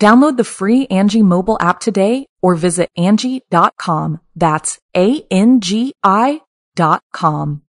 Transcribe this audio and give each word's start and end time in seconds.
Download 0.00 0.36
the 0.36 0.44
free 0.44 0.86
Angi 0.88 1.22
mobile 1.22 1.56
app 1.60 1.78
today 1.80 2.26
or 2.42 2.54
visit 2.54 2.90
Angi.com. 2.98 4.20
That's 4.34 4.78
A-N-G-I 4.96 6.40
dot 6.74 7.02
com. 7.12 7.62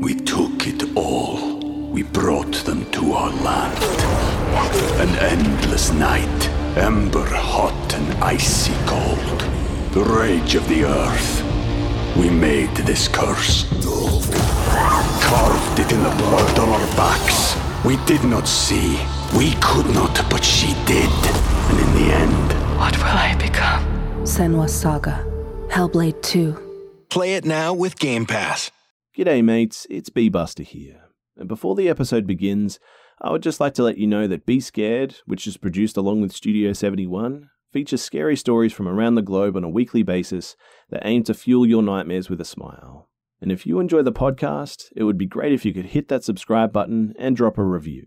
We 0.00 0.14
took 0.14 0.66
it 0.66 0.96
all. 0.96 1.58
We 1.90 2.02
brought 2.02 2.54
them 2.64 2.90
to 2.92 3.12
our 3.12 3.30
land. 3.30 3.82
An 5.00 5.08
endless 5.18 5.92
night, 5.92 6.48
ember 6.76 7.26
hot 7.26 7.94
and 7.94 8.24
icy 8.24 8.74
cold. 8.86 9.40
The 9.92 10.04
rage 10.04 10.54
of 10.54 10.68
the 10.68 10.84
earth. 10.84 11.42
We 12.16 12.30
made 12.30 12.74
this 12.76 13.08
curse. 13.08 13.66
Carved 15.22 15.78
it 15.78 15.92
in 15.92 16.02
the 16.02 16.14
blood 16.16 16.58
on 16.58 16.68
our 16.68 16.96
backs. 16.96 17.56
We 17.84 17.96
did 18.04 18.24
not 18.24 18.46
see. 18.46 18.98
We 19.36 19.52
could 19.62 19.86
not, 19.94 20.14
but 20.28 20.44
she 20.44 20.74
did. 20.84 21.10
And 21.70 21.78
in 21.80 21.94
the 21.94 22.12
end, 22.14 22.78
What 22.78 22.96
will 22.98 23.04
I 23.04 23.34
become? 23.38 23.82
Senua's 24.24 24.74
Saga. 24.74 25.24
Hellblade 25.68 26.20
2. 26.22 27.06
Play 27.08 27.34
it 27.34 27.44
now 27.44 27.72
with 27.72 27.98
Game 27.98 28.26
Pass. 28.26 28.70
G'day, 29.16 29.42
mates. 29.42 29.86
It's 29.88 30.10
B 30.10 30.28
Buster 30.28 30.62
here. 30.62 31.04
And 31.36 31.48
before 31.48 31.74
the 31.74 31.88
episode 31.88 32.26
begins, 32.26 32.78
I 33.20 33.30
would 33.30 33.42
just 33.42 33.58
like 33.60 33.74
to 33.74 33.82
let 33.82 33.98
you 33.98 34.06
know 34.06 34.26
that 34.26 34.44
Be 34.46 34.60
Scared, 34.60 35.16
which 35.24 35.46
is 35.46 35.56
produced 35.56 35.96
along 35.96 36.20
with 36.20 36.32
Studio 36.32 36.72
71, 36.72 37.48
features 37.72 38.02
scary 38.02 38.36
stories 38.36 38.72
from 38.72 38.86
around 38.86 39.14
the 39.14 39.22
globe 39.22 39.56
on 39.56 39.64
a 39.64 39.68
weekly 39.68 40.02
basis 40.02 40.56
that 40.90 41.06
aim 41.06 41.22
to 41.24 41.34
fuel 41.34 41.66
your 41.66 41.82
nightmares 41.82 42.28
with 42.28 42.40
a 42.40 42.44
smile. 42.44 43.08
And 43.40 43.50
if 43.50 43.66
you 43.66 43.80
enjoy 43.80 44.02
the 44.02 44.12
podcast, 44.12 44.92
it 44.94 45.04
would 45.04 45.18
be 45.18 45.26
great 45.26 45.52
if 45.52 45.64
you 45.64 45.72
could 45.72 45.86
hit 45.86 46.08
that 46.08 46.22
subscribe 46.22 46.72
button 46.72 47.14
and 47.18 47.34
drop 47.34 47.56
a 47.56 47.64
review. 47.64 48.06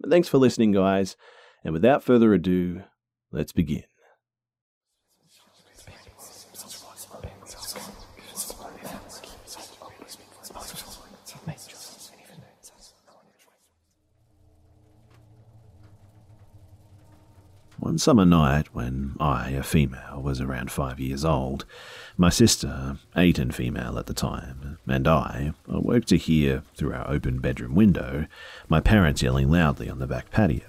But 0.00 0.10
thanks 0.10 0.28
for 0.28 0.38
listening, 0.38 0.72
guys. 0.72 1.16
And 1.62 1.74
without 1.74 2.02
further 2.02 2.32
ado, 2.32 2.82
let's 3.30 3.52
begin. 3.52 3.84
One 17.78 17.98
summer 17.98 18.26
night, 18.26 18.74
when 18.74 19.16
I, 19.18 19.50
a 19.50 19.62
female, 19.62 20.22
was 20.22 20.40
around 20.40 20.70
five 20.70 21.00
years 21.00 21.24
old, 21.24 21.64
my 22.20 22.28
sister, 22.28 22.98
eight 23.16 23.38
and 23.38 23.54
female 23.54 23.98
at 23.98 24.04
the 24.04 24.12
time, 24.12 24.76
and 24.86 25.08
I 25.08 25.54
awoke 25.66 26.04
to 26.04 26.18
hear, 26.18 26.62
through 26.74 26.92
our 26.92 27.10
open 27.10 27.38
bedroom 27.38 27.74
window, 27.74 28.26
my 28.68 28.78
parents 28.78 29.22
yelling 29.22 29.50
loudly 29.50 29.88
on 29.88 30.00
the 30.00 30.06
back 30.06 30.30
patio. 30.30 30.60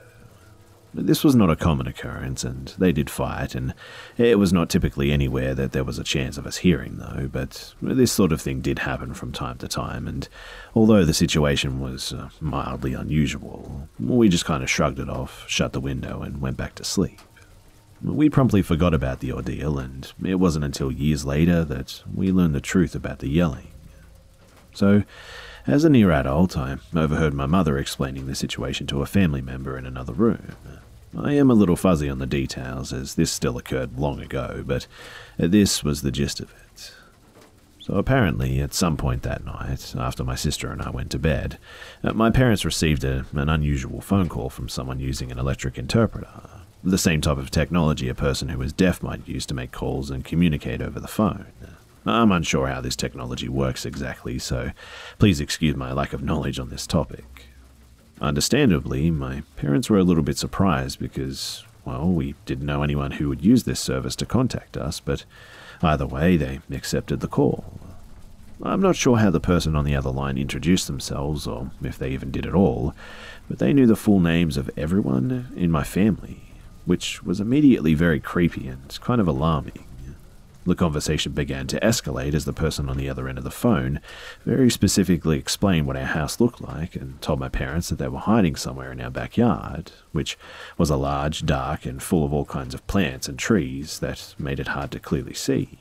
This 0.94 1.26
was 1.26 1.36
not 1.36 1.50
a 1.50 1.58
common 1.58 1.88
occurrence, 1.88 2.46
and 2.46 2.74
they 2.78 2.94
did 2.94 3.10
fight, 3.10 3.54
and 3.54 3.74
it 4.18 4.40
was 4.40 4.54
not 4.54 4.70
typically 4.70 5.12
anywhere 5.12 5.54
that 5.54 5.74
there 5.74 5.84
was 5.84 6.00
a 6.00 6.06
chance 6.06 6.38
of 6.38 6.48
us 6.48 6.58
hearing, 6.58 6.96
though, 7.00 7.28
but 7.30 7.74
this 7.82 8.14
sort 8.14 8.32
of 8.32 8.42
thing 8.42 8.62
did 8.62 8.80
happen 8.80 9.14
from 9.14 9.34
time 9.34 9.58
to 9.58 9.68
time, 9.68 10.08
and 10.08 10.30
although 10.74 11.04
the 11.04 11.14
situation 11.14 11.82
was 11.82 12.14
uh, 12.14 12.30
mildly 12.40 12.94
unusual, 12.94 13.90
we 14.00 14.30
just 14.30 14.46
kind 14.46 14.64
of 14.64 14.70
shrugged 14.70 15.00
it 15.00 15.10
off, 15.10 15.44
shut 15.50 15.74
the 15.74 15.82
window, 15.82 16.22
and 16.22 16.40
went 16.40 16.56
back 16.56 16.76
to 16.76 16.86
sleep. 16.86 17.20
We 18.04 18.30
promptly 18.30 18.62
forgot 18.62 18.94
about 18.94 19.20
the 19.20 19.32
ordeal, 19.32 19.78
and 19.78 20.12
it 20.26 20.36
wasn't 20.36 20.66
until 20.66 20.92
years 20.92 21.24
later 21.24 21.64
that 21.66 22.02
we 22.12 22.32
learned 22.32 22.56
the 22.56 22.62
truth 22.62 22.96
about 22.96 23.20
the 23.20 23.30
yelling. 23.30 23.68
So, 24.74 25.04
as 25.68 25.84
a 25.84 25.90
near 25.90 26.12
adult, 26.12 26.58
I 26.58 26.78
overheard 26.96 27.34
my 27.36 27.46
mother 27.46 27.78
explaining 27.78 28.26
the 28.26 28.34
situation 28.34 28.88
to 28.88 29.02
a 29.02 29.06
family 29.06 29.42
member 29.42 29.78
in 29.78 29.86
another 29.86 30.14
room. 30.14 30.56
I 31.16 31.34
am 31.34 31.52
a 31.52 31.56
little 31.56 31.76
fuzzy 31.76 32.10
on 32.10 32.20
the 32.20 32.26
details, 32.26 32.92
as 32.92 33.16
this 33.16 33.32
still 33.32 33.58
occurred 33.58 34.00
long 34.00 34.20
ago, 34.20 34.64
but 34.66 34.88
this 35.38 35.84
was 35.84 36.02
the 36.02 36.12
gist 36.12 36.40
of 36.40 36.52
it. 36.52 36.94
So 37.82 37.96
apparently, 37.96 38.62
at 38.62 38.74
some 38.74 38.96
point 38.96 39.24
that 39.24 39.44
night, 39.44 39.94
after 39.98 40.24
my 40.24 40.36
sister 40.36 40.72
and 40.72 40.82
I 40.82 40.90
went 40.90 41.12
to 41.12 41.20
bed, 41.20 41.58
my 42.02 42.30
parents 42.30 42.64
received 42.64 43.04
a, 43.04 43.26
an 43.34 43.50
unusual 43.50 44.02
phone 44.02 44.30
call 44.30 44.50
from 44.50 44.70
someone 44.70 45.00
using 45.00 45.32
an 45.32 45.40
electric 45.40 45.78
interpreter, 45.78 46.61
the 46.84 46.98
same 46.98 47.22
type 47.22 47.38
of 47.38 47.52
technology 47.52 48.10
a 48.10 48.16
person 48.16 48.50
who 48.50 48.62
is 48.62 48.74
deaf 48.74 49.04
might 49.04 49.28
use 49.28 49.46
to 49.48 49.54
make 49.54 49.72
calls 49.72 50.10
and 50.10 50.26
communicate 50.26 50.82
over 50.82 51.00
the 51.00 51.08
phone. 51.08 51.48
I'm 52.06 52.32
unsure 52.32 52.68
how 52.68 52.82
this 52.82 52.96
technology 52.96 53.48
works 53.48 53.86
exactly, 53.86 54.40
so 54.40 54.72
please 55.20 55.40
excuse 55.40 55.76
my 55.76 55.94
lack 55.94 56.14
of 56.14 56.24
knowledge 56.24 56.58
on 56.60 56.70
this 56.70 56.88
topic. 56.88 57.46
Understandably, 58.20 59.12
my 59.12 59.44
parents 59.56 59.90
were 59.90 60.00
a 60.00 60.04
little 60.04 60.24
bit 60.24 60.38
surprised 60.38 61.00
because, 61.00 61.64
well, 61.86 62.08
we 62.08 62.34
didn't 62.46 62.66
know 62.66 62.82
anyone 62.82 63.12
who 63.12 63.30
would 63.30 63.46
use 63.46 63.64
this 63.64 63.80
service 63.80 64.16
to 64.16 64.26
contact 64.26 64.78
us, 64.78 65.00
but 65.00 65.26
either 65.84 66.08
way, 66.08 66.38
they 66.38 66.62
accepted 66.72 67.20
the 67.20 67.28
call. 67.28 67.80
I'm 68.64 68.82
not 68.82 68.96
sure 68.96 69.18
how 69.18 69.32
the 69.32 69.40
person 69.40 69.76
on 69.76 69.86
the 69.86 69.96
other 69.96 70.12
line 70.12 70.38
introduced 70.38 70.88
themselves, 70.88 71.48
or 71.48 71.72
if 71.84 71.98
they 71.98 72.12
even 72.12 72.32
did 72.32 72.46
at 72.46 72.54
all, 72.54 72.96
but 73.48 73.60
they 73.60 73.74
knew 73.74 73.88
the 73.88 73.96
full 73.96 74.20
names 74.20 74.58
of 74.58 74.70
everyone 74.78 75.52
in 75.56 75.72
my 75.72 75.84
family, 75.84 76.51
which 76.86 77.24
was 77.24 77.40
immediately 77.40 77.94
very 77.94 78.20
creepy 78.20 78.68
and 78.68 79.00
kind 79.02 79.22
of 79.22 79.28
alarming. 79.28 79.86
The 80.64 80.76
conversation 80.76 81.32
began 81.32 81.66
to 81.68 81.80
escalate 81.80 82.36
as 82.36 82.46
the 82.46 82.54
person 82.54 82.88
on 82.88 82.96
the 82.96 83.10
other 83.10 83.28
end 83.28 83.40
of 83.40 83.44
the 83.44 83.50
phone 83.50 84.00
very 84.46 84.70
specifically 84.70 85.40
explained 85.40 85.88
what 85.88 85.98
our 85.98 86.06
house 86.06 86.40
looked 86.40 86.62
like 86.62 86.96
and 86.96 87.20
told 87.20 87.40
my 87.40 87.50
parents 87.50 87.90
that 87.90 87.98
they 87.98 88.08
were 88.08 88.20
hiding 88.20 88.56
somewhere 88.56 88.92
in 88.92 89.02
our 89.02 89.10
backyard, 89.10 89.92
which 90.12 90.38
was 90.78 90.92
a 90.92 90.98
large, 90.98 91.48
dark, 91.48 91.88
and 91.88 92.04
full 92.04 92.24
of 92.24 92.32
all 92.32 92.46
kinds 92.46 92.76
of 92.76 92.86
plants 92.86 93.28
and 93.28 93.40
trees 93.40 93.98
that 94.00 94.36
made 94.38 94.60
it 94.60 94.68
hard 94.70 94.92
to 94.92 95.00
clearly 95.00 95.34
see. 95.34 95.80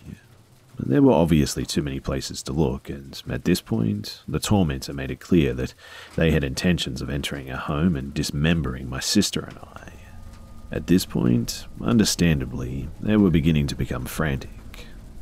There 0.78 1.02
were 1.02 1.12
obviously 1.12 1.66
too 1.66 1.82
many 1.82 2.00
places 2.00 2.42
to 2.44 2.54
look, 2.54 2.88
and 2.88 3.22
at 3.28 3.44
this 3.44 3.60
point, 3.60 4.22
the 4.26 4.40
tormentor 4.40 4.94
made 4.94 5.10
it 5.10 5.20
clear 5.20 5.52
that 5.52 5.74
they 6.16 6.30
had 6.30 6.42
intentions 6.42 7.02
of 7.02 7.10
entering 7.10 7.50
our 7.50 7.58
home 7.58 7.96
and 7.96 8.14
dismembering 8.14 8.88
my 8.88 9.00
sister 9.00 9.40
and 9.40 9.58
I. 9.58 9.92
At 10.72 10.86
this 10.86 11.04
point, 11.04 11.66
understandably, 11.80 12.88
they 13.00 13.16
were 13.16 13.30
beginning 13.30 13.66
to 13.68 13.74
become 13.74 14.04
frantic. 14.04 14.50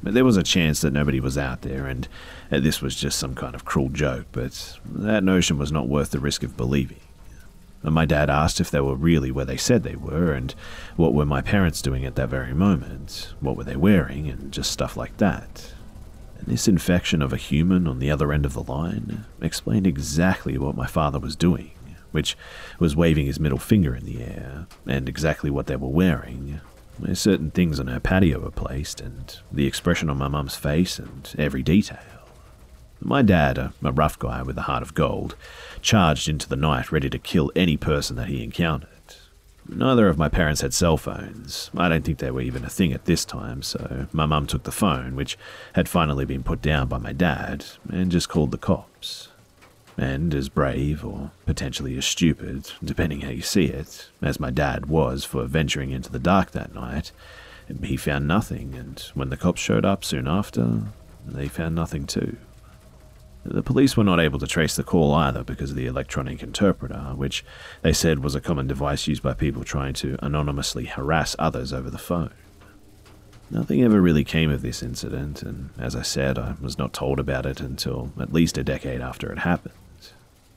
But 0.02 0.14
there 0.14 0.24
was 0.24 0.36
a 0.36 0.42
chance 0.42 0.80
that 0.82 0.92
nobody 0.92 1.20
was 1.20 1.38
out 1.38 1.62
there, 1.62 1.86
and 1.86 2.06
uh, 2.52 2.60
this 2.60 2.80
was 2.80 2.94
just 2.94 3.18
some 3.18 3.34
kind 3.34 3.54
of 3.54 3.64
cruel 3.64 3.88
joke, 3.88 4.26
but 4.30 4.78
that 4.84 5.24
notion 5.24 5.58
was 5.58 5.72
not 5.72 5.88
worth 5.88 6.10
the 6.10 6.20
risk 6.20 6.42
of 6.42 6.56
believing. 6.56 7.00
And 7.82 7.94
my 7.94 8.04
dad 8.04 8.28
asked 8.28 8.60
if 8.60 8.70
they 8.70 8.80
were 8.80 8.94
really 8.94 9.30
where 9.30 9.44
they 9.44 9.56
said 9.56 9.82
they 9.82 9.96
were, 9.96 10.32
and 10.32 10.54
what 10.96 11.14
were 11.14 11.26
my 11.26 11.40
parents 11.40 11.82
doing 11.82 12.04
at 12.04 12.14
that 12.16 12.28
very 12.28 12.54
moment, 12.54 13.34
what 13.40 13.56
were 13.56 13.64
they 13.64 13.76
wearing, 13.76 14.28
and 14.28 14.52
just 14.52 14.70
stuff 14.70 14.96
like 14.96 15.16
that. 15.16 15.72
And 16.38 16.46
this 16.46 16.68
infection 16.68 17.22
of 17.22 17.32
a 17.32 17.38
human 17.38 17.88
on 17.88 17.98
the 17.98 18.10
other 18.10 18.32
end 18.32 18.44
of 18.44 18.52
the 18.52 18.62
line 18.62 19.24
explained 19.40 19.86
exactly 19.86 20.58
what 20.58 20.76
my 20.76 20.86
father 20.86 21.18
was 21.18 21.34
doing, 21.34 21.70
which 22.18 22.36
was 22.80 22.96
waving 22.96 23.26
his 23.26 23.38
middle 23.38 23.58
finger 23.58 23.94
in 23.94 24.04
the 24.04 24.20
air, 24.20 24.66
and 24.88 25.08
exactly 25.08 25.50
what 25.50 25.68
they 25.68 25.76
were 25.76 25.86
wearing, 25.86 26.60
certain 27.14 27.52
things 27.52 27.78
on 27.78 27.86
her 27.86 28.00
patio 28.00 28.40
were 28.40 28.50
placed, 28.50 29.00
and 29.00 29.38
the 29.52 29.68
expression 29.68 30.10
on 30.10 30.18
my 30.18 30.26
mum's 30.26 30.56
face, 30.56 30.98
and 30.98 31.32
every 31.38 31.62
detail. 31.62 31.98
My 33.00 33.22
dad, 33.22 33.56
a, 33.56 33.72
a 33.84 33.92
rough 33.92 34.18
guy 34.18 34.42
with 34.42 34.58
a 34.58 34.62
heart 34.62 34.82
of 34.82 34.94
gold, 34.94 35.36
charged 35.80 36.28
into 36.28 36.48
the 36.48 36.56
night 36.56 36.90
ready 36.90 37.08
to 37.08 37.20
kill 37.20 37.52
any 37.54 37.76
person 37.76 38.16
that 38.16 38.26
he 38.26 38.42
encountered. 38.42 38.88
Neither 39.68 40.08
of 40.08 40.18
my 40.18 40.28
parents 40.28 40.62
had 40.62 40.74
cell 40.74 40.96
phones. 40.96 41.70
I 41.76 41.88
don't 41.88 42.04
think 42.04 42.18
they 42.18 42.32
were 42.32 42.40
even 42.40 42.64
a 42.64 42.68
thing 42.68 42.92
at 42.92 43.04
this 43.04 43.24
time, 43.24 43.62
so 43.62 44.08
my 44.10 44.26
mum 44.26 44.48
took 44.48 44.64
the 44.64 44.72
phone, 44.72 45.14
which 45.14 45.38
had 45.74 45.88
finally 45.88 46.24
been 46.24 46.42
put 46.42 46.60
down 46.60 46.88
by 46.88 46.98
my 46.98 47.12
dad, 47.12 47.64
and 47.88 48.10
just 48.10 48.28
called 48.28 48.50
the 48.50 48.58
cops. 48.58 49.27
And 49.98 50.32
as 50.32 50.48
brave, 50.48 51.04
or 51.04 51.32
potentially 51.44 51.98
as 51.98 52.06
stupid, 52.06 52.70
depending 52.84 53.22
how 53.22 53.30
you 53.30 53.42
see 53.42 53.64
it, 53.64 54.08
as 54.22 54.38
my 54.38 54.50
dad 54.50 54.86
was 54.86 55.24
for 55.24 55.44
venturing 55.44 55.90
into 55.90 56.10
the 56.10 56.20
dark 56.20 56.52
that 56.52 56.72
night, 56.72 57.10
he 57.82 57.96
found 57.96 58.28
nothing, 58.28 58.74
and 58.76 59.00
when 59.14 59.28
the 59.28 59.36
cops 59.36 59.60
showed 59.60 59.84
up 59.84 60.04
soon 60.04 60.28
after, 60.28 60.84
they 61.26 61.48
found 61.48 61.74
nothing 61.74 62.06
too. 62.06 62.36
The 63.44 63.62
police 63.62 63.96
were 63.96 64.04
not 64.04 64.20
able 64.20 64.38
to 64.38 64.46
trace 64.46 64.76
the 64.76 64.84
call 64.84 65.14
either 65.14 65.42
because 65.42 65.70
of 65.70 65.76
the 65.76 65.86
electronic 65.86 66.42
interpreter, 66.42 67.12
which 67.16 67.44
they 67.82 67.92
said 67.92 68.20
was 68.20 68.34
a 68.34 68.40
common 68.40 68.66
device 68.66 69.06
used 69.08 69.22
by 69.22 69.34
people 69.34 69.64
trying 69.64 69.94
to 69.94 70.16
anonymously 70.22 70.84
harass 70.84 71.34
others 71.38 71.72
over 71.72 71.90
the 71.90 71.98
phone. 71.98 72.30
Nothing 73.50 73.82
ever 73.82 74.00
really 74.00 74.24
came 74.24 74.50
of 74.50 74.62
this 74.62 74.82
incident, 74.82 75.42
and 75.42 75.70
as 75.78 75.96
I 75.96 76.02
said, 76.02 76.38
I 76.38 76.54
was 76.60 76.78
not 76.78 76.92
told 76.92 77.18
about 77.18 77.46
it 77.46 77.60
until 77.60 78.12
at 78.20 78.32
least 78.32 78.58
a 78.58 78.64
decade 78.64 79.00
after 79.00 79.32
it 79.32 79.38
happened. 79.38 79.74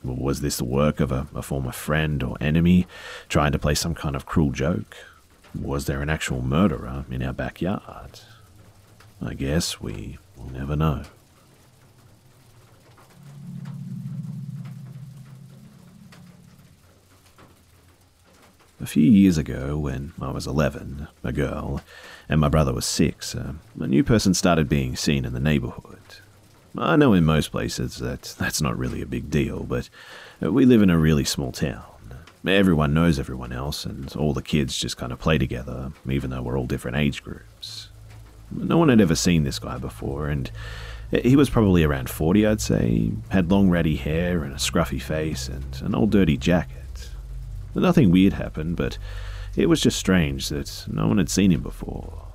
Was 0.03 0.41
this 0.41 0.57
the 0.57 0.65
work 0.65 0.99
of 0.99 1.11
a, 1.11 1.27
a 1.35 1.41
former 1.41 1.71
friend 1.71 2.23
or 2.23 2.35
enemy 2.41 2.87
trying 3.29 3.51
to 3.51 3.59
play 3.59 3.75
some 3.75 3.93
kind 3.93 4.15
of 4.15 4.25
cruel 4.25 4.51
joke? 4.51 4.97
Was 5.59 5.85
there 5.85 6.01
an 6.01 6.09
actual 6.09 6.41
murderer 6.41 7.05
in 7.11 7.21
our 7.21 7.33
backyard? 7.33 8.21
I 9.21 9.35
guess 9.35 9.79
we 9.79 10.17
will 10.35 10.49
never 10.51 10.75
know. 10.75 11.03
A 18.81 18.87
few 18.87 19.03
years 19.03 19.37
ago, 19.37 19.77
when 19.77 20.13
I 20.19 20.31
was 20.31 20.47
11, 20.47 21.07
a 21.23 21.31
girl, 21.31 21.81
and 22.27 22.41
my 22.41 22.49
brother 22.49 22.73
was 22.73 22.85
six, 22.87 23.35
uh, 23.35 23.53
a 23.79 23.85
new 23.85 24.03
person 24.03 24.33
started 24.33 24.67
being 24.67 24.95
seen 24.95 25.23
in 25.23 25.33
the 25.33 25.39
neighborhood. 25.39 25.90
I 26.77 26.95
know 26.95 27.13
in 27.13 27.25
most 27.25 27.51
places 27.51 27.97
that 27.97 28.35
that's 28.37 28.61
not 28.61 28.77
really 28.77 29.01
a 29.01 29.05
big 29.05 29.29
deal, 29.29 29.63
but 29.63 29.89
uh, 30.41 30.51
we 30.51 30.65
live 30.65 30.81
in 30.81 30.89
a 30.89 30.97
really 30.97 31.25
small 31.25 31.51
town. 31.51 31.83
Everyone 32.47 32.93
knows 32.93 33.19
everyone 33.19 33.51
else, 33.51 33.85
and 33.85 34.15
all 34.15 34.33
the 34.33 34.41
kids 34.41 34.77
just 34.77 34.97
kind 34.97 35.11
of 35.11 35.19
play 35.19 35.37
together, 35.37 35.91
even 36.09 36.29
though 36.29 36.41
we're 36.41 36.57
all 36.57 36.65
different 36.65 36.97
age 36.97 37.23
groups. 37.23 37.89
No 38.49 38.77
one 38.77 38.89
had 38.89 39.01
ever 39.01 39.15
seen 39.15 39.43
this 39.43 39.59
guy 39.59 39.77
before, 39.77 40.27
and 40.27 40.49
uh, 41.13 41.19
he 41.23 41.35
was 41.35 41.49
probably 41.49 41.83
around 41.83 42.09
40, 42.09 42.47
I'd 42.47 42.61
say, 42.61 43.11
had 43.29 43.51
long 43.51 43.69
ratty 43.69 43.95
hair 43.97 44.43
and 44.43 44.53
a 44.53 44.57
scruffy 44.57 45.01
face 45.01 45.49
and 45.49 45.81
an 45.83 45.93
old 45.93 46.09
dirty 46.09 46.37
jacket. 46.37 47.09
Nothing 47.75 48.11
weird 48.11 48.33
happened, 48.33 48.75
but 48.75 48.97
it 49.55 49.67
was 49.67 49.81
just 49.81 49.99
strange 49.99 50.49
that 50.49 50.85
no 50.87 51.07
one 51.07 51.17
had 51.17 51.29
seen 51.29 51.51
him 51.51 51.61
before. 51.61 52.30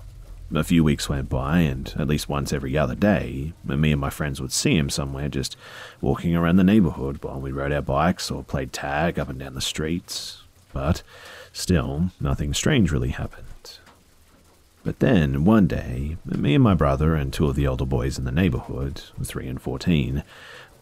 A 0.54 0.62
few 0.62 0.84
weeks 0.84 1.08
went 1.08 1.28
by, 1.28 1.60
and 1.60 1.92
at 1.98 2.06
least 2.06 2.28
once 2.28 2.52
every 2.52 2.78
other 2.78 2.94
day, 2.94 3.52
me 3.64 3.92
and 3.92 4.00
my 4.00 4.10
friends 4.10 4.40
would 4.40 4.52
see 4.52 4.76
him 4.76 4.88
somewhere 4.88 5.28
just 5.28 5.56
walking 6.00 6.36
around 6.36 6.56
the 6.56 6.64
neighborhood 6.64 7.18
while 7.22 7.40
we 7.40 7.50
rode 7.50 7.72
our 7.72 7.82
bikes 7.82 8.30
or 8.30 8.44
played 8.44 8.72
tag 8.72 9.18
up 9.18 9.28
and 9.28 9.40
down 9.40 9.54
the 9.54 9.60
streets. 9.60 10.42
But 10.72 11.02
still, 11.52 12.10
nothing 12.20 12.54
strange 12.54 12.92
really 12.92 13.08
happened. 13.08 13.78
But 14.84 15.00
then, 15.00 15.44
one 15.44 15.66
day, 15.66 16.16
me 16.24 16.54
and 16.54 16.62
my 16.62 16.74
brother 16.74 17.16
and 17.16 17.32
two 17.32 17.48
of 17.48 17.56
the 17.56 17.66
older 17.66 17.84
boys 17.84 18.16
in 18.16 18.24
the 18.24 18.30
neighborhood, 18.30 19.02
3 19.22 19.48
and 19.48 19.60
14, 19.60 20.22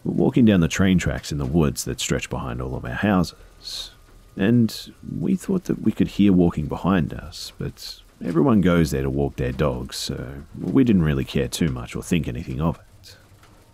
were 0.03 0.11
walking 0.11 0.45
down 0.45 0.59
the 0.59 0.67
train 0.67 0.99
tracks 0.99 1.31
in 1.31 1.39
the 1.39 1.45
woods 1.45 1.85
that 1.85 1.99
stretch 1.99 2.29
behind 2.29 2.61
all 2.61 2.75
of 2.75 2.85
our 2.85 2.91
houses 2.91 3.91
and 4.37 4.93
we 5.17 5.35
thought 5.35 5.65
that 5.65 5.81
we 5.81 5.91
could 5.91 6.09
hear 6.09 6.33
walking 6.33 6.67
behind 6.67 7.13
us, 7.13 7.53
but 7.57 8.01
everyone 8.23 8.61
goes 8.61 8.91
there 8.91 9.03
to 9.03 9.09
walk 9.09 9.35
their 9.35 9.51
dogs, 9.51 9.95
so 9.95 10.43
we 10.59 10.83
didn't 10.83 11.03
really 11.03 11.25
care 11.25 11.47
too 11.47 11.69
much 11.69 11.95
or 11.95 12.03
think 12.03 12.27
anything 12.27 12.61
of 12.61 12.77
it. 12.77 13.17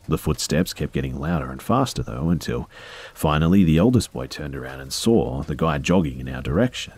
The 0.08 0.18
footsteps 0.18 0.74
kept 0.74 0.94
getting 0.94 1.20
louder 1.20 1.52
and 1.52 1.62
faster, 1.62 2.04
though, 2.04 2.30
until 2.30 2.70
finally 3.14 3.64
the 3.64 3.80
oldest 3.80 4.12
boy 4.12 4.28
turned 4.28 4.56
around 4.56 4.80
and 4.80 4.92
saw 4.92 5.44
the 5.44 5.56
guy 5.56 5.78
jogging 5.78 6.20
in 6.20 6.28
our 6.28 6.42
direction. 6.42 6.94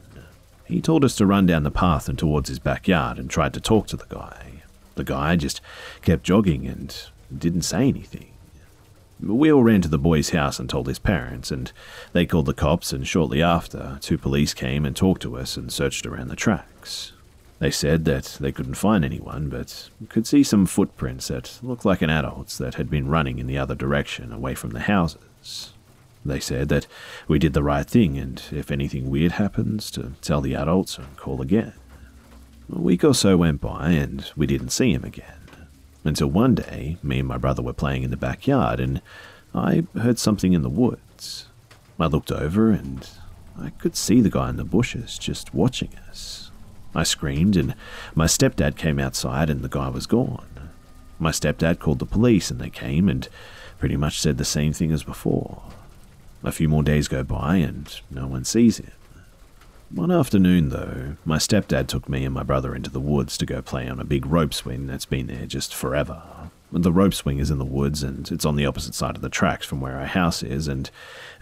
He 0.65 0.81
told 0.81 1.03
us 1.03 1.15
to 1.17 1.25
run 1.25 1.45
down 1.45 1.63
the 1.63 1.71
path 1.71 2.07
and 2.07 2.17
towards 2.17 2.49
his 2.49 2.59
backyard 2.59 3.19
and 3.19 3.29
tried 3.29 3.53
to 3.53 3.61
talk 3.61 3.87
to 3.87 3.97
the 3.97 4.07
guy. 4.07 4.63
The 4.95 5.03
guy 5.03 5.35
just 5.35 5.61
kept 6.01 6.23
jogging 6.23 6.65
and 6.65 6.95
didn't 7.37 7.63
say 7.63 7.87
anything. 7.87 8.31
We 9.19 9.51
all 9.51 9.63
ran 9.63 9.81
to 9.81 9.87
the 9.87 9.99
boy's 9.99 10.31
house 10.31 10.59
and 10.59 10.69
told 10.69 10.87
his 10.87 10.99
parents, 10.99 11.51
and 11.51 11.71
they 12.13 12.25
called 12.25 12.45
the 12.45 12.53
cops, 12.53 12.91
and 12.91 13.07
shortly 13.07 13.41
after, 13.41 13.97
two 14.01 14.17
police 14.17 14.53
came 14.53 14.85
and 14.85 14.95
talked 14.95 15.21
to 15.21 15.37
us 15.37 15.55
and 15.55 15.71
searched 15.71 16.05
around 16.05 16.29
the 16.29 16.35
tracks. 16.35 17.11
They 17.63 17.71
said 17.71 18.03
that 18.03 18.39
they 18.41 18.51
couldn't 18.51 18.73
find 18.73 19.05
anyone, 19.05 19.47
but 19.47 19.89
could 20.09 20.27
see 20.27 20.43
some 20.43 20.65
footprints 20.65 21.29
that 21.29 21.59
looked 21.63 21.85
like 21.85 22.01
an 22.01 22.09
adult's 22.09 22.57
that 22.57 22.75
had 22.75 22.89
been 22.89 23.07
running 23.07 23.39
in 23.39 23.47
the 23.47 23.57
other 23.57 23.73
direction, 23.73 24.33
away 24.33 24.53
from 24.53 24.71
the 24.71 24.81
houses. 24.81 25.71
They 26.25 26.41
said 26.41 26.67
that 26.67 26.87
we 27.25 27.39
did 27.39 27.53
the 27.53 27.63
right 27.63 27.87
thing, 27.87 28.17
and 28.17 28.43
if 28.51 28.69
anything 28.69 29.09
weird 29.09 29.31
happens, 29.31 29.89
to 29.91 30.11
tell 30.21 30.41
the 30.41 30.55
adults 30.55 30.97
and 30.97 31.15
call 31.15 31.41
again. 31.41 31.71
A 32.69 32.81
week 32.81 33.01
or 33.01 33.15
so 33.15 33.37
went 33.37 33.61
by, 33.61 33.91
and 33.91 34.29
we 34.35 34.45
didn't 34.45 34.71
see 34.71 34.91
him 34.91 35.05
again. 35.05 35.47
Until 36.03 36.27
one 36.27 36.55
day, 36.55 36.97
me 37.01 37.19
and 37.19 37.27
my 37.29 37.37
brother 37.37 37.61
were 37.61 37.71
playing 37.71 38.03
in 38.03 38.11
the 38.11 38.17
backyard 38.17 38.81
and 38.81 39.01
I 39.55 39.85
heard 39.97 40.19
something 40.19 40.51
in 40.51 40.63
the 40.63 40.69
woods. 40.69 41.47
I 41.97 42.07
looked 42.07 42.29
over 42.29 42.71
and 42.71 43.07
I 43.57 43.69
could 43.69 43.95
see 43.95 44.19
the 44.19 44.29
guy 44.29 44.49
in 44.49 44.57
the 44.57 44.65
bushes 44.65 45.17
just 45.17 45.53
watching 45.53 45.91
us. 46.09 46.51
I 46.95 47.03
screamed 47.03 47.55
and 47.55 47.75
my 48.15 48.25
stepdad 48.25 48.77
came 48.77 48.99
outside 48.99 49.49
and 49.49 49.61
the 49.61 49.69
guy 49.69 49.89
was 49.89 50.05
gone. 50.05 50.69
My 51.19 51.31
stepdad 51.31 51.79
called 51.79 51.99
the 51.99 52.05
police 52.05 52.51
and 52.51 52.59
they 52.59 52.69
came 52.69 53.09
and 53.09 53.27
pretty 53.79 53.97
much 53.97 54.19
said 54.19 54.37
the 54.37 54.45
same 54.45 54.73
thing 54.73 54.91
as 54.91 55.03
before. 55.03 55.63
A 56.43 56.51
few 56.51 56.67
more 56.67 56.83
days 56.83 57.07
go 57.07 57.23
by 57.23 57.57
and 57.57 57.99
no 58.11 58.27
one 58.27 58.43
sees 58.43 58.77
him. 58.77 58.91
One 59.89 60.11
afternoon, 60.11 60.69
though, 60.69 61.17
my 61.23 61.37
stepdad 61.37 61.87
took 61.87 62.09
me 62.09 62.25
and 62.25 62.33
my 62.33 62.41
brother 62.41 62.73
into 62.75 62.89
the 62.89 62.99
woods 62.99 63.37
to 63.37 63.45
go 63.45 63.61
play 63.61 63.87
on 63.87 63.99
a 63.99 64.03
big 64.03 64.25
rope 64.25 64.53
swing 64.53 64.87
that's 64.87 65.05
been 65.05 65.27
there 65.27 65.45
just 65.45 65.73
forever. 65.73 66.23
The 66.71 66.91
rope 66.91 67.13
swing 67.13 67.37
is 67.37 67.51
in 67.51 67.59
the 67.59 67.65
woods 67.65 68.01
and 68.01 68.29
it's 68.31 68.45
on 68.45 68.55
the 68.55 68.65
opposite 68.65 68.95
side 68.95 69.15
of 69.15 69.21
the 69.21 69.29
tracks 69.29 69.67
from 69.67 69.81
where 69.81 69.99
our 69.99 70.07
house 70.07 70.41
is, 70.41 70.67
and 70.67 70.89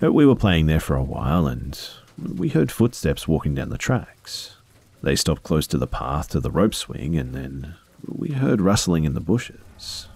we 0.01 0.25
were 0.25 0.35
playing 0.35 0.65
there 0.65 0.81
for 0.81 0.97
a 0.97 1.03
while 1.03 1.47
and 1.47 1.79
we 2.17 2.49
heard 2.49 2.71
footsteps 2.71 3.27
walking 3.27 3.55
down 3.55 3.69
the 3.69 3.77
tracks. 3.77 4.57
They 5.01 5.15
stopped 5.15 5.43
close 5.43 5.67
to 5.67 5.77
the 5.77 5.87
path 5.87 6.29
to 6.29 6.39
the 6.39 6.51
rope 6.51 6.75
swing 6.75 7.17
and 7.17 7.33
then 7.33 7.75
we 8.07 8.31
heard 8.31 8.61
rustling 8.61 9.03
in 9.03 9.13
the 9.13 9.19
bushes. 9.19 10.07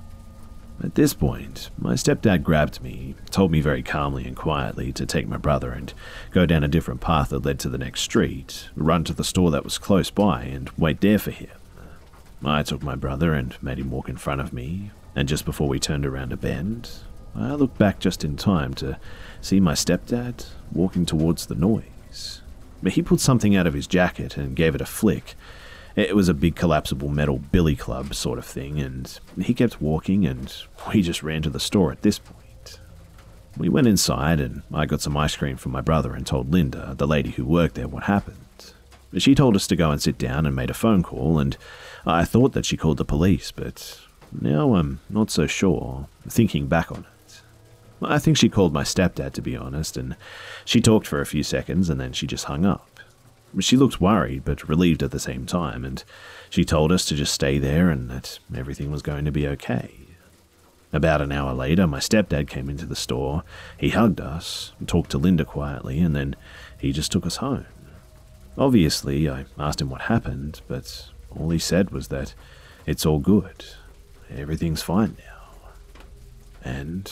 At 0.84 0.96
this 0.96 1.14
point, 1.14 1.70
my 1.78 1.94
stepdad 1.94 2.44
grabbed 2.44 2.84
me, 2.84 3.16
told 3.32 3.52
me 3.52 3.62
very 3.62 3.82
calmly 3.82 4.26
and 4.26 4.36
quietly 4.36 4.92
to 4.94 5.06
take 5.06 5.28
my 5.28 5.38
brother 5.38 5.72
and 5.72 5.94
go 6.32 6.46
down 6.46 6.64
a 6.64 6.68
different 6.68 7.00
path 7.00 7.30
that 7.30 7.46
led 7.46 7.60
to 7.60 7.70
the 7.70 7.78
next 7.78 8.02
street, 8.02 8.70
run 8.76 9.04
to 9.06 9.14
the 9.14 9.24
store 9.24 9.52
that 9.52 9.64
was 9.64 9.78
close 9.78 10.12
by, 10.12 10.44
and 10.44 10.70
wait 10.78 11.00
there 11.00 11.18
for 11.18 11.32
him. 11.32 11.50
I 12.44 12.62
took 12.62 12.84
my 12.84 12.96
brother 12.96 13.34
and 13.34 13.56
made 13.64 13.80
him 13.80 13.90
walk 13.90 14.10
in 14.10 14.18
front 14.18 14.42
of 14.42 14.52
me, 14.52 14.92
and 15.16 15.30
just 15.30 15.46
before 15.46 15.70
we 15.70 15.80
turned 15.80 16.06
around 16.06 16.34
a 16.34 16.38
bend, 16.38 16.90
I 17.34 17.54
looked 17.54 17.78
back 17.78 18.00
just 18.00 18.24
in 18.24 18.36
time 18.36 18.74
to 18.76 19.00
see 19.42 19.60
my 19.62 19.74
stepdad 19.74 20.46
walking 20.72 21.06
towards 21.06 21.46
the 21.46 21.56
noise. 21.56 21.86
He 22.88 23.02
pulled 23.02 23.22
something 23.22 23.56
out 23.56 23.68
of 23.68 23.74
his 23.74 23.88
jacket 23.88 24.38
and 24.38 24.56
gave 24.56 24.76
it 24.76 24.82
a 24.82 24.86
flick, 24.86 25.36
it 25.96 26.16
was 26.16 26.28
a 26.28 26.34
big 26.34 26.56
collapsible 26.56 27.08
metal 27.08 27.38
billy 27.38 27.76
club 27.76 28.14
sort 28.14 28.38
of 28.38 28.46
thing, 28.46 28.80
and 28.80 29.18
he 29.42 29.54
kept 29.54 29.82
walking, 29.82 30.26
and 30.26 30.54
we 30.94 31.02
just 31.02 31.24
ran 31.24 31.42
to 31.44 31.50
the 31.50 31.60
store 31.60 31.92
at 31.92 32.02
this 32.02 32.20
point. 32.20 32.80
We 33.58 33.70
went 33.70 33.88
inside, 33.88 34.42
and 34.42 34.64
I 34.74 34.86
got 34.86 35.02
some 35.02 35.16
ice 35.16 35.38
cream 35.38 35.56
for 35.56 35.70
my 35.70 35.80
brother 35.80 36.14
and 36.14 36.28
told 36.28 36.52
Linda, 36.52 36.96
the 36.98 37.08
lady 37.08 37.32
who 37.32 37.46
worked 37.46 37.76
there, 37.76 37.88
what 37.88 38.04
happened. 38.04 38.40
She 39.18 39.34
told 39.34 39.56
us 39.56 39.68
to 39.68 39.78
go 39.78 39.92
and 39.92 40.02
sit 40.02 40.18
down 40.18 40.46
and 40.46 40.54
made 40.54 40.70
a 40.70 40.74
phone 40.74 41.02
call, 41.02 41.40
and 41.40 41.56
I 42.06 42.26
thought 42.26 42.52
that 42.52 42.66
she 42.66 42.76
called 42.76 42.98
the 42.98 43.06
police, 43.06 43.52
but 43.52 44.02
now 44.38 44.76
I'm 44.76 45.00
not 45.10 45.32
so 45.32 45.48
sure, 45.48 46.10
thinking 46.28 46.68
back 46.68 46.92
on 46.92 47.00
it. 47.00 47.15
I 48.02 48.20
think 48.20 48.38
she 48.38 48.50
called 48.50 48.74
my 48.74 48.84
stepdad, 48.84 49.34
to 49.34 49.42
be 49.42 49.56
honest, 49.56 49.98
and 49.98 50.16
she 50.66 50.82
talked 50.82 51.08
for 51.08 51.22
a 51.22 51.26
few 51.26 51.44
seconds 51.44 51.90
and 51.90 52.00
then 52.00 52.14
she 52.14 52.28
just 52.28 52.46
hung 52.46 52.66
up. 52.66 53.00
She 53.60 53.78
looked 53.78 54.02
worried 54.02 54.44
but 54.44 54.68
relieved 54.68 55.02
at 55.02 55.12
the 55.12 55.20
same 55.20 55.46
time, 55.46 55.86
and 55.86 56.04
she 56.50 56.66
told 56.66 56.92
us 56.92 57.06
to 57.06 57.16
just 57.16 57.34
stay 57.34 57.58
there 57.58 57.90
and 57.90 58.10
that 58.10 58.40
everything 58.56 58.92
was 58.92 59.02
going 59.02 59.24
to 59.26 59.32
be 59.32 59.48
okay. 59.48 59.92
About 60.92 61.22
an 61.22 61.32
hour 61.32 61.54
later, 61.54 61.88
my 61.88 62.00
stepdad 62.00 62.48
came 62.48 62.70
into 62.70 62.86
the 62.86 62.96
store. 62.96 63.44
He 63.78 63.90
hugged 63.90 64.22
us, 64.22 64.74
talked 64.88 65.12
to 65.12 65.18
Linda 65.18 65.46
quietly, 65.46 66.00
and 66.00 66.16
then 66.16 66.36
he 66.80 66.92
just 66.92 67.12
took 67.12 67.26
us 67.26 67.38
home. 67.38 67.66
Obviously, 68.58 69.30
I 69.30 69.46
asked 69.58 69.82
him 69.82 69.90
what 69.90 70.02
happened, 70.02 70.62
but 70.68 71.10
all 71.38 71.50
he 71.50 71.60
said 71.60 71.92
was 71.92 72.08
that 72.10 72.34
it's 72.86 73.06
all 73.06 73.20
good. 73.20 73.66
Everything's 74.30 74.82
fine 74.82 75.18
now. 75.20 75.92
And 76.64 77.12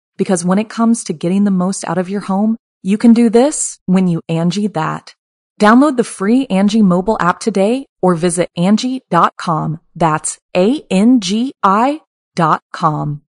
Because 0.17 0.45
when 0.45 0.59
it 0.59 0.69
comes 0.69 1.03
to 1.05 1.13
getting 1.13 1.43
the 1.43 1.51
most 1.51 1.87
out 1.87 1.97
of 1.97 2.09
your 2.09 2.21
home, 2.21 2.57
you 2.83 2.97
can 2.97 3.13
do 3.13 3.29
this 3.29 3.79
when 3.85 4.07
you 4.07 4.21
Angi 4.29 4.73
that. 4.73 5.13
Download 5.59 5.95
the 5.95 6.03
free 6.03 6.47
Angi 6.47 6.81
mobile 6.81 7.17
app 7.19 7.39
today 7.39 7.85
or 8.01 8.15
visit 8.15 8.49
Angi.com. 8.57 9.79
That's 9.95 10.39
A-N-G-I 10.55 12.01
dot 12.35 12.61
com. 12.73 13.21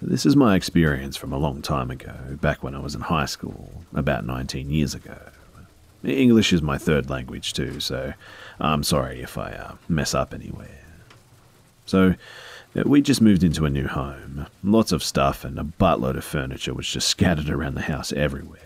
This 0.00 0.26
is 0.26 0.36
my 0.36 0.54
experience 0.54 1.16
from 1.16 1.32
a 1.32 1.38
long 1.38 1.62
time 1.62 1.90
ago, 1.90 2.14
back 2.40 2.62
when 2.62 2.74
I 2.74 2.78
was 2.78 2.94
in 2.94 3.00
high 3.00 3.24
school, 3.24 3.70
about 3.94 4.26
19 4.26 4.70
years 4.70 4.94
ago. 4.94 5.16
English 6.04 6.52
is 6.52 6.60
my 6.60 6.76
third 6.76 7.08
language 7.08 7.54
too, 7.54 7.80
so 7.80 8.12
I'm 8.60 8.82
sorry 8.82 9.22
if 9.22 9.38
I 9.38 9.52
uh, 9.52 9.74
mess 9.88 10.14
up 10.14 10.34
anywhere. 10.34 10.84
So, 11.86 12.14
we 12.74 13.00
just 13.00 13.20
moved 13.20 13.44
into 13.44 13.64
a 13.64 13.70
new 13.70 13.86
home. 13.86 14.46
Lots 14.62 14.92
of 14.92 15.02
stuff 15.02 15.44
and 15.44 15.58
a 15.58 15.64
buttload 15.64 16.16
of 16.16 16.24
furniture 16.24 16.74
was 16.74 16.88
just 16.88 17.08
scattered 17.14 17.48
around 17.48 17.74
the 17.74 17.82
house 17.82 18.12
everywhere. 18.12 18.60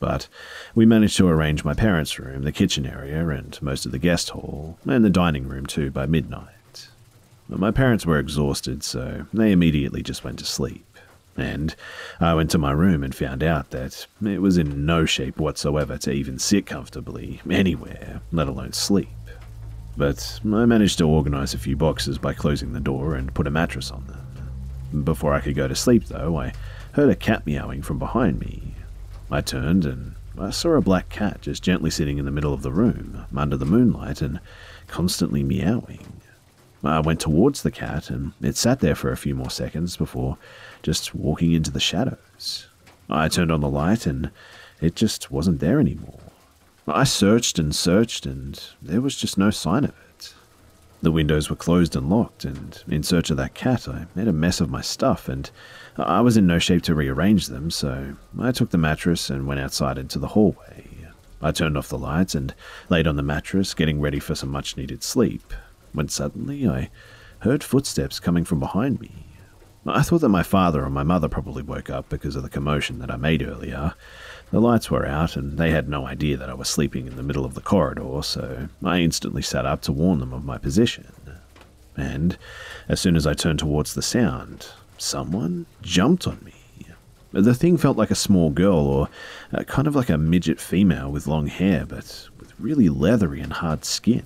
But 0.00 0.28
we 0.74 0.86
managed 0.86 1.16
to 1.16 1.28
arrange 1.28 1.64
my 1.64 1.74
parents' 1.74 2.18
room, 2.18 2.42
the 2.42 2.52
kitchen 2.52 2.86
area, 2.86 3.28
and 3.28 3.60
most 3.60 3.84
of 3.84 3.92
the 3.92 3.98
guest 3.98 4.30
hall, 4.30 4.78
and 4.86 5.04
the 5.04 5.10
dining 5.10 5.48
room 5.48 5.66
too 5.66 5.90
by 5.90 6.06
midnight. 6.06 6.88
My 7.48 7.70
parents 7.70 8.04
were 8.06 8.18
exhausted, 8.18 8.84
so 8.84 9.26
they 9.32 9.52
immediately 9.52 10.02
just 10.02 10.22
went 10.22 10.38
to 10.40 10.44
sleep. 10.44 10.84
And 11.36 11.74
I 12.20 12.34
went 12.34 12.50
to 12.50 12.58
my 12.58 12.72
room 12.72 13.02
and 13.02 13.14
found 13.14 13.42
out 13.42 13.70
that 13.70 14.06
it 14.24 14.42
was 14.42 14.58
in 14.58 14.84
no 14.84 15.04
shape 15.04 15.38
whatsoever 15.38 15.96
to 15.98 16.12
even 16.12 16.38
sit 16.38 16.66
comfortably 16.66 17.40
anywhere, 17.48 18.20
let 18.32 18.48
alone 18.48 18.72
sleep. 18.72 19.08
But 19.98 20.38
I 20.44 20.64
managed 20.64 20.98
to 20.98 21.08
organize 21.08 21.54
a 21.54 21.58
few 21.58 21.76
boxes 21.76 22.18
by 22.18 22.32
closing 22.32 22.72
the 22.72 22.78
door 22.78 23.16
and 23.16 23.34
put 23.34 23.48
a 23.48 23.50
mattress 23.50 23.90
on 23.90 24.06
them. 24.06 25.04
Before 25.04 25.34
I 25.34 25.40
could 25.40 25.56
go 25.56 25.66
to 25.66 25.74
sleep, 25.74 26.04
though, 26.04 26.38
I 26.38 26.52
heard 26.92 27.10
a 27.10 27.16
cat 27.16 27.44
meowing 27.44 27.82
from 27.82 27.98
behind 27.98 28.38
me, 28.38 28.74
I 29.28 29.40
turned 29.40 29.84
and 29.84 30.14
I 30.38 30.50
saw 30.50 30.74
a 30.74 30.80
black 30.80 31.08
cat 31.08 31.42
just 31.42 31.64
gently 31.64 31.90
sitting 31.90 32.18
in 32.18 32.24
the 32.24 32.30
middle 32.30 32.54
of 32.54 32.62
the 32.62 32.70
room, 32.70 33.26
under 33.36 33.56
the 33.56 33.66
moonlight, 33.66 34.22
and 34.22 34.38
constantly 34.86 35.42
meowing. 35.42 36.20
I 36.84 37.00
went 37.00 37.18
towards 37.18 37.62
the 37.62 37.72
cat, 37.72 38.08
and 38.08 38.34
it 38.40 38.56
sat 38.56 38.78
there 38.78 38.94
for 38.94 39.10
a 39.10 39.16
few 39.16 39.34
more 39.34 39.50
seconds 39.50 39.96
before 39.96 40.38
just 40.80 41.12
walking 41.12 41.52
into 41.52 41.72
the 41.72 41.80
shadows. 41.80 42.68
I 43.10 43.28
turned 43.28 43.50
on 43.50 43.60
the 43.60 43.68
light, 43.68 44.06
and 44.06 44.30
it 44.80 44.94
just 44.94 45.32
wasn't 45.32 45.58
there 45.58 45.80
anymore. 45.80 46.20
I 46.88 47.04
searched 47.04 47.58
and 47.58 47.74
searched, 47.74 48.26
and 48.26 48.60
there 48.80 49.00
was 49.00 49.16
just 49.16 49.38
no 49.38 49.50
sign 49.50 49.84
of 49.84 49.90
it. 49.90 50.34
The 51.00 51.12
windows 51.12 51.48
were 51.48 51.56
closed 51.56 51.94
and 51.94 52.10
locked, 52.10 52.44
and 52.44 52.82
in 52.88 53.02
search 53.02 53.30
of 53.30 53.36
that 53.36 53.54
cat, 53.54 53.88
I 53.88 54.06
made 54.14 54.26
a 54.26 54.32
mess 54.32 54.60
of 54.60 54.70
my 54.70 54.80
stuff, 54.80 55.28
and 55.28 55.50
I 55.96 56.20
was 56.20 56.36
in 56.36 56.46
no 56.46 56.58
shape 56.58 56.82
to 56.82 56.94
rearrange 56.94 57.46
them, 57.46 57.70
so 57.70 58.16
I 58.38 58.52
took 58.52 58.70
the 58.70 58.78
mattress 58.78 59.30
and 59.30 59.46
went 59.46 59.60
outside 59.60 59.98
into 59.98 60.18
the 60.18 60.28
hallway. 60.28 60.86
I 61.40 61.52
turned 61.52 61.76
off 61.76 61.88
the 61.88 61.98
lights 61.98 62.34
and 62.34 62.52
laid 62.88 63.06
on 63.06 63.16
the 63.16 63.22
mattress, 63.22 63.74
getting 63.74 64.00
ready 64.00 64.18
for 64.18 64.34
some 64.34 64.50
much 64.50 64.76
needed 64.76 65.04
sleep, 65.04 65.52
when 65.92 66.08
suddenly 66.08 66.68
I 66.68 66.90
heard 67.40 67.62
footsteps 67.62 68.18
coming 68.18 68.44
from 68.44 68.58
behind 68.58 69.00
me. 69.00 69.12
I 69.86 70.02
thought 70.02 70.20
that 70.22 70.28
my 70.28 70.42
father 70.42 70.84
or 70.84 70.90
my 70.90 71.04
mother 71.04 71.28
probably 71.28 71.62
woke 71.62 71.90
up 71.90 72.08
because 72.08 72.34
of 72.34 72.42
the 72.42 72.48
commotion 72.48 72.98
that 72.98 73.10
I 73.10 73.16
made 73.16 73.42
earlier. 73.42 73.94
The 74.50 74.60
lights 74.60 74.90
were 74.90 75.06
out, 75.06 75.36
and 75.36 75.58
they 75.58 75.70
had 75.70 75.88
no 75.88 76.06
idea 76.06 76.36
that 76.38 76.48
I 76.48 76.54
was 76.54 76.68
sleeping 76.68 77.06
in 77.06 77.16
the 77.16 77.22
middle 77.22 77.44
of 77.44 77.54
the 77.54 77.60
corridor, 77.60 78.22
so 78.22 78.68
I 78.82 79.00
instantly 79.00 79.42
sat 79.42 79.66
up 79.66 79.82
to 79.82 79.92
warn 79.92 80.20
them 80.20 80.32
of 80.32 80.44
my 80.44 80.56
position. 80.56 81.06
And 81.96 82.38
as 82.88 83.00
soon 83.00 83.16
as 83.16 83.26
I 83.26 83.34
turned 83.34 83.58
towards 83.58 83.94
the 83.94 84.02
sound, 84.02 84.68
someone 84.96 85.66
jumped 85.82 86.26
on 86.26 86.40
me. 86.44 86.54
The 87.30 87.54
thing 87.54 87.76
felt 87.76 87.98
like 87.98 88.10
a 88.10 88.14
small 88.14 88.48
girl, 88.48 88.78
or 88.78 89.08
uh, 89.52 89.62
kind 89.64 89.86
of 89.86 89.94
like 89.94 90.08
a 90.08 90.16
midget 90.16 90.58
female 90.58 91.12
with 91.12 91.26
long 91.26 91.46
hair, 91.48 91.84
but 91.86 92.28
with 92.40 92.58
really 92.58 92.88
leathery 92.88 93.40
and 93.40 93.52
hard 93.52 93.84
skin. 93.84 94.24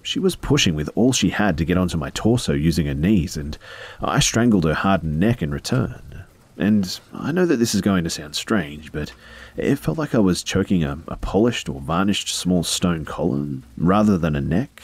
She 0.00 0.20
was 0.20 0.36
pushing 0.36 0.76
with 0.76 0.88
all 0.94 1.12
she 1.12 1.30
had 1.30 1.58
to 1.58 1.64
get 1.64 1.76
onto 1.76 1.98
my 1.98 2.10
torso 2.10 2.52
using 2.52 2.86
her 2.86 2.94
knees, 2.94 3.36
and 3.36 3.58
I 4.00 4.20
strangled 4.20 4.64
her 4.64 4.74
hardened 4.74 5.18
neck 5.18 5.42
in 5.42 5.50
return. 5.50 6.15
And 6.58 6.98
I 7.12 7.32
know 7.32 7.44
that 7.46 7.58
this 7.58 7.74
is 7.74 7.80
going 7.80 8.04
to 8.04 8.10
sound 8.10 8.34
strange, 8.34 8.90
but 8.92 9.12
it 9.56 9.76
felt 9.76 9.98
like 9.98 10.14
I 10.14 10.18
was 10.18 10.42
choking 10.42 10.84
a, 10.84 10.98
a 11.08 11.16
polished 11.16 11.68
or 11.68 11.80
varnished 11.80 12.28
small 12.28 12.62
stone 12.64 13.04
column 13.04 13.64
rather 13.76 14.16
than 14.16 14.34
a 14.34 14.40
neck. 14.40 14.82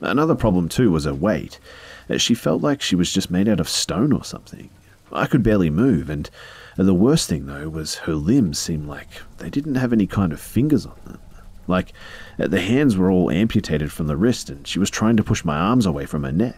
Another 0.00 0.34
problem, 0.34 0.68
too, 0.68 0.90
was 0.90 1.04
her 1.04 1.14
weight. 1.14 1.58
She 2.18 2.34
felt 2.34 2.62
like 2.62 2.80
she 2.80 2.96
was 2.96 3.12
just 3.12 3.30
made 3.30 3.48
out 3.48 3.60
of 3.60 3.68
stone 3.68 4.12
or 4.12 4.24
something. 4.24 4.70
I 5.10 5.26
could 5.26 5.42
barely 5.42 5.70
move, 5.70 6.10
and 6.10 6.28
the 6.76 6.94
worst 6.94 7.28
thing, 7.28 7.46
though, 7.46 7.68
was 7.68 7.96
her 7.96 8.14
limbs 8.14 8.58
seemed 8.58 8.86
like 8.86 9.08
they 9.38 9.50
didn't 9.50 9.74
have 9.76 9.92
any 9.92 10.06
kind 10.06 10.32
of 10.32 10.40
fingers 10.40 10.86
on 10.86 10.96
them. 11.04 11.18
Like, 11.66 11.92
the 12.36 12.60
hands 12.60 12.96
were 12.96 13.10
all 13.10 13.30
amputated 13.30 13.92
from 13.92 14.06
the 14.06 14.16
wrist, 14.16 14.48
and 14.48 14.66
she 14.66 14.78
was 14.78 14.90
trying 14.90 15.16
to 15.16 15.24
push 15.24 15.44
my 15.44 15.56
arms 15.56 15.86
away 15.86 16.06
from 16.06 16.22
her 16.24 16.32
neck. 16.32 16.56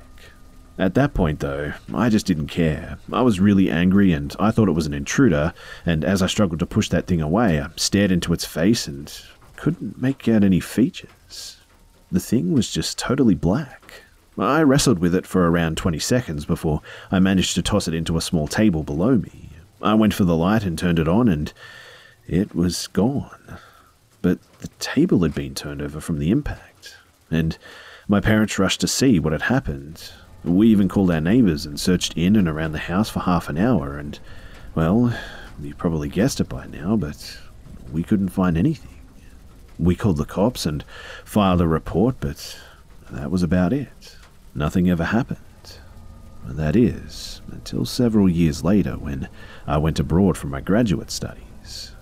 At 0.81 0.95
that 0.95 1.13
point, 1.13 1.41
though, 1.41 1.75
I 1.93 2.09
just 2.09 2.25
didn't 2.25 2.47
care. 2.47 2.97
I 3.13 3.21
was 3.21 3.39
really 3.39 3.71
angry, 3.71 4.15
and 4.15 4.35
I 4.41 4.51
thought 4.51 4.67
it 4.67 4.73
was 4.73 4.87
an 4.87 4.95
intruder, 4.95 5.53
and 5.85 6.07
as 6.07 6.23
I 6.23 6.27
struggled 6.27 6.59
to 6.61 6.67
push 6.67 6.89
that 6.89 7.07
thing 7.07 7.21
away, 7.21 7.61
I 7.61 7.69
stared 7.77 8.11
into 8.11 8.33
its 8.33 8.47
face 8.47 8.89
and 8.89 9.13
couldn't 9.57 10.01
make 10.01 10.27
out 10.27 10.43
any 10.43 10.59
features. 10.59 11.59
The 12.11 12.19
thing 12.19 12.55
was 12.55 12.71
just 12.71 12.97
totally 12.99 13.35
black. 13.35 14.05
I 14.39 14.63
wrestled 14.63 15.01
with 15.01 15.15
it 15.15 15.27
for 15.27 15.51
around 15.51 15.77
20 15.77 15.99
seconds 15.99 16.47
before 16.47 16.81
I 17.13 17.19
managed 17.19 17.57
to 17.57 17.63
toss 17.63 17.87
it 17.87 17.93
into 17.93 18.17
a 18.17 18.23
small 18.23 18.49
table 18.49 18.83
below 18.83 19.19
me. 19.19 19.51
I 19.83 19.93
went 19.93 20.15
for 20.15 20.25
the 20.25 20.35
light 20.35 20.65
and 20.65 20.79
turned 20.79 20.99
it 20.99 21.09
on, 21.09 21.29
and 21.29 21.53
it 22.27 22.55
was 22.55 22.87
gone. 22.87 23.59
But 24.23 24.39
the 24.61 24.69
table 24.79 25.25
had 25.25 25.35
been 25.35 25.55
turned 25.55 25.83
over 25.83 26.01
from 26.01 26.21
the 26.21 26.31
impact, 26.31 26.97
and 27.31 27.59
my 28.09 28.21
parents 28.21 28.59
rushed 28.59 28.81
to 28.81 28.89
see 28.89 29.19
what 29.19 29.33
had 29.33 29.43
happened. 29.43 30.11
We 30.45 30.69
even 30.69 30.89
called 30.89 31.11
our 31.11 31.21
neighbours 31.21 31.67
and 31.67 31.79
searched 31.79 32.17
in 32.17 32.35
and 32.37 32.49
around 32.49 32.73
the 32.73 32.79
house 32.79 33.11
for 33.11 33.21
half 33.21 33.49
an 33.49 33.59
hour, 33.59 33.99
and, 33.99 34.19
well, 34.75 35.15
you 35.61 35.75
probably 35.75 36.09
guessed 36.09 36.41
it 36.41 36.49
by 36.49 36.67
now, 36.67 36.97
but 36.97 37.39
we 37.93 38.03
couldn't 38.03 38.31
find 38.31 38.57
anything. 38.57 38.89
We 39.79 39.95
called 39.95 40.17
the 40.17 40.25
cops 40.25 40.65
and 40.67 40.85
filed 41.25 41.61
a 41.61 41.69
report, 41.69 42.17
but 42.21 42.59
that 43.11 43.31
was 43.31 43.43
about 43.43 43.73
it. 43.73 44.17
Nothing 44.55 44.89
ever 44.91 45.05
happened. 45.05 45.39
That 46.47 46.75
is, 46.75 47.43
until 47.53 47.85
several 47.85 48.29
years 48.29 48.65
later 48.65 48.93
when 48.93 49.29
I 49.67 49.77
went 49.77 50.01
abroad 50.01 50.39
for 50.39 50.47
my 50.47 50.61
graduate 50.61 51.11
studies. 51.11 51.93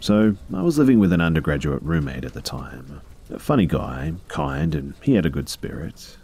So, 0.00 0.36
I 0.54 0.62
was 0.62 0.78
living 0.78 1.00
with 1.00 1.12
an 1.12 1.20
undergraduate 1.20 1.82
roommate 1.82 2.24
at 2.24 2.34
the 2.34 2.40
time. 2.40 3.00
A 3.30 3.38
funny 3.38 3.66
guy, 3.66 4.12
kind, 4.28 4.74
and 4.74 4.94
he 5.02 5.14
had 5.14 5.26
a 5.26 5.30
good 5.30 5.48
spirit. 5.48 6.16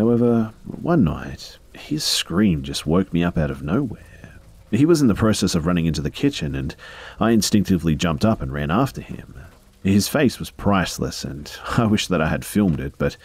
However, 0.00 0.54
one 0.64 1.04
night, 1.04 1.58
his 1.74 2.02
scream 2.02 2.62
just 2.62 2.86
woke 2.86 3.12
me 3.12 3.22
up 3.22 3.36
out 3.36 3.50
of 3.50 3.62
nowhere. 3.62 4.40
He 4.70 4.86
was 4.86 5.02
in 5.02 5.08
the 5.08 5.14
process 5.14 5.54
of 5.54 5.66
running 5.66 5.84
into 5.84 6.00
the 6.00 6.10
kitchen, 6.10 6.54
and 6.54 6.74
I 7.20 7.32
instinctively 7.32 7.94
jumped 7.94 8.24
up 8.24 8.40
and 8.40 8.50
ran 8.50 8.70
after 8.70 9.02
him. 9.02 9.34
His 9.84 10.08
face 10.08 10.38
was 10.38 10.52
priceless, 10.52 11.22
and 11.22 11.52
I 11.76 11.84
wish 11.84 12.06
that 12.06 12.22
I 12.22 12.28
had 12.28 12.46
filmed 12.46 12.80
it, 12.80 12.94
but 12.96 13.18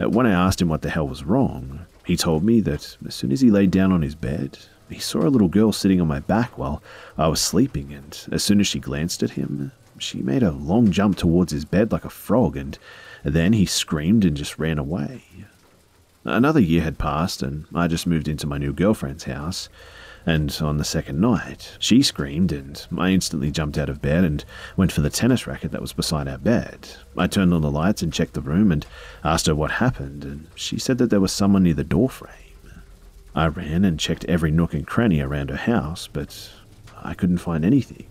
uh, 0.00 0.08
when 0.08 0.24
I 0.24 0.30
asked 0.30 0.62
him 0.62 0.68
what 0.68 0.82
the 0.82 0.90
hell 0.90 1.08
was 1.08 1.24
wrong, 1.24 1.80
he 2.06 2.16
told 2.16 2.44
me 2.44 2.60
that 2.60 2.96
as 3.04 3.12
soon 3.16 3.32
as 3.32 3.40
he 3.40 3.50
laid 3.50 3.72
down 3.72 3.90
on 3.90 4.02
his 4.02 4.14
bed, 4.14 4.56
he 4.88 5.00
saw 5.00 5.22
a 5.22 5.34
little 5.34 5.48
girl 5.48 5.72
sitting 5.72 6.00
on 6.00 6.06
my 6.06 6.20
back 6.20 6.56
while 6.56 6.80
I 7.18 7.26
was 7.26 7.40
sleeping, 7.40 7.92
and 7.92 8.16
as 8.30 8.44
soon 8.44 8.60
as 8.60 8.68
she 8.68 8.78
glanced 8.78 9.24
at 9.24 9.30
him, 9.30 9.72
she 9.98 10.22
made 10.22 10.44
a 10.44 10.52
long 10.52 10.92
jump 10.92 11.16
towards 11.16 11.50
his 11.50 11.64
bed 11.64 11.90
like 11.90 12.04
a 12.04 12.08
frog, 12.08 12.56
and 12.56 12.78
then 13.24 13.52
he 13.52 13.66
screamed 13.66 14.24
and 14.24 14.36
just 14.36 14.60
ran 14.60 14.78
away. 14.78 15.24
Another 16.24 16.60
year 16.60 16.82
had 16.82 16.98
passed, 16.98 17.42
and 17.42 17.64
I 17.74 17.88
just 17.88 18.06
moved 18.06 18.28
into 18.28 18.46
my 18.46 18.58
new 18.58 18.72
girlfriend's 18.72 19.24
house. 19.24 19.68
And 20.26 20.54
on 20.60 20.76
the 20.76 20.84
second 20.84 21.18
night, 21.18 21.76
she 21.78 22.02
screamed, 22.02 22.52
and 22.52 22.86
I 22.98 23.08
instantly 23.08 23.50
jumped 23.50 23.78
out 23.78 23.88
of 23.88 24.02
bed 24.02 24.24
and 24.24 24.44
went 24.76 24.92
for 24.92 25.00
the 25.00 25.08
tennis 25.08 25.46
racket 25.46 25.72
that 25.72 25.80
was 25.80 25.94
beside 25.94 26.28
our 26.28 26.36
bed. 26.36 26.90
I 27.16 27.26
turned 27.26 27.54
on 27.54 27.62
the 27.62 27.70
lights 27.70 28.02
and 28.02 28.12
checked 28.12 28.34
the 28.34 28.42
room 28.42 28.70
and 28.70 28.84
asked 29.24 29.46
her 29.46 29.54
what 29.54 29.70
happened, 29.70 30.24
and 30.24 30.46
she 30.54 30.78
said 30.78 30.98
that 30.98 31.08
there 31.08 31.20
was 31.20 31.32
someone 31.32 31.62
near 31.62 31.72
the 31.72 31.84
doorframe. 31.84 32.34
I 33.34 33.46
ran 33.46 33.84
and 33.86 33.98
checked 33.98 34.26
every 34.26 34.50
nook 34.50 34.74
and 34.74 34.86
cranny 34.86 35.20
around 35.20 35.48
her 35.48 35.56
house, 35.56 36.06
but 36.06 36.50
I 37.02 37.14
couldn't 37.14 37.38
find 37.38 37.64
anything. 37.64 38.06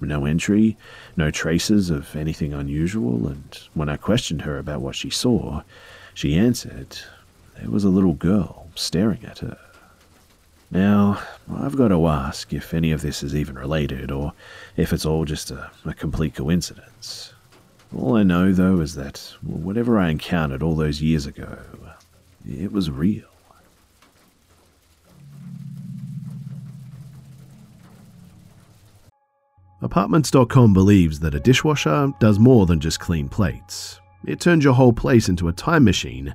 No 0.00 0.26
entry, 0.26 0.76
no 1.16 1.30
traces 1.30 1.90
of 1.90 2.16
anything 2.16 2.52
unusual, 2.52 3.28
and 3.28 3.58
when 3.72 3.88
I 3.88 3.96
questioned 3.96 4.42
her 4.42 4.58
about 4.58 4.80
what 4.80 4.96
she 4.96 5.10
saw, 5.10 5.62
she 6.12 6.34
answered 6.34 6.98
there 7.58 7.70
was 7.70 7.84
a 7.84 7.88
little 7.88 8.14
girl 8.14 8.68
staring 8.74 9.24
at 9.24 9.38
her. 9.40 9.58
Now, 10.70 11.22
I've 11.52 11.76
got 11.76 11.88
to 11.88 12.06
ask 12.06 12.52
if 12.52 12.74
any 12.74 12.90
of 12.90 13.02
this 13.02 13.22
is 13.22 13.34
even 13.34 13.56
related, 13.56 14.10
or 14.10 14.32
if 14.76 14.92
it's 14.92 15.06
all 15.06 15.24
just 15.24 15.50
a, 15.50 15.70
a 15.84 15.94
complete 15.94 16.34
coincidence. 16.34 17.32
All 17.96 18.16
I 18.16 18.24
know, 18.24 18.52
though, 18.52 18.80
is 18.80 18.94
that 18.96 19.34
whatever 19.42 19.98
I 19.98 20.10
encountered 20.10 20.62
all 20.62 20.74
those 20.74 21.00
years 21.00 21.24
ago, 21.24 21.58
it 22.48 22.72
was 22.72 22.90
real. 22.90 23.24
Apartments.com 29.82 30.72
believes 30.72 31.20
that 31.20 31.34
a 31.34 31.40
dishwasher 31.40 32.12
does 32.18 32.38
more 32.40 32.66
than 32.66 32.80
just 32.80 32.98
clean 32.98 33.28
plates. 33.28 34.00
It 34.26 34.40
turns 34.40 34.64
your 34.64 34.72
whole 34.74 34.92
place 34.92 35.28
into 35.28 35.48
a 35.48 35.52
time 35.52 35.84
machine 35.84 36.34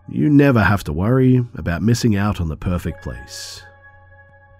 you 0.11 0.29
never 0.29 0.61
have 0.61 0.83
to 0.83 0.93
worry 0.93 1.43
about 1.55 1.81
missing 1.81 2.15
out 2.15 2.41
on 2.41 2.49
the 2.49 2.57
perfect 2.57 3.01
place. 3.01 3.63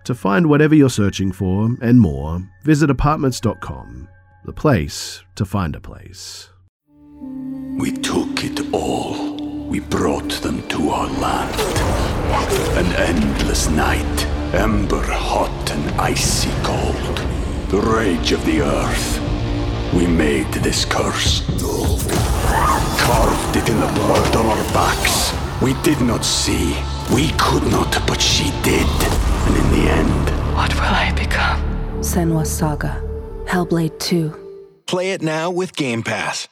To 0.06 0.16
find 0.16 0.48
whatever 0.48 0.74
you're 0.74 0.90
searching 0.90 1.32
for 1.32 1.70
and 1.82 2.00
more, 2.00 2.42
visit 2.64 2.90
apartments.com, 2.90 4.08
the 4.46 4.54
place 4.54 5.24
to 5.36 5.46
find 5.46 5.76
a 5.76 5.82
place. 5.82 6.50
We 7.78 7.92
took 7.92 8.44
it 8.44 8.74
all. 8.74 9.38
We 9.68 9.80
brought 9.80 10.32
them 10.42 10.68
to 10.70 10.90
our 10.90 11.08
land. 11.08 11.56
An 12.78 12.92
endless 12.96 13.70
night, 13.70 14.26
ember 14.54 15.04
hot 15.04 15.72
and 15.72 16.02
icy 16.02 16.50
cold. 16.64 17.18
The 17.70 17.80
rage 17.80 18.32
of 18.32 18.44
the 18.46 18.62
earth. 18.62 19.20
We 19.94 20.08
made 20.08 20.52
this 20.54 20.84
curse. 20.86 21.46
Carved 23.00 23.56
it 23.56 23.70
in 23.70 23.80
the 23.80 23.92
blood 23.94 24.36
on 24.36 24.46
our 24.46 24.74
backs. 24.74 25.21
We 25.62 25.76
did 25.84 26.02
not 26.02 26.26
see. 26.26 26.76
We 27.14 27.30
could 27.38 27.64
not, 27.72 27.96
but 28.08 28.20
she 28.20 28.46
did. 28.64 28.88
And 29.46 29.56
in 29.56 29.72
the 29.72 29.92
end, 29.92 30.56
What 30.56 30.74
will 30.74 30.82
I 30.82 31.14
become? 31.16 31.62
Senua's 32.02 32.50
Saga. 32.50 33.00
Hellblade 33.46 34.00
2. 34.00 34.84
Play 34.88 35.12
it 35.12 35.22
now 35.22 35.52
with 35.52 35.76
Game 35.76 36.02
Pass. 36.02 36.48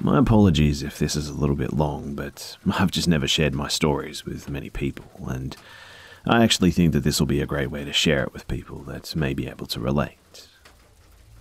My 0.00 0.18
apologies 0.18 0.82
if 0.82 0.98
this 0.98 1.14
is 1.14 1.28
a 1.28 1.34
little 1.34 1.54
bit 1.56 1.72
long, 1.72 2.14
but 2.14 2.56
I've 2.68 2.90
just 2.90 3.06
never 3.06 3.28
shared 3.28 3.54
my 3.54 3.68
stories 3.68 4.26
with 4.26 4.50
many 4.50 4.68
people, 4.68 5.06
and 5.28 5.56
I 6.26 6.42
actually 6.42 6.72
think 6.72 6.92
that 6.92 7.04
this 7.04 7.20
will 7.20 7.26
be 7.26 7.40
a 7.40 7.46
great 7.46 7.70
way 7.70 7.84
to 7.84 7.92
share 7.92 8.24
it 8.24 8.32
with 8.32 8.48
people 8.48 8.78
that 8.88 9.14
may 9.14 9.32
be 9.34 9.46
able 9.46 9.66
to 9.66 9.80
relate. 9.80 10.18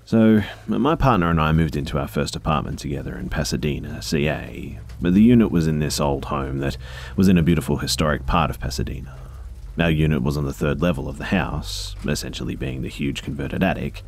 So, 0.07 0.43
my 0.67 0.93
partner 0.93 1.31
and 1.31 1.41
I 1.41 1.51
moved 1.51 1.75
into 1.75 1.97
our 1.97 2.07
first 2.07 2.35
apartment 2.35 2.77
together 2.77 3.17
in 3.17 3.27
Pasadena, 3.27 4.03
CA, 4.03 4.77
but 5.01 5.15
the 5.15 5.21
unit 5.23 5.49
was 5.49 5.65
in 5.65 5.79
this 5.79 5.99
old 5.99 6.25
home 6.25 6.59
that 6.59 6.77
was 7.15 7.27
in 7.27 7.39
a 7.39 7.43
beautiful 7.43 7.77
historic 7.77 8.27
part 8.27 8.51
of 8.51 8.59
Pasadena. 8.59 9.17
Our 9.79 9.89
unit 9.89 10.21
was 10.21 10.37
on 10.37 10.45
the 10.45 10.53
third 10.53 10.79
level 10.79 11.09
of 11.09 11.17
the 11.17 11.25
house, 11.25 11.95
essentially 12.07 12.55
being 12.55 12.83
the 12.83 12.87
huge 12.87 13.23
converted 13.23 13.63
attic. 13.63 14.03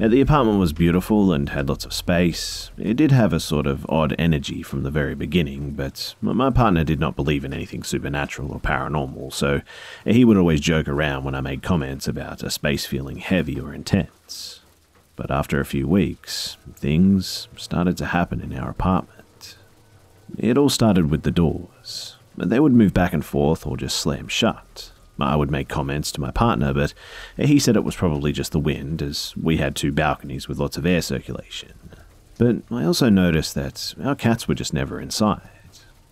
Uh, 0.00 0.06
The 0.06 0.20
apartment 0.20 0.60
was 0.60 0.72
beautiful 0.72 1.32
and 1.32 1.48
had 1.48 1.68
lots 1.68 1.84
of 1.84 1.92
space. 1.92 2.70
It 2.78 2.96
did 2.96 3.10
have 3.10 3.32
a 3.32 3.40
sort 3.40 3.66
of 3.66 3.84
odd 3.88 4.14
energy 4.20 4.62
from 4.62 4.84
the 4.84 4.90
very 4.92 5.16
beginning, 5.16 5.72
but 5.72 6.14
my 6.22 6.50
partner 6.50 6.84
did 6.84 7.00
not 7.00 7.16
believe 7.16 7.44
in 7.44 7.52
anything 7.52 7.82
supernatural 7.82 8.52
or 8.52 8.60
paranormal, 8.60 9.32
so 9.32 9.60
he 10.04 10.24
would 10.24 10.36
always 10.36 10.60
joke 10.60 10.86
around 10.86 11.24
when 11.24 11.34
I 11.34 11.40
made 11.40 11.62
comments 11.62 12.06
about 12.06 12.44
a 12.44 12.50
space 12.50 12.86
feeling 12.86 13.16
heavy 13.16 13.58
or 13.58 13.74
intense. 13.74 14.08
But 15.16 15.30
after 15.30 15.60
a 15.60 15.66
few 15.66 15.86
weeks, 15.86 16.56
things 16.74 17.48
started 17.56 17.96
to 17.98 18.06
happen 18.06 18.40
in 18.40 18.56
our 18.56 18.70
apartment. 18.70 19.56
It 20.38 20.56
all 20.56 20.70
started 20.70 21.10
with 21.10 21.22
the 21.22 21.30
doors. 21.30 22.16
They 22.36 22.58
would 22.58 22.72
move 22.72 22.94
back 22.94 23.12
and 23.12 23.24
forth 23.24 23.66
or 23.66 23.76
just 23.76 23.98
slam 23.98 24.28
shut. 24.28 24.90
I 25.20 25.36
would 25.36 25.50
make 25.50 25.68
comments 25.68 26.10
to 26.12 26.20
my 26.20 26.30
partner, 26.30 26.72
but 26.72 26.94
he 27.36 27.58
said 27.58 27.76
it 27.76 27.84
was 27.84 27.94
probably 27.94 28.32
just 28.32 28.52
the 28.52 28.58
wind, 28.58 29.02
as 29.02 29.34
we 29.36 29.58
had 29.58 29.76
two 29.76 29.92
balconies 29.92 30.48
with 30.48 30.58
lots 30.58 30.76
of 30.76 30.86
air 30.86 31.02
circulation. 31.02 31.74
But 32.38 32.56
I 32.70 32.84
also 32.84 33.08
noticed 33.08 33.54
that 33.54 33.94
our 34.02 34.16
cats 34.16 34.48
were 34.48 34.54
just 34.54 34.72
never 34.72 35.00
inside. 35.00 35.48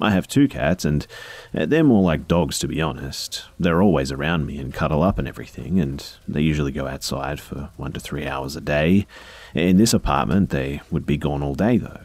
I 0.00 0.10
have 0.10 0.26
two 0.26 0.48
cats, 0.48 0.84
and 0.84 1.06
eh, 1.52 1.66
they're 1.66 1.84
more 1.84 2.02
like 2.02 2.28
dogs, 2.28 2.58
to 2.60 2.68
be 2.68 2.80
honest. 2.80 3.44
They're 3.58 3.82
always 3.82 4.10
around 4.10 4.46
me 4.46 4.58
and 4.58 4.72
cuddle 4.72 5.02
up 5.02 5.18
and 5.18 5.28
everything, 5.28 5.78
and 5.78 6.04
they 6.26 6.40
usually 6.40 6.72
go 6.72 6.86
outside 6.86 7.40
for 7.40 7.70
one 7.76 7.92
to 7.92 8.00
three 8.00 8.26
hours 8.26 8.56
a 8.56 8.60
day. 8.60 9.06
In 9.54 9.76
this 9.76 9.92
apartment, 9.92 10.50
they 10.50 10.80
would 10.90 11.06
be 11.06 11.16
gone 11.16 11.42
all 11.42 11.54
day, 11.54 11.76
though, 11.76 12.00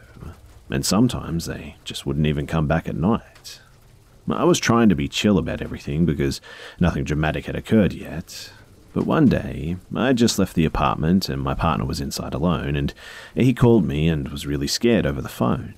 and 0.68 0.84
sometimes 0.84 1.46
they 1.46 1.76
just 1.84 2.04
wouldn't 2.04 2.26
even 2.26 2.46
come 2.46 2.66
back 2.66 2.88
at 2.88 2.96
night. 2.96 3.60
I 4.28 4.44
was 4.44 4.58
trying 4.58 4.88
to 4.88 4.96
be 4.96 5.08
chill 5.08 5.38
about 5.38 5.62
everything 5.62 6.04
because 6.04 6.40
nothing 6.80 7.04
dramatic 7.04 7.46
had 7.46 7.54
occurred 7.54 7.92
yet. 7.92 8.50
But 8.92 9.06
one 9.06 9.28
day, 9.28 9.76
I 9.94 10.12
just 10.14 10.38
left 10.38 10.54
the 10.54 10.64
apartment 10.64 11.28
and 11.28 11.40
my 11.40 11.54
partner 11.54 11.84
was 11.84 12.00
inside 12.00 12.34
alone, 12.34 12.76
and 12.76 12.92
he 13.34 13.54
called 13.54 13.84
me 13.84 14.08
and 14.08 14.28
was 14.28 14.46
really 14.46 14.66
scared 14.66 15.06
over 15.06 15.22
the 15.22 15.28
phone. 15.28 15.74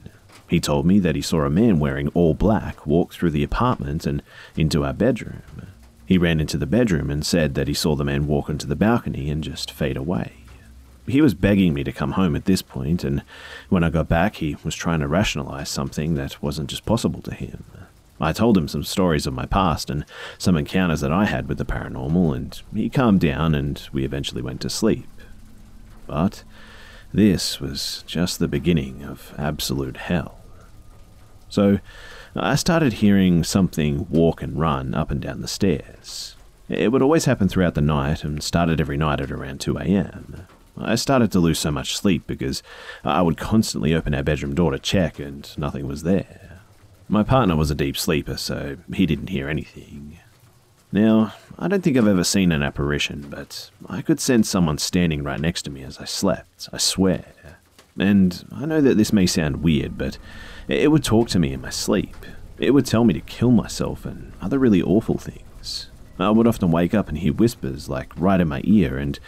He 0.48 0.60
told 0.60 0.86
me 0.86 0.98
that 1.00 1.14
he 1.14 1.22
saw 1.22 1.42
a 1.42 1.50
man 1.50 1.78
wearing 1.78 2.08
all 2.08 2.34
black 2.34 2.86
walk 2.86 3.12
through 3.12 3.30
the 3.30 3.44
apartment 3.44 4.06
and 4.06 4.22
into 4.56 4.84
our 4.84 4.94
bedroom. 4.94 5.42
He 6.06 6.16
ran 6.16 6.40
into 6.40 6.56
the 6.56 6.66
bedroom 6.66 7.10
and 7.10 7.24
said 7.24 7.54
that 7.54 7.68
he 7.68 7.74
saw 7.74 7.94
the 7.94 8.04
man 8.04 8.26
walk 8.26 8.48
onto 8.48 8.66
the 8.66 8.74
balcony 8.74 9.28
and 9.30 9.44
just 9.44 9.70
fade 9.70 9.96
away. 9.96 10.32
He 11.06 11.20
was 11.20 11.34
begging 11.34 11.74
me 11.74 11.84
to 11.84 11.92
come 11.92 12.12
home 12.12 12.34
at 12.34 12.46
this 12.46 12.62
point, 12.62 13.04
and 13.04 13.22
when 13.68 13.84
I 13.84 13.90
got 13.90 14.08
back, 14.08 14.36
he 14.36 14.56
was 14.64 14.74
trying 14.74 15.00
to 15.00 15.08
rationalize 15.08 15.68
something 15.68 16.14
that 16.14 16.42
wasn't 16.42 16.70
just 16.70 16.86
possible 16.86 17.22
to 17.22 17.34
him. 17.34 17.64
I 18.20 18.32
told 18.32 18.58
him 18.58 18.68
some 18.68 18.84
stories 18.84 19.26
of 19.26 19.34
my 19.34 19.46
past 19.46 19.90
and 19.90 20.04
some 20.38 20.56
encounters 20.56 21.00
that 21.00 21.12
I 21.12 21.26
had 21.26 21.48
with 21.48 21.58
the 21.58 21.64
paranormal, 21.64 22.34
and 22.34 22.60
he 22.74 22.88
calmed 22.88 23.20
down 23.20 23.54
and 23.54 23.80
we 23.92 24.04
eventually 24.04 24.42
went 24.42 24.60
to 24.62 24.70
sleep. 24.70 25.06
But 26.06 26.42
this 27.12 27.60
was 27.60 28.02
just 28.06 28.38
the 28.38 28.48
beginning 28.48 29.04
of 29.04 29.34
absolute 29.38 29.98
hell. 29.98 30.37
So 31.48 31.78
I 32.34 32.54
started 32.56 32.94
hearing 32.94 33.44
something 33.44 34.06
walk 34.10 34.42
and 34.42 34.58
run 34.58 34.94
up 34.94 35.10
and 35.10 35.20
down 35.20 35.40
the 35.40 35.48
stairs. 35.48 36.36
It 36.68 36.92
would 36.92 37.02
always 37.02 37.24
happen 37.24 37.48
throughout 37.48 37.74
the 37.74 37.80
night 37.80 38.24
and 38.24 38.42
started 38.42 38.80
every 38.80 38.96
night 38.96 39.20
at 39.20 39.30
around 39.30 39.60
2 39.60 39.78
a.m. 39.78 40.46
I 40.76 40.94
started 40.94 41.32
to 41.32 41.40
lose 41.40 41.58
so 41.58 41.70
much 41.70 41.96
sleep 41.96 42.26
because 42.26 42.62
I 43.04 43.22
would 43.22 43.36
constantly 43.36 43.94
open 43.94 44.14
our 44.14 44.22
bedroom 44.22 44.54
door 44.54 44.70
to 44.72 44.78
check 44.78 45.18
and 45.18 45.50
nothing 45.58 45.86
was 45.86 46.02
there. 46.02 46.60
My 47.08 47.22
partner 47.22 47.56
was 47.56 47.70
a 47.70 47.74
deep 47.74 47.96
sleeper, 47.96 48.36
so 48.36 48.76
he 48.92 49.06
didn't 49.06 49.30
hear 49.30 49.48
anything. 49.48 50.18
Now, 50.92 51.32
I 51.58 51.68
don't 51.68 51.82
think 51.82 51.96
I've 51.96 52.06
ever 52.06 52.24
seen 52.24 52.52
an 52.52 52.62
apparition, 52.62 53.26
but 53.30 53.70
I 53.88 54.02
could 54.02 54.20
sense 54.20 54.48
someone 54.48 54.78
standing 54.78 55.22
right 55.22 55.40
next 55.40 55.62
to 55.62 55.70
me 55.70 55.82
as 55.82 55.98
I 55.98 56.04
slept, 56.04 56.68
I 56.72 56.78
swear. 56.78 57.24
And 57.98 58.44
I 58.52 58.66
know 58.66 58.80
that 58.80 58.96
this 58.96 59.12
may 59.12 59.26
sound 59.26 59.62
weird, 59.62 59.98
but 59.98 60.18
it 60.68 60.90
would 60.90 61.04
talk 61.04 61.28
to 61.28 61.38
me 61.38 61.52
in 61.52 61.62
my 61.62 61.70
sleep. 61.70 62.14
It 62.58 62.72
would 62.72 62.86
tell 62.86 63.04
me 63.04 63.14
to 63.14 63.20
kill 63.20 63.50
myself 63.50 64.04
and 64.04 64.32
other 64.40 64.58
really 64.58 64.82
awful 64.82 65.18
things. 65.18 65.90
I 66.18 66.30
would 66.30 66.46
often 66.46 66.70
wake 66.70 66.94
up 66.94 67.08
and 67.08 67.18
hear 67.18 67.32
whispers 67.32 67.88
like 67.88 68.12
right 68.16 68.40
in 68.40 68.48
my 68.48 68.60
ear, 68.64 68.98
and, 68.98 69.18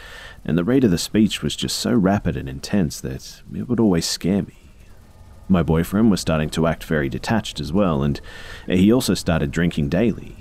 and 0.44 0.58
the 0.58 0.64
rate 0.64 0.82
of 0.82 0.90
the 0.90 0.98
speech 0.98 1.42
was 1.42 1.54
just 1.54 1.78
so 1.78 1.94
rapid 1.94 2.36
and 2.36 2.48
intense 2.48 3.00
that 3.00 3.42
it 3.54 3.68
would 3.68 3.78
always 3.78 4.06
scare 4.06 4.42
me. 4.42 4.56
My 5.48 5.62
boyfriend 5.62 6.10
was 6.10 6.20
starting 6.20 6.50
to 6.50 6.66
act 6.66 6.84
very 6.84 7.08
detached 7.08 7.60
as 7.60 7.72
well, 7.72 8.02
and 8.02 8.20
he 8.66 8.92
also 8.92 9.14
started 9.14 9.50
drinking 9.50 9.88
daily. 9.88 10.36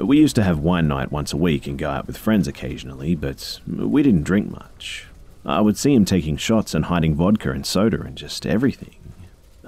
We 0.00 0.18
used 0.18 0.36
to 0.36 0.42
have 0.44 0.60
wine 0.60 0.88
night 0.88 1.12
once 1.12 1.32
a 1.32 1.36
week 1.36 1.66
and 1.66 1.78
go 1.78 1.90
out 1.90 2.06
with 2.06 2.16
friends 2.16 2.48
occasionally, 2.48 3.14
but 3.14 3.60
we 3.66 4.02
didn't 4.02 4.24
drink 4.24 4.50
much. 4.50 5.06
I 5.44 5.60
would 5.60 5.76
see 5.76 5.94
him 5.94 6.04
taking 6.04 6.36
shots 6.36 6.74
and 6.74 6.86
hiding 6.86 7.14
vodka 7.16 7.50
and 7.50 7.66
soda 7.66 8.00
and 8.00 8.16
just 8.16 8.46
everything. 8.46 8.94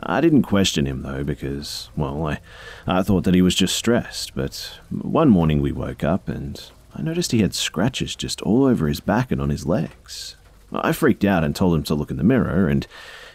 I 0.07 0.21
didn't 0.21 0.43
question 0.43 0.87
him 0.87 1.03
though, 1.03 1.25
because, 1.25 1.89
well, 1.97 2.27
I, 2.27 2.41
I 2.87 3.03
thought 3.03 3.25
that 3.25 3.35
he 3.35 3.43
was 3.43 3.55
just 3.55 3.75
stressed, 3.75 4.35
but 4.35 4.79
one 4.91 5.31
morning 5.31 5.63
we 5.63 5.73
woke 5.73 6.05
up 6.05 6.29
and 6.29 6.63
I 6.95 7.03
noticed 7.03 7.33
he 7.33 7.41
had 7.41 7.55
scratches 7.55 8.15
just 8.15 8.41
all 8.43 8.65
over 8.65 8.87
his 8.87 9.01
back 9.01 9.33
and 9.33 9.41
on 9.41 9.51
his 9.51 9.67
legs. 9.67 10.37
I 10.73 10.93
freaked 10.93 11.25
out 11.25 11.43
and 11.43 11.55
told 11.55 11.75
him 11.75 11.83
to 11.85 11.95
look 11.95 12.11
in 12.11 12.17
the 12.17 12.25
mirror, 12.25 12.69
and 12.69 12.87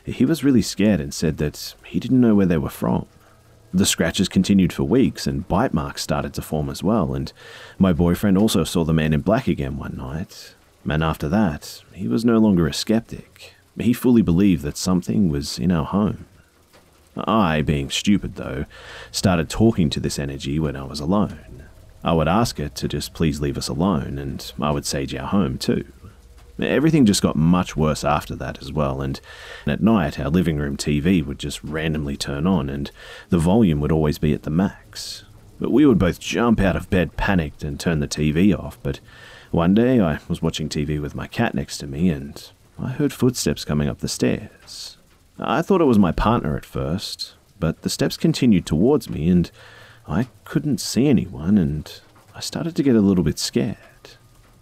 he 0.05 0.25
was 0.25 0.43
really 0.43 0.61
scared 0.61 0.99
and 0.99 1.13
said 1.13 1.37
that 1.37 1.75
he 1.85 1.99
didn't 1.99 2.21
know 2.21 2.35
where 2.35 2.45
they 2.45 2.57
were 2.57 2.69
from. 2.69 3.05
The 3.73 3.85
scratches 3.85 4.29
continued 4.29 4.73
for 4.73 4.83
weeks, 4.83 5.27
and 5.27 5.47
bite 5.47 5.73
marks 5.73 6.01
started 6.01 6.33
to 6.35 6.41
form 6.41 6.69
as 6.69 6.83
well, 6.83 7.13
and 7.13 7.31
my 7.77 7.93
boyfriend 7.93 8.37
also 8.37 8.63
saw 8.63 8.83
the 8.83 8.93
man 8.93 9.13
in 9.13 9.21
black 9.21 9.47
again 9.47 9.77
one 9.77 9.95
night. 9.97 10.55
And 10.89 11.03
after 11.03 11.27
that, 11.29 11.83
he 11.93 12.07
was 12.07 12.25
no 12.25 12.37
longer 12.37 12.67
a 12.67 12.73
skeptic. 12.73 13.53
He 13.77 13.93
fully 13.93 14.21
believed 14.21 14.63
that 14.63 14.77
something 14.77 15.29
was 15.29 15.59
in 15.59 15.71
our 15.71 15.85
home. 15.85 16.25
I, 17.27 17.61
being 17.61 17.89
stupid 17.89 18.35
though, 18.35 18.65
started 19.11 19.49
talking 19.49 19.89
to 19.89 19.99
this 19.99 20.19
energy 20.19 20.59
when 20.59 20.75
I 20.75 20.83
was 20.83 20.99
alone. 20.99 21.63
I 22.03 22.13
would 22.13 22.27
ask 22.27 22.59
it 22.59 22.75
to 22.75 22.87
just 22.87 23.13
please 23.13 23.41
leave 23.41 23.57
us 23.57 23.67
alone, 23.67 24.17
and 24.17 24.51
I 24.61 24.71
would 24.71 24.85
sage 24.85 25.13
our 25.15 25.27
home 25.27 25.57
too. 25.57 25.85
Everything 26.59 27.05
just 27.05 27.21
got 27.21 27.35
much 27.35 27.77
worse 27.77 28.03
after 28.03 28.35
that 28.35 28.61
as 28.61 28.71
well, 28.71 29.01
and 29.01 29.19
at 29.65 29.81
night 29.81 30.19
our 30.19 30.29
living 30.29 30.57
room 30.57 30.75
TV 30.75 31.25
would 31.25 31.39
just 31.39 31.63
randomly 31.63 32.17
turn 32.17 32.45
on, 32.45 32.69
and 32.69 32.91
the 33.29 33.37
volume 33.37 33.79
would 33.79 33.91
always 33.91 34.17
be 34.17 34.33
at 34.33 34.43
the 34.43 34.49
max. 34.49 35.23
But 35.59 35.71
we 35.71 35.85
would 35.85 35.99
both 35.99 36.19
jump 36.19 36.59
out 36.59 36.75
of 36.75 36.89
bed 36.89 37.17
panicked 37.17 37.63
and 37.63 37.79
turn 37.79 37.99
the 37.99 38.07
TV 38.07 38.57
off. 38.57 38.77
But 38.81 38.99
one 39.51 39.73
day 39.73 39.99
I 39.99 40.19
was 40.27 40.41
watching 40.41 40.69
TV 40.69 41.01
with 41.01 41.15
my 41.15 41.27
cat 41.27 41.53
next 41.53 41.77
to 41.79 41.87
me, 41.87 42.09
and 42.09 42.49
I 42.77 42.89
heard 42.89 43.11
footsteps 43.11 43.65
coming 43.65 43.89
up 43.89 43.99
the 43.99 44.07
stairs. 44.07 44.97
I 45.39 45.61
thought 45.61 45.81
it 45.81 45.85
was 45.85 45.99
my 45.99 46.11
partner 46.11 46.57
at 46.57 46.65
first, 46.65 47.33
but 47.59 47.81
the 47.81 47.89
steps 47.89 48.17
continued 48.17 48.65
towards 48.65 49.09
me, 49.09 49.29
and 49.29 49.49
I 50.07 50.27
couldn't 50.43 50.81
see 50.81 51.07
anyone, 51.07 51.57
and 51.57 51.91
I 52.35 52.39
started 52.39 52.75
to 52.75 52.83
get 52.83 52.95
a 52.95 53.01
little 53.01 53.23
bit 53.23 53.39
scared 53.39 53.77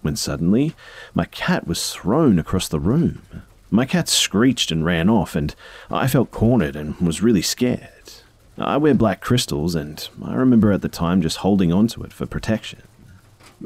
when 0.01 0.15
suddenly 0.15 0.75
my 1.13 1.25
cat 1.25 1.67
was 1.67 1.93
thrown 1.93 2.39
across 2.39 2.67
the 2.67 2.79
room. 2.79 3.43
My 3.69 3.85
cat 3.85 4.07
screeched 4.07 4.71
and 4.71 4.85
ran 4.85 5.09
off, 5.09 5.35
and 5.35 5.53
I 5.89 6.07
felt 6.07 6.31
cornered 6.31 6.75
and 6.75 6.95
was 6.97 7.21
really 7.21 7.41
scared. 7.41 7.91
I 8.57 8.77
wear 8.77 8.93
black 8.93 9.21
crystals, 9.21 9.75
and 9.75 10.07
I 10.23 10.35
remember 10.35 10.71
at 10.71 10.81
the 10.81 10.89
time 10.89 11.21
just 11.21 11.37
holding 11.37 11.73
onto 11.73 12.03
it 12.03 12.13
for 12.13 12.25
protection. 12.25 12.83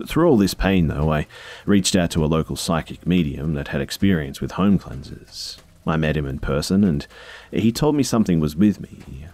Through 0.07 0.27
all 0.27 0.37
this 0.37 0.53
pain, 0.53 0.87
though, 0.87 1.11
I 1.11 1.27
reached 1.65 1.95
out 1.95 2.11
to 2.11 2.23
a 2.23 2.27
local 2.27 2.55
psychic 2.55 3.05
medium 3.05 3.53
that 3.53 3.69
had 3.69 3.81
experience 3.81 4.41
with 4.41 4.51
home 4.53 4.79
cleanses. 4.79 5.57
I 5.85 5.97
met 5.97 6.17
him 6.17 6.27
in 6.27 6.39
person, 6.39 6.83
and 6.83 7.07
he 7.51 7.71
told 7.71 7.95
me 7.95 8.03
something 8.03 8.39
was 8.39 8.55
with 8.55 8.79
me. 8.79 9.25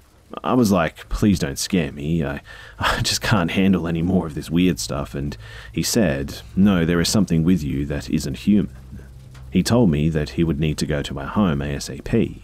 I 0.44 0.54
was 0.54 0.72
like, 0.72 1.10
please 1.10 1.40
don't 1.40 1.60
scare 1.60 1.92
me. 1.92 2.24
I, 2.24 2.42
I 2.80 3.02
just 3.02 3.22
can't 3.22 3.52
handle 3.52 3.88
any 3.88 4.02
more 4.02 4.28
of 4.28 4.36
this 4.36 4.50
weird 4.50 4.80
stuff. 4.80 5.16
And 5.16 5.38
he 5.72 5.84
said, 5.84 6.42
no, 6.56 6.86
there 6.86 7.02
is 7.02 7.10
something 7.10 7.44
with 7.44 7.64
you 7.64 7.86
that 7.86 8.10
isn't 8.10 8.38
human. 8.40 8.76
He 9.52 9.64
told 9.64 9.90
me 9.90 10.10
that 10.10 10.32
he 10.32 10.44
would 10.44 10.60
need 10.60 10.78
to 10.80 10.86
go 10.86 11.02
to 11.02 11.14
my 11.14 11.26
home 11.26 11.60
ASAP. 11.60 12.42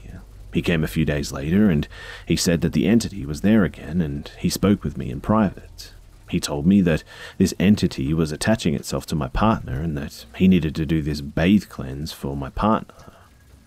He 0.54 0.62
came 0.62 0.84
a 0.84 0.88
few 0.88 1.04
days 1.04 1.32
later 1.32 1.70
and 1.70 1.88
he 2.28 2.36
said 2.36 2.62
that 2.62 2.74
the 2.74 2.88
entity 2.88 3.26
was 3.26 3.42
there 3.42 3.64
again 3.64 4.02
and 4.02 4.32
he 4.38 4.50
spoke 4.50 4.84
with 4.84 4.98
me 4.98 5.10
in 5.10 5.20
private. 5.20 5.92
He 6.30 6.40
told 6.40 6.66
me 6.66 6.82
that 6.82 7.04
this 7.38 7.54
entity 7.60 8.14
was 8.14 8.32
attaching 8.32 8.74
itself 8.74 9.06
to 9.08 9.16
my 9.16 9.28
partner 9.28 9.82
and 9.82 9.98
that 9.98 10.26
he 10.36 10.48
needed 10.48 10.76
to 10.76 10.86
do 10.86 11.02
this 11.02 11.22
bathe 11.22 11.70
cleanse 11.70 12.14
for 12.14 12.38
my 12.38 12.50
partner. 12.50 13.13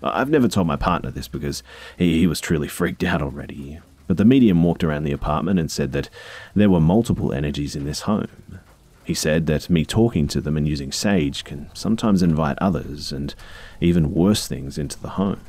I've 0.03 0.31
never 0.31 0.49
told 0.49 0.67
my 0.67 0.77
partner 0.77 1.11
this 1.11 1.29
because 1.29 1.63
he, 1.97 2.19
he 2.19 2.27
was 2.27 2.41
truly 2.41 2.69
freaked 2.69 3.05
out 3.05 3.23
already. 3.23 3.81
But 4.07 4.19
the 4.19 4.25
medium 4.25 4.63
walked 4.63 4.85
around 4.85 5.05
the 5.05 5.13
apartment 5.13 5.59
and 5.59 5.71
said 5.71 5.93
that 5.93 6.09
there 6.55 6.71
were 6.71 6.81
multiple 6.81 7.33
energies 7.33 7.75
in 7.75 7.85
this 7.85 8.03
home. 8.03 8.61
He 9.05 9.15
said 9.15 9.47
that 9.47 9.71
me 9.71 9.85
talking 9.85 10.27
to 10.29 10.41
them 10.41 10.57
and 10.57 10.67
using 10.67 10.93
sage 10.93 11.45
can 11.45 11.71
sometimes 11.75 12.23
invite 12.23 12.59
others 12.61 13.13
and 13.13 13.35
even 13.81 14.13
worse 14.13 14.49
things 14.49 14.79
into 14.79 15.01
the 15.01 15.11
home. 15.11 15.41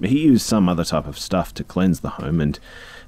He 0.00 0.20
used 0.20 0.46
some 0.46 0.68
other 0.68 0.84
type 0.84 1.06
of 1.06 1.18
stuff 1.18 1.52
to 1.54 1.64
cleanse 1.64 2.00
the 2.00 2.10
home, 2.10 2.40
and 2.40 2.58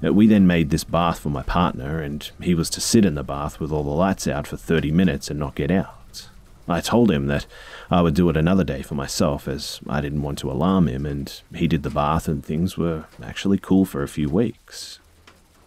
uh, 0.03 0.11
we 0.11 0.27
then 0.27 0.45
made 0.45 0.71
this 0.71 0.83
bath 0.83 1.19
for 1.19 1.29
my 1.29 1.41
partner, 1.41 2.01
and 2.01 2.29
he 2.41 2.53
was 2.53 2.69
to 2.71 2.81
sit 2.81 3.05
in 3.05 3.15
the 3.15 3.23
bath 3.23 3.61
with 3.61 3.71
all 3.71 3.83
the 3.83 3.89
lights 3.91 4.27
out 4.27 4.45
for 4.45 4.57
30 4.57 4.91
minutes 4.91 5.29
and 5.29 5.39
not 5.39 5.55
get 5.55 5.71
out. 5.71 6.27
I 6.67 6.81
told 6.81 7.09
him 7.09 7.27
that 7.27 7.45
I 7.91 8.01
would 8.01 8.13
do 8.13 8.29
it 8.29 8.37
another 8.37 8.63
day 8.63 8.83
for 8.83 8.95
myself 8.95 9.49
as 9.49 9.81
I 9.85 9.99
didn't 9.99 10.21
want 10.21 10.39
to 10.39 10.49
alarm 10.49 10.87
him, 10.87 11.05
and 11.05 11.41
he 11.53 11.67
did 11.67 11.83
the 11.83 11.89
bath, 11.89 12.29
and 12.29 12.43
things 12.43 12.77
were 12.77 13.03
actually 13.21 13.57
cool 13.57 13.83
for 13.83 14.01
a 14.01 14.07
few 14.07 14.29
weeks. 14.29 14.99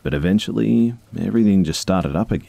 But 0.02 0.14
eventually, 0.14 0.94
everything 1.18 1.64
just 1.64 1.80
started 1.80 2.16
up 2.16 2.32
again. 2.32 2.48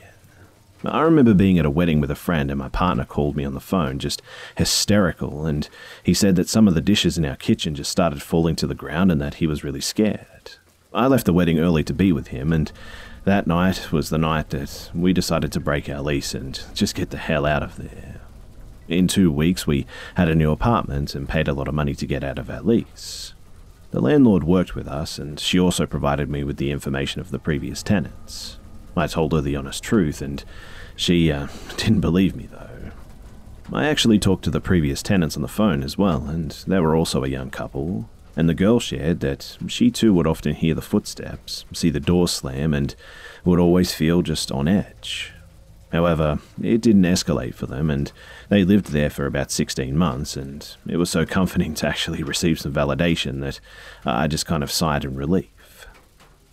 I 0.85 1.01
remember 1.01 1.33
being 1.33 1.59
at 1.59 1.65
a 1.65 1.69
wedding 1.69 1.99
with 1.99 2.09
a 2.09 2.15
friend, 2.15 2.49
and 2.49 2.57
my 2.57 2.69
partner 2.69 3.03
called 3.03 3.35
me 3.35 3.43
on 3.43 3.53
the 3.53 3.59
phone, 3.59 3.99
just 3.99 4.21
hysterical, 4.57 5.45
and 5.45 5.67
he 6.03 6.13
said 6.13 6.37
that 6.37 6.47
some 6.47 6.69
of 6.69 6.73
the 6.73 6.81
dishes 6.81 7.17
in 7.17 7.25
our 7.25 7.35
kitchen 7.35 7.75
just 7.75 7.91
started 7.91 8.21
falling 8.21 8.55
to 8.57 8.67
the 8.67 8.75
ground 8.75 9.11
and 9.11 9.19
that 9.19 9.35
he 9.35 9.47
was 9.47 9.63
really 9.63 9.81
scared. 9.81 10.53
I 10.93 11.07
left 11.07 11.25
the 11.25 11.33
wedding 11.33 11.59
early 11.59 11.83
to 11.83 11.93
be 11.93 12.13
with 12.13 12.27
him, 12.27 12.53
and 12.53 12.71
that 13.25 13.47
night 13.47 13.91
was 13.91 14.09
the 14.09 14.17
night 14.17 14.51
that 14.51 14.91
we 14.93 15.11
decided 15.11 15.51
to 15.51 15.59
break 15.59 15.89
our 15.89 16.01
lease 16.01 16.33
and 16.33 16.61
just 16.73 16.95
get 16.95 17.09
the 17.09 17.17
hell 17.17 17.45
out 17.45 17.63
of 17.63 17.75
there. 17.75 18.14
In 18.87 19.07
two 19.07 19.31
weeks, 19.31 19.65
we 19.65 19.87
had 20.15 20.29
a 20.29 20.35
new 20.35 20.51
apartment 20.51 21.15
and 21.15 21.27
paid 21.27 21.47
a 21.47 21.53
lot 21.53 21.67
of 21.67 21.73
money 21.73 21.95
to 21.95 22.05
get 22.05 22.23
out 22.23 22.37
of 22.37 22.49
our 22.49 22.61
lease. 22.61 23.33
The 23.91 24.01
landlord 24.01 24.43
worked 24.43 24.75
with 24.75 24.87
us, 24.87 25.17
and 25.17 25.39
she 25.39 25.59
also 25.59 25.85
provided 25.85 26.29
me 26.29 26.43
with 26.43 26.57
the 26.57 26.69
information 26.69 27.21
of 27.21 27.31
the 27.31 27.39
previous 27.39 27.81
tenants. 27.81 28.57
I 28.95 29.07
told 29.07 29.33
her 29.33 29.41
the 29.41 29.55
honest 29.55 29.83
truth, 29.83 30.21
and 30.21 30.43
she 30.95 31.31
uh, 31.31 31.47
didn't 31.77 32.01
believe 32.01 32.35
me, 32.35 32.47
though. 32.51 32.91
I 33.73 33.87
actually 33.87 34.19
talked 34.19 34.43
to 34.43 34.51
the 34.51 34.61
previous 34.61 35.01
tenants 35.01 35.35
on 35.35 35.41
the 35.41 35.47
phone 35.47 35.81
as 35.81 35.97
well, 35.97 36.25
and 36.27 36.51
they 36.67 36.79
were 36.79 36.95
also 36.95 37.23
a 37.23 37.29
young 37.29 37.49
couple. 37.49 38.07
And 38.37 38.47
the 38.47 38.53
girl 38.53 38.79
shared 38.79 39.21
that 39.21 39.57
she 39.67 39.89
too 39.89 40.13
would 40.13 40.27
often 40.27 40.53
hear 40.53 40.75
the 40.75 40.81
footsteps, 40.81 41.65
see 41.73 41.89
the 41.89 41.99
door 41.99 42.27
slam, 42.27 42.73
and 42.73 42.95
would 43.43 43.59
always 43.59 43.93
feel 43.93 44.21
just 44.21 44.51
on 44.51 44.67
edge. 44.67 45.31
However, 45.95 46.39
it 46.61 46.81
didn't 46.81 47.03
escalate 47.03 47.53
for 47.53 47.67
them, 47.67 47.89
and 47.89 48.11
they 48.49 48.65
lived 48.65 48.87
there 48.87 49.09
for 49.09 49.25
about 49.25 49.49
16 49.49 49.95
months, 49.95 50.35
and 50.35 50.67
it 50.89 50.97
was 50.97 51.09
so 51.09 51.25
comforting 51.25 51.73
to 51.75 51.87
actually 51.87 52.21
receive 52.33 52.59
some 52.59 52.73
validation 52.73 53.39
that 53.39 53.61
I 54.05 54.27
just 54.27 54.45
kind 54.45 54.61
of 54.61 54.69
sighed 54.69 55.05
in 55.05 55.15
relief. 55.15 55.87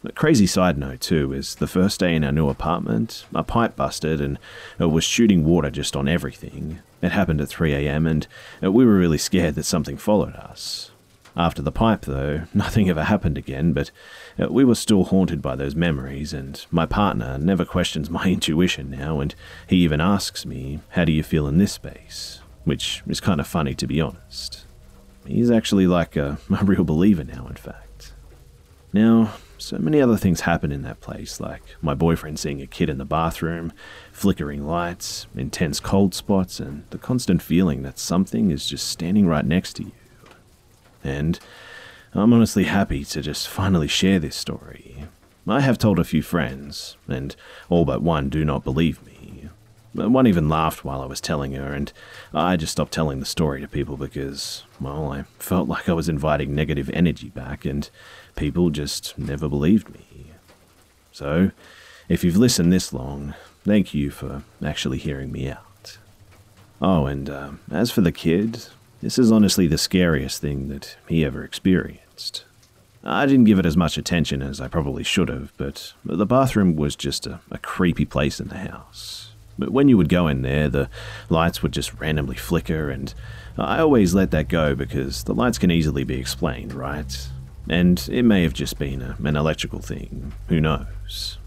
A 0.05 0.13
crazy 0.13 0.47
side 0.47 0.79
note, 0.79 1.01
too, 1.01 1.33
is 1.33 1.57
the 1.57 1.67
first 1.67 1.99
day 1.99 2.15
in 2.15 2.23
our 2.23 2.31
new 2.31 2.49
apartment, 2.49 3.27
a 3.35 3.43
pipe 3.43 3.75
busted 3.75 4.21
and 4.21 4.39
it 4.79 4.87
was 4.87 5.03
shooting 5.03 5.45
water 5.45 5.71
just 5.71 5.97
on 5.97 6.07
everything. 6.07 6.79
It 7.03 7.11
happened 7.11 7.41
at 7.41 7.49
3am, 7.49 8.09
and 8.09 8.29
uh, 8.63 8.71
we 8.71 8.87
were 8.87 8.95
really 8.95 9.19
scared 9.19 9.57
that 9.57 9.65
something 9.65 9.97
followed 9.97 10.37
us. 10.37 10.92
After 11.37 11.63
the 11.63 11.73
pipe, 11.73 12.03
though, 12.03 12.43
nothing 12.55 12.91
ever 12.91 13.05
happened 13.05 13.39
again, 13.39 13.73
but 13.73 13.91
uh, 14.39 14.49
we 14.51 14.65
were 14.65 14.75
still 14.75 15.05
haunted 15.05 15.41
by 15.41 15.57
those 15.57 15.75
memories, 15.75 16.33
and 16.33 16.65
my 16.71 16.87
partner 16.87 17.39
never 17.39 17.65
questions 17.65 18.11
my 18.11 18.25
intuition 18.27 18.91
now, 18.91 19.21
and 19.21 19.35
he 19.67 19.77
even 19.79 20.01
asks 20.01 20.45
me, 20.45 20.81
How 20.91 21.05
do 21.05 21.13
you 21.13 21.23
feel 21.23 21.47
in 21.47 21.59
this 21.59 21.73
space? 21.73 22.41
Which 22.65 23.03
is 23.07 23.21
kind 23.21 23.41
of 23.41 23.47
funny, 23.47 23.75
to 23.75 23.87
be 23.87 24.01
honest. 24.01 24.67
He's 25.27 25.51
actually 25.51 25.87
like 25.87 26.17
a, 26.17 26.39
a 26.61 26.65
real 26.65 26.85
believer 26.85 27.25
now, 27.25 27.47
in 27.49 27.57
fact. 27.57 28.13
Now, 28.93 29.33
so 29.57 29.79
many 29.79 30.03
other 30.03 30.17
things 30.17 30.43
happen 30.43 30.71
in 30.71 30.83
that 30.83 31.01
place, 31.01 31.41
like 31.41 31.63
my 31.81 31.95
boyfriend 31.95 32.39
seeing 32.39 32.61
a 32.61 32.67
kid 32.67 32.91
in 32.91 32.99
the 32.99 33.05
bathroom, 33.05 33.73
flickering 34.11 34.67
lights, 34.67 35.27
intense 35.35 35.81
cold 35.81 36.15
spots, 36.15 36.61
and 36.61 36.85
the 36.91 36.99
constant 36.99 37.41
feeling 37.41 37.83
that 37.83 37.99
something 37.99 38.51
is 38.51 38.67
just 38.67 38.89
standing 38.89 39.27
right 39.27 39.47
next 39.47 39.75
to 39.75 39.85
you. 39.85 39.93
And 41.05 41.39
I'm 42.15 42.33
honestly 42.33 42.65
happy 42.65 43.05
to 43.07 43.23
just 43.23 43.49
finally 43.49 43.89
share 43.89 44.19
this 44.19 44.37
story. 44.37 45.05
I 45.47 45.61
have 45.61 45.79
told 45.79 45.99
a 45.99 46.05
few 46.05 46.23
friends, 46.23 46.97
and 47.09 47.35
all 47.69 47.85
but 47.85 48.03
one 48.03 48.29
do 48.29 48.45
not 48.45 48.65
believe 48.65 49.05
me. 49.05 49.49
One 49.95 50.27
even 50.27 50.49
laughed 50.49 50.85
while 50.85 51.03
I 51.03 51.07
was 51.07 51.21
telling 51.21 51.53
her, 51.53 51.73
and 51.73 51.93
I 52.33 52.57
just 52.57 52.73
stopped 52.73 52.93
telling 52.93 53.19
the 53.21 53.27
story 53.27 53.61
to 53.61 53.69
people 53.69 53.97
because, 53.97 54.63
well, 54.81 55.13
I 55.13 55.25
felt 55.39 55.69
like 55.69 55.89
I 55.89 55.93
was 55.93 56.09
inviting 56.09 56.55
negative 56.55 56.89
energy 56.95 57.29
back, 57.29 57.65
and 57.65 57.91
people 58.37 58.71
just 58.71 59.19
never 59.19 59.49
believed 59.49 59.91
me. 59.93 60.27
So, 61.11 61.51
if 62.09 62.25
you've 62.25 62.37
listened 62.39 62.73
this 62.73 62.93
long, 62.93 63.35
thank 63.65 63.93
you 63.93 64.11
for 64.11 64.43
actually 64.65 64.99
hearing 64.99 65.31
me 65.31 65.51
out. 65.51 65.99
Oh, 66.81 67.07
and 67.07 67.29
uh, 67.29 67.51
as 67.71 67.91
for 67.91 68.01
the 68.01 68.13
kid, 68.13 68.67
this 69.03 69.19
is 69.19 69.33
honestly 69.33 69.67
the 69.67 69.77
scariest 69.77 70.41
thing 70.41 70.69
that 70.69 70.97
he 71.09 71.25
ever 71.25 71.45
experienced. 71.45 72.45
I 73.05 73.27
didn't 73.27 73.47
give 73.47 73.59
it 73.59 73.67
as 73.67 73.77
much 73.77 73.99
attention 73.99 74.43
as 74.43 74.61
I 74.61 74.69
probably 74.69 75.03
should 75.03 75.29
have, 75.29 75.53
but 75.57 75.93
the 76.05 76.25
bathroom 76.25 76.77
was 76.77 76.95
just 76.95 77.27
a, 77.27 77.41
a 77.51 77.59
creepy 77.59 78.05
place 78.05 78.39
in 78.39 78.47
the 78.47 78.59
house. 78.59 79.33
But 79.59 79.71
when 79.71 79.89
you 79.89 79.97
would 79.97 80.09
go 80.09 80.29
in 80.29 80.43
there, 80.43 80.69
the 80.69 80.89
lights 81.29 81.63
would 81.63 81.73
just 81.73 81.93
randomly 82.01 82.37
flicker, 82.37 82.91
and 82.91 83.13
I 83.59 83.81
always 83.81 84.15
let 84.15 84.31
that 84.31 84.49
go 84.49 84.77
because 84.77 85.25
the 85.25 85.35
lights 85.35 85.59
can 85.59 85.73
easily 85.73 86.05
be 86.05 86.19
explained, 86.19 86.73
right? 86.73 87.29
And 87.69 88.09
it 88.11 88.23
may 88.23 88.45
have 88.45 88.55
just 88.55 88.79
been 88.79 89.03
a, 89.03 89.17
an 89.25 89.37
electrical 89.37 89.81
thing, 89.81 90.33
who 90.49 90.61
knows? 90.61 91.39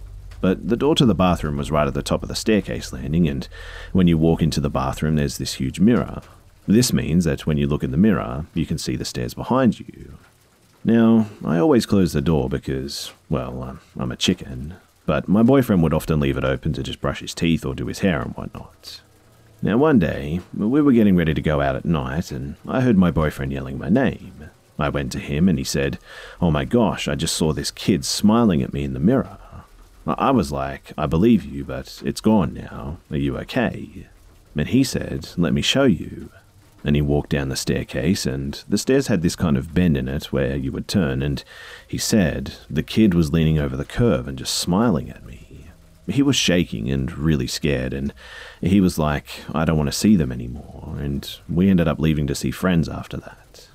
But 0.42 0.68
the 0.68 0.78
door 0.78 0.94
to 0.96 1.06
the 1.06 1.16
bathroom 1.16 1.56
was 1.56 1.72
right 1.72 1.88
at 1.88 1.94
the 1.94 2.04
top 2.04 2.22
of 2.22 2.28
the 2.28 2.36
staircase 2.36 2.92
landing, 2.92 3.30
and 3.30 3.48
when 3.94 4.08
you 4.08 4.18
walk 4.18 4.42
into 4.42 4.60
the 4.60 4.70
bathroom, 4.70 5.16
there's 5.16 5.38
this 5.38 5.54
huge 5.54 5.80
mirror. 5.80 6.22
This 6.68 6.92
means 6.92 7.26
that 7.26 7.46
when 7.46 7.58
you 7.58 7.68
look 7.68 7.84
in 7.84 7.92
the 7.92 7.98
mirror, 7.98 8.46
you 8.54 8.66
can 8.66 8.78
see 8.78 8.96
the 8.96 9.06
stairs 9.06 9.34
behind 9.34 9.80
you. 9.80 10.18
Now, 10.84 11.28
I 11.44 11.58
always 11.58 11.86
close 11.86 12.14
the 12.14 12.22
door 12.22 12.50
because, 12.50 13.12
well, 13.30 13.80
I'm 13.98 14.12
a 14.12 14.16
chicken, 14.16 14.76
but 15.06 15.28
my 15.28 15.44
boyfriend 15.44 15.84
would 15.84 15.94
often 15.94 16.20
leave 16.20 16.38
it 16.38 16.44
open 16.44 16.74
to 16.74 16.84
just 16.84 17.02
brush 17.02 17.20
his 17.20 17.34
teeth 17.34 17.66
or 17.66 17.76
do 17.76 17.88
his 17.88 18.00
hair 18.00 18.22
and 18.22 18.34
whatnot. 18.34 19.02
Now, 19.62 19.78
one 19.78 20.00
day, 20.00 20.42
we 20.56 20.82
were 20.82 20.92
getting 20.92 21.16
ready 21.16 21.34
to 21.34 21.42
go 21.42 21.62
out 21.62 21.76
at 21.76 21.86
night, 21.86 22.32
and 22.32 22.56
I 22.68 22.82
heard 22.82 22.98
my 22.98 23.10
boyfriend 23.12 23.52
yelling 23.52 23.78
my 23.78 23.90
name. 23.90 24.50
I 24.78 24.90
went 24.90 25.12
to 25.14 25.20
him 25.20 25.48
and 25.48 25.58
he 25.58 25.64
said, 25.64 25.98
Oh 26.42 26.52
my 26.52 26.66
gosh, 26.66 27.08
I 27.08 27.16
just 27.16 27.36
saw 27.36 27.54
this 27.54 27.72
kid 27.72 28.04
smiling 28.06 28.62
at 28.62 28.74
me 28.74 28.84
in 28.84 28.94
the 28.94 29.00
mirror. 29.00 29.38
I 30.06 30.32
was 30.32 30.52
like, 30.52 30.92
I 30.98 31.08
believe 31.08 31.44
you, 31.44 31.64
but 31.64 32.02
it's 32.06 32.22
gone 32.22 32.54
now. 32.54 32.98
Are 33.10 33.18
you 33.18 33.38
okay? 33.40 34.08
And 34.56 34.68
he 34.68 34.84
said, 34.84 35.30
Let 35.38 35.54
me 35.54 35.62
show 35.62 35.86
you. 35.86 36.30
And 36.86 36.96
he 36.96 37.02
walked 37.02 37.32
down 37.32 37.50
the 37.50 37.56
staircase, 37.56 38.28
and 38.28 38.64
the 38.70 38.78
stairs 38.78 39.08
had 39.08 39.24
this 39.24 39.36
kind 39.36 39.58
of 39.58 39.74
bend 39.74 39.98
in 39.98 40.08
it 40.08 40.26
where 40.26 40.56
you 40.56 40.72
would 40.72 40.88
turn, 40.88 41.24
and 41.24 41.44
he 41.88 41.98
said 41.98 42.54
the 42.70 42.84
kid 42.84 43.16
was 43.16 43.34
leaning 43.34 43.58
over 43.58 43.76
the 43.76 43.84
curve 43.84 44.28
and 44.28 44.38
just 44.38 44.54
smiling 44.54 45.10
at 45.10 45.26
me. 45.26 45.66
He 46.08 46.22
was 46.22 46.36
shaking 46.36 46.92
and 46.92 47.12
really 47.18 47.48
scared, 47.48 47.92
and 47.92 48.14
he 48.62 48.80
was 48.80 49.00
like, 49.00 49.28
I 49.52 49.66
don't 49.66 49.78
want 49.78 49.88
to 49.88 49.98
see 49.98 50.16
them 50.16 50.32
anymore, 50.32 50.96
and 51.00 51.28
we 51.50 51.72
ended 51.72 51.88
up 51.88 52.00
leaving 52.00 52.28
to 52.28 52.36
see 52.36 52.52
friends 52.52 52.88
after 52.88 53.18
that. 53.18 53.68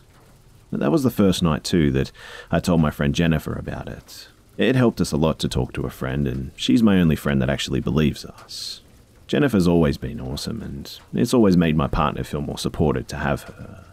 That 0.70 0.92
was 0.92 1.02
the 1.02 1.10
first 1.10 1.42
night, 1.42 1.64
too, 1.64 1.90
that 1.90 2.12
I 2.52 2.60
told 2.60 2.80
my 2.80 2.92
friend 2.92 3.12
Jennifer 3.12 3.54
about 3.54 3.88
it. 3.88 4.28
It 4.56 4.76
helped 4.76 5.00
us 5.00 5.10
a 5.10 5.16
lot 5.16 5.40
to 5.40 5.48
talk 5.48 5.72
to 5.72 5.86
a 5.86 5.90
friend, 5.90 6.28
and 6.28 6.52
she's 6.54 6.80
my 6.80 7.00
only 7.00 7.16
friend 7.16 7.42
that 7.42 7.50
actually 7.50 7.80
believes 7.80 8.24
us. 8.24 8.82
Jennifer's 9.30 9.68
always 9.68 9.96
been 9.96 10.20
awesome, 10.20 10.60
and 10.60 10.98
it's 11.14 11.32
always 11.32 11.56
made 11.56 11.76
my 11.76 11.86
partner 11.86 12.24
feel 12.24 12.40
more 12.40 12.58
supported 12.58 13.06
to 13.06 13.16
have 13.16 13.44
her. 13.44 13.84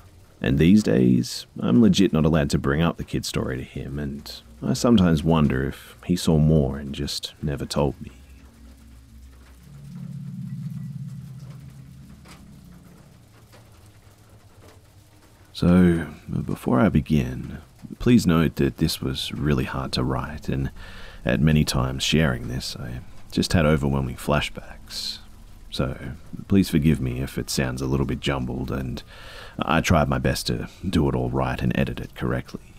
And 0.41 0.58
these 0.58 0.82
days, 0.82 1.45
I'm 1.60 1.80
legit 1.80 2.12
not 2.12 2.26
allowed 2.26 2.50
to 2.50 2.58
bring 2.58 2.82
up 2.82 2.97
the 2.97 3.04
kid 3.04 3.23
story 3.23 3.56
to 3.58 3.63
him, 3.63 4.00
and 4.00 4.41
I 4.63 4.73
sometimes 4.73 5.23
wonder 5.23 5.63
if 5.67 5.95
he 6.06 6.15
saw 6.15 6.39
more 6.39 6.80
and 6.80 6.95
just 6.95 7.36
never 7.39 7.67
told 7.67 8.02
me. 8.02 8.10
So, 15.54 16.08
before 16.45 16.80
I 16.80 16.89
begin, 16.89 17.60
Please 18.00 18.28
note 18.28 18.56
that 18.56 18.78
this 18.78 19.02
was 19.02 19.32
really 19.32 19.63
hard 19.65 19.91
to 19.93 20.04
write, 20.04 20.50
and 20.50 20.71
at 21.23 21.39
many 21.39 21.63
times 21.63 22.04
sharing 22.04 22.47
this, 22.47 22.76
I 22.76 23.02
just 23.32 23.54
had 23.54 23.65
overwhelming 23.65 24.15
flashbacks. 24.15 25.19
So, 25.78 25.96
please 26.48 26.72
forgive 26.72 27.00
me 27.00 27.22
if 27.22 27.38
it 27.38 27.52
sounds 27.52 27.84
a 27.84 27.86
little 27.86 28.08
bit 28.08 28.20
jumbled, 28.20 28.72
and 28.72 29.04
I 29.60 29.80
tried 29.80 30.10
my 30.10 30.18
best 30.18 30.48
to 30.48 30.70
do 30.84 31.08
it 31.08 31.13
all 31.13 31.30
right 31.30 31.62
and 31.62 31.72
edit 31.78 32.00
it 32.00 32.16
correctly. 32.16 32.74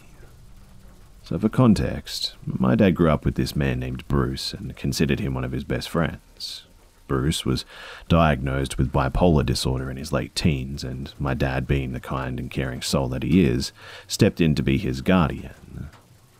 So, 1.23 1.39
for 1.39 1.49
context, 1.49 2.35
my 2.45 2.75
dad 2.75 2.97
grew 2.97 3.09
up 3.09 3.25
with 3.25 3.37
this 3.37 3.55
man 3.55 3.79
named 3.79 4.09
Bruce 4.09 4.53
and 4.53 4.75
considered 4.75 5.21
him 5.21 5.33
one 5.33 5.45
of 5.45 5.53
his 5.53 5.63
best 5.63 5.89
friends. 5.89 6.65
Bruce 7.07 7.47
was 7.47 7.65
diagnosed 8.09 8.79
with 8.79 8.91
bipolar 8.91 9.47
disorder 9.47 9.93
in 9.93 9.97
his 9.97 10.11
late 10.11 10.35
teens, 10.35 10.83
and 10.83 11.15
my 11.21 11.35
dad, 11.35 11.69
being 11.69 11.93
the 11.93 12.01
kind 12.01 12.41
and 12.41 12.51
caring 12.51 12.83
soul 12.83 13.07
that 13.11 13.23
he 13.23 13.45
is, 13.45 13.71
stepped 14.09 14.41
in 14.41 14.57
to 14.57 14.63
be 14.65 14.77
his 14.77 15.03
guardian. 15.03 15.89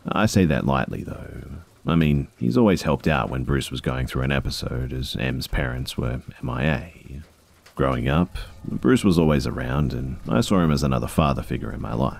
I 0.05 0.25
say 0.25 0.43
that 0.43 0.65
lightly, 0.65 1.03
though. 1.03 1.61
I 1.85 1.95
mean, 1.95 2.27
he's 2.37 2.57
always 2.57 2.81
helped 2.83 3.07
out 3.07 3.29
when 3.29 3.43
Bruce 3.43 3.71
was 3.71 3.81
going 3.81 4.07
through 4.07 4.23
an 4.23 4.31
episode, 4.31 4.93
as 4.93 5.15
M's 5.15 5.47
parents 5.47 5.97
were 5.97 6.21
MIA. 6.43 6.91
Growing 7.75 8.09
up, 8.09 8.37
Bruce 8.65 9.03
was 9.03 9.17
always 9.17 9.47
around, 9.47 9.93
and 9.93 10.19
I 10.27 10.41
saw 10.41 10.59
him 10.59 10.71
as 10.71 10.83
another 10.83 11.07
father 11.07 11.41
figure 11.41 11.71
in 11.71 11.81
my 11.81 11.93
life. 11.93 12.19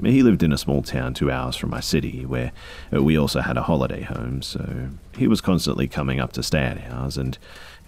He 0.00 0.22
lived 0.22 0.44
in 0.44 0.52
a 0.52 0.58
small 0.58 0.82
town 0.82 1.14
two 1.14 1.28
hours 1.28 1.56
from 1.56 1.70
my 1.70 1.80
city, 1.80 2.24
where 2.24 2.52
we 2.92 3.18
also 3.18 3.40
had 3.40 3.56
a 3.56 3.62
holiday 3.62 4.02
home, 4.02 4.42
so 4.42 4.90
he 5.16 5.26
was 5.26 5.40
constantly 5.40 5.88
coming 5.88 6.20
up 6.20 6.32
to 6.34 6.42
stay 6.44 6.62
at 6.62 6.92
ours, 6.92 7.18
and 7.18 7.36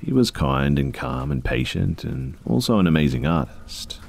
he 0.05 0.13
was 0.13 0.33
kind 0.33 0.77
and 0.77 0.93
calm 0.93 1.31
and 1.31 1.45
patient, 1.45 2.03
and 2.03 2.37
also 2.45 2.81
an 2.81 2.89
amazing 2.89 3.27
artist. 3.27 4.01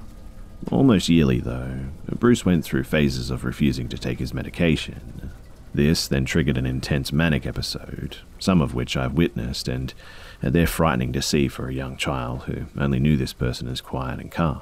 Almost 0.72 1.10
yearly, 1.10 1.39
though, 1.39 1.86
Bruce 2.17 2.44
went 2.44 2.65
through 2.65 2.86
phases 2.86 3.30
of 3.30 3.44
refusing 3.44 3.88
to 3.89 3.98
take 4.00 4.17
his 4.17 4.34
medication. 4.34 5.31
This 5.73 6.07
then 6.07 6.25
triggered 6.25 6.57
an 6.57 6.65
intense 6.65 7.13
manic 7.13 7.45
episode, 7.45 8.17
some 8.39 8.62
of 8.62 8.73
which 8.73 8.97
I've 8.97 9.13
witnessed, 9.13 9.67
and 9.67 9.93
they're 10.41 10.67
frightening 10.67 11.13
to 11.13 11.21
see 11.21 11.47
for 11.47 11.69
a 11.69 11.73
young 11.73 11.95
child 11.95 12.43
who 12.43 12.65
only 12.77 12.99
knew 12.99 13.15
this 13.15 13.34
person 13.34 13.67
as 13.67 13.79
quiet 13.79 14.19
and 14.19 14.31
calm. 14.31 14.62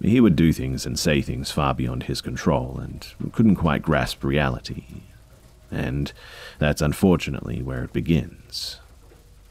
He 0.00 0.20
would 0.20 0.34
do 0.36 0.52
things 0.52 0.84
and 0.84 0.98
say 0.98 1.22
things 1.22 1.52
far 1.52 1.74
beyond 1.74 2.04
his 2.04 2.20
control 2.20 2.78
and 2.82 3.06
couldn't 3.32 3.56
quite 3.56 3.82
grasp 3.82 4.24
reality. 4.24 4.84
And 5.70 6.12
that's 6.58 6.82
unfortunately 6.82 7.62
where 7.62 7.84
it 7.84 7.92
begins. 7.92 8.80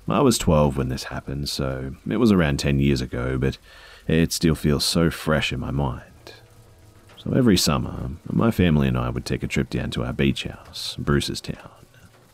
I 0.09 0.19
was 0.19 0.37
12 0.37 0.77
when 0.77 0.89
this 0.89 1.05
happened, 1.05 1.47
so 1.47 1.95
it 2.09 2.17
was 2.17 2.33
around 2.33 2.59
10 2.59 2.79
years 2.79 2.99
ago, 2.99 3.37
but 3.37 3.57
it 4.07 4.33
still 4.33 4.55
feels 4.55 4.83
so 4.83 5.09
fresh 5.09 5.53
in 5.53 5.59
my 5.59 5.71
mind. 5.71 6.10
So 7.23 7.33
every 7.33 7.57
summer, 7.57 8.09
my 8.25 8.49
family 8.49 8.87
and 8.87 8.97
I 8.97 9.11
would 9.11 9.25
take 9.25 9.43
a 9.43 9.47
trip 9.47 9.69
down 9.69 9.91
to 9.91 10.03
our 10.03 10.11
beach 10.11 10.45
house, 10.45 10.95
Bruce's 10.97 11.39
town. 11.39 11.69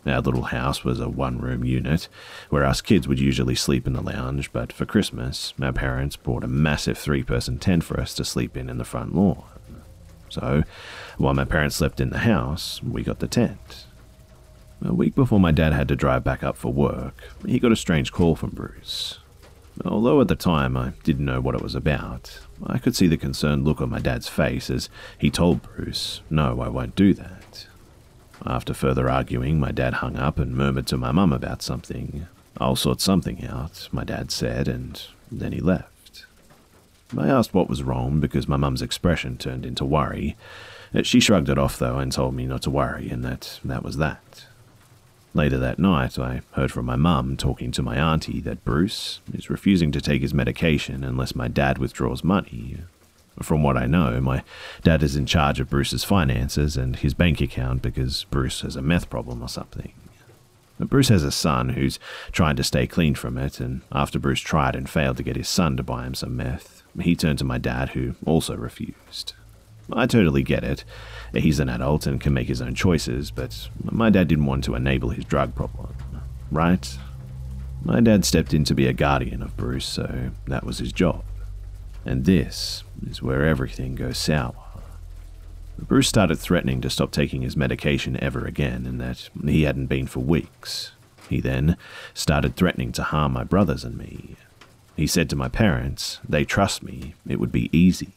Our 0.06 0.22
little 0.22 0.44
house 0.44 0.86
was 0.86 1.02
a 1.02 1.10
one 1.10 1.40
room 1.40 1.66
unit 1.66 2.08
where 2.50 2.64
us 2.64 2.80
kids 2.80 3.06
would 3.06 3.20
usually 3.20 3.56
sleep 3.56 3.86
in 3.86 3.92
the 3.92 4.02
lounge, 4.02 4.54
but 4.54 4.72
for 4.72 4.86
Christmas, 4.86 5.54
our 5.62 5.74
parents 5.74 6.16
bought 6.16 6.46
a 6.46 6.48
massive 6.48 6.98
three 6.98 7.22
person 7.22 7.60
tent 7.60 7.84
for 7.84 8.00
us 8.00 8.14
to 8.14 8.24
sleep 8.24 8.56
in 8.56 8.70
in 8.70 8.78
the 8.78 8.86
front 8.86 9.14
lawn. 9.14 9.44
So, 10.30 10.64
while 11.18 11.34
my 11.34 11.44
parents 11.44 11.76
slept 11.76 12.00
in 12.00 12.10
the 12.10 12.20
house, 12.20 12.82
we 12.82 13.04
got 13.04 13.20
the 13.20 13.28
tent. 13.28 13.88
A 14.86 14.94
week 14.94 15.16
before 15.16 15.42
my 15.42 15.52
dad 15.52 15.74
had 15.74 15.90
to 15.90 15.98
drive 15.98 16.24
back 16.24 16.44
up 16.44 16.56
for 16.56 16.72
work, 16.72 17.22
he 17.46 17.60
got 17.60 17.74
a 17.74 17.76
strange 17.76 18.14
call 18.14 18.38
from 18.38 18.52
Bruce. 18.52 19.20
Although 19.86 20.22
at 20.22 20.28
the 20.28 20.36
time 20.36 20.76
I 20.76 20.94
didn't 21.04 21.26
know 21.26 21.42
what 21.42 21.56
it 21.56 21.62
was 21.62 21.76
about, 21.76 22.40
I 22.66 22.78
could 22.78 22.96
see 22.96 23.08
the 23.08 23.18
concerned 23.18 23.66
look 23.66 23.82
on 23.82 23.90
my 23.90 24.00
dad's 24.00 24.28
face 24.28 24.70
as 24.70 24.90
he 25.18 25.30
told 25.30 25.62
Bruce, 25.62 26.22
No, 26.30 26.62
I 26.62 26.70
won't 26.70 26.96
do 26.96 27.14
that. 27.14 27.68
After 28.46 28.74
further 28.74 29.10
arguing, 29.10 29.60
my 29.60 29.72
dad 29.72 29.96
hung 29.96 30.16
up 30.16 30.40
and 30.40 30.56
murmured 30.56 30.88
to 30.88 30.98
my 30.98 31.12
mum 31.12 31.34
about 31.34 31.62
something. 31.62 32.28
I'll 32.60 32.76
sort 32.76 33.02
something 33.02 33.46
out, 33.46 33.88
my 33.92 34.04
dad 34.04 34.32
said, 34.32 34.68
and 34.68 35.02
then 35.32 35.52
he 35.52 35.60
left. 35.60 36.26
I 37.18 37.28
asked 37.28 37.54
what 37.54 37.70
was 37.70 37.84
wrong 37.84 38.20
because 38.20 38.48
my 38.48 38.58
mum's 38.58 38.82
expression 38.82 39.38
turned 39.38 39.66
into 39.66 39.86
worry. 39.86 40.36
She 41.04 41.20
shrugged 41.20 41.50
it 41.50 41.58
off, 41.58 41.78
though, 41.78 42.00
and 42.00 42.12
told 42.12 42.36
me 42.36 42.46
not 42.46 42.64
to 42.64 42.70
worry, 42.70 43.10
and 43.10 43.24
that 43.24 43.60
that 43.64 43.84
was 43.84 43.98
that. 43.98 44.22
Later 45.38 45.60
that 45.60 45.78
night, 45.78 46.18
I 46.18 46.42
heard 46.54 46.72
from 46.72 46.88
my 46.88 46.96
mum 46.96 47.38
talking 47.38 47.70
to 47.74 47.84
my 47.84 47.96
auntie 47.96 48.42
that 48.42 48.66
Bruce 48.66 49.20
is 49.32 49.52
refusing 49.52 49.92
to 49.92 50.02
take 50.02 50.24
his 50.24 50.34
medication 50.34 51.04
unless 51.04 51.36
my 51.36 51.48
dad 51.48 51.78
withdraws 51.78 52.24
money, 52.24 52.80
from 53.44 53.62
what 53.62 53.78
I 53.78 53.86
know, 53.86 54.20
my 54.20 54.42
dad 54.82 55.04
is 55.04 55.16
in 55.16 55.28
charge 55.28 55.60
of 55.60 55.70
Bruce's 55.70 56.04
finances 56.04 56.76
and 56.76 56.96
his 56.96 57.14
bank 57.14 57.40
account 57.40 57.84
because 57.84 58.24
Bruce 58.32 58.62
has 58.62 58.76
a 58.76 58.82
meth 58.82 59.12
problem 59.12 59.44
or 59.44 59.48
something. 59.48 59.94
Bruce 60.80 61.10
has 61.10 61.24
a 61.24 61.32
son 61.32 61.70
who's 61.70 62.00
trying 62.32 62.56
to 62.56 62.64
stay 62.64 62.88
clean 62.88 63.14
from 63.14 63.38
it, 63.38 63.60
and 63.60 63.82
after 63.92 64.18
Bruce 64.18 64.40
tried 64.40 64.76
and 64.76 64.90
failed 64.90 65.18
to 65.18 65.24
get 65.24 65.36
his 65.36 65.48
son 65.48 65.78
to 65.78 65.84
buy 65.84 66.08
him 66.08 66.16
some 66.16 66.36
meth, 66.36 66.82
he 67.00 67.16
turned 67.16 67.38
to 67.38 67.46
my 67.46 67.60
dad, 67.60 67.90
who 67.90 68.16
also 68.26 68.56
refused. 68.56 69.34
I 69.94 70.06
totally 70.06 70.44
get 70.44 70.64
it. 70.64 70.84
He's 71.34 71.60
an 71.60 71.70
adult 71.70 72.06
and 72.08 72.20
can 72.20 72.34
make 72.34 72.48
his 72.48 72.62
own 72.62 72.76
choices, 72.76 73.32
but 73.32 73.70
my 73.84 74.10
dad 74.10 74.28
didn't 74.28 74.46
want 74.46 74.64
to 74.66 74.76
enable 74.76 75.10
his 75.10 75.26
drug 75.26 75.56
problem, 75.56 75.96
right? 76.52 76.98
My 77.84 78.00
dad 78.00 78.26
stepped 78.26 78.54
in 78.54 78.64
to 78.66 78.76
be 78.76 78.88
a 78.88 78.94
guardian 78.94 79.42
of 79.42 79.56
Bruce, 79.56 79.86
so 79.86 80.32
that 80.48 80.66
was 80.66 80.80
his 80.80 80.92
job. 80.92 81.24
And 82.06 82.26
this 82.26 82.84
is 83.10 83.22
where 83.22 83.46
everything 83.46 83.96
goes 83.96 84.18
sour. 84.18 84.56
Bruce 85.80 86.08
started 86.08 86.38
threatening 86.38 86.82
to 86.82 86.90
stop 86.90 87.12
taking 87.12 87.44
his 87.44 87.56
medication 87.56 88.22
ever 88.22 88.46
again, 88.46 88.86
and 88.86 89.00
that 89.00 89.30
he 89.46 89.64
hadn't 89.64 89.86
been 89.86 90.08
for 90.08 90.22
weeks. 90.22 90.92
He 91.30 91.40
then 91.40 91.78
started 92.14 92.56
threatening 92.56 92.92
to 92.94 93.04
harm 93.04 93.34
my 93.34 93.44
brothers 93.44 93.84
and 93.84 93.98
me. 93.98 94.36
He 94.96 95.06
said 95.06 95.30
to 95.30 95.36
my 95.36 95.50
parents, 95.50 96.20
they 96.28 96.44
trust 96.44 96.82
me, 96.82 97.14
it 97.28 97.40
would 97.40 97.52
be 97.52 97.70
easy. 97.78 98.10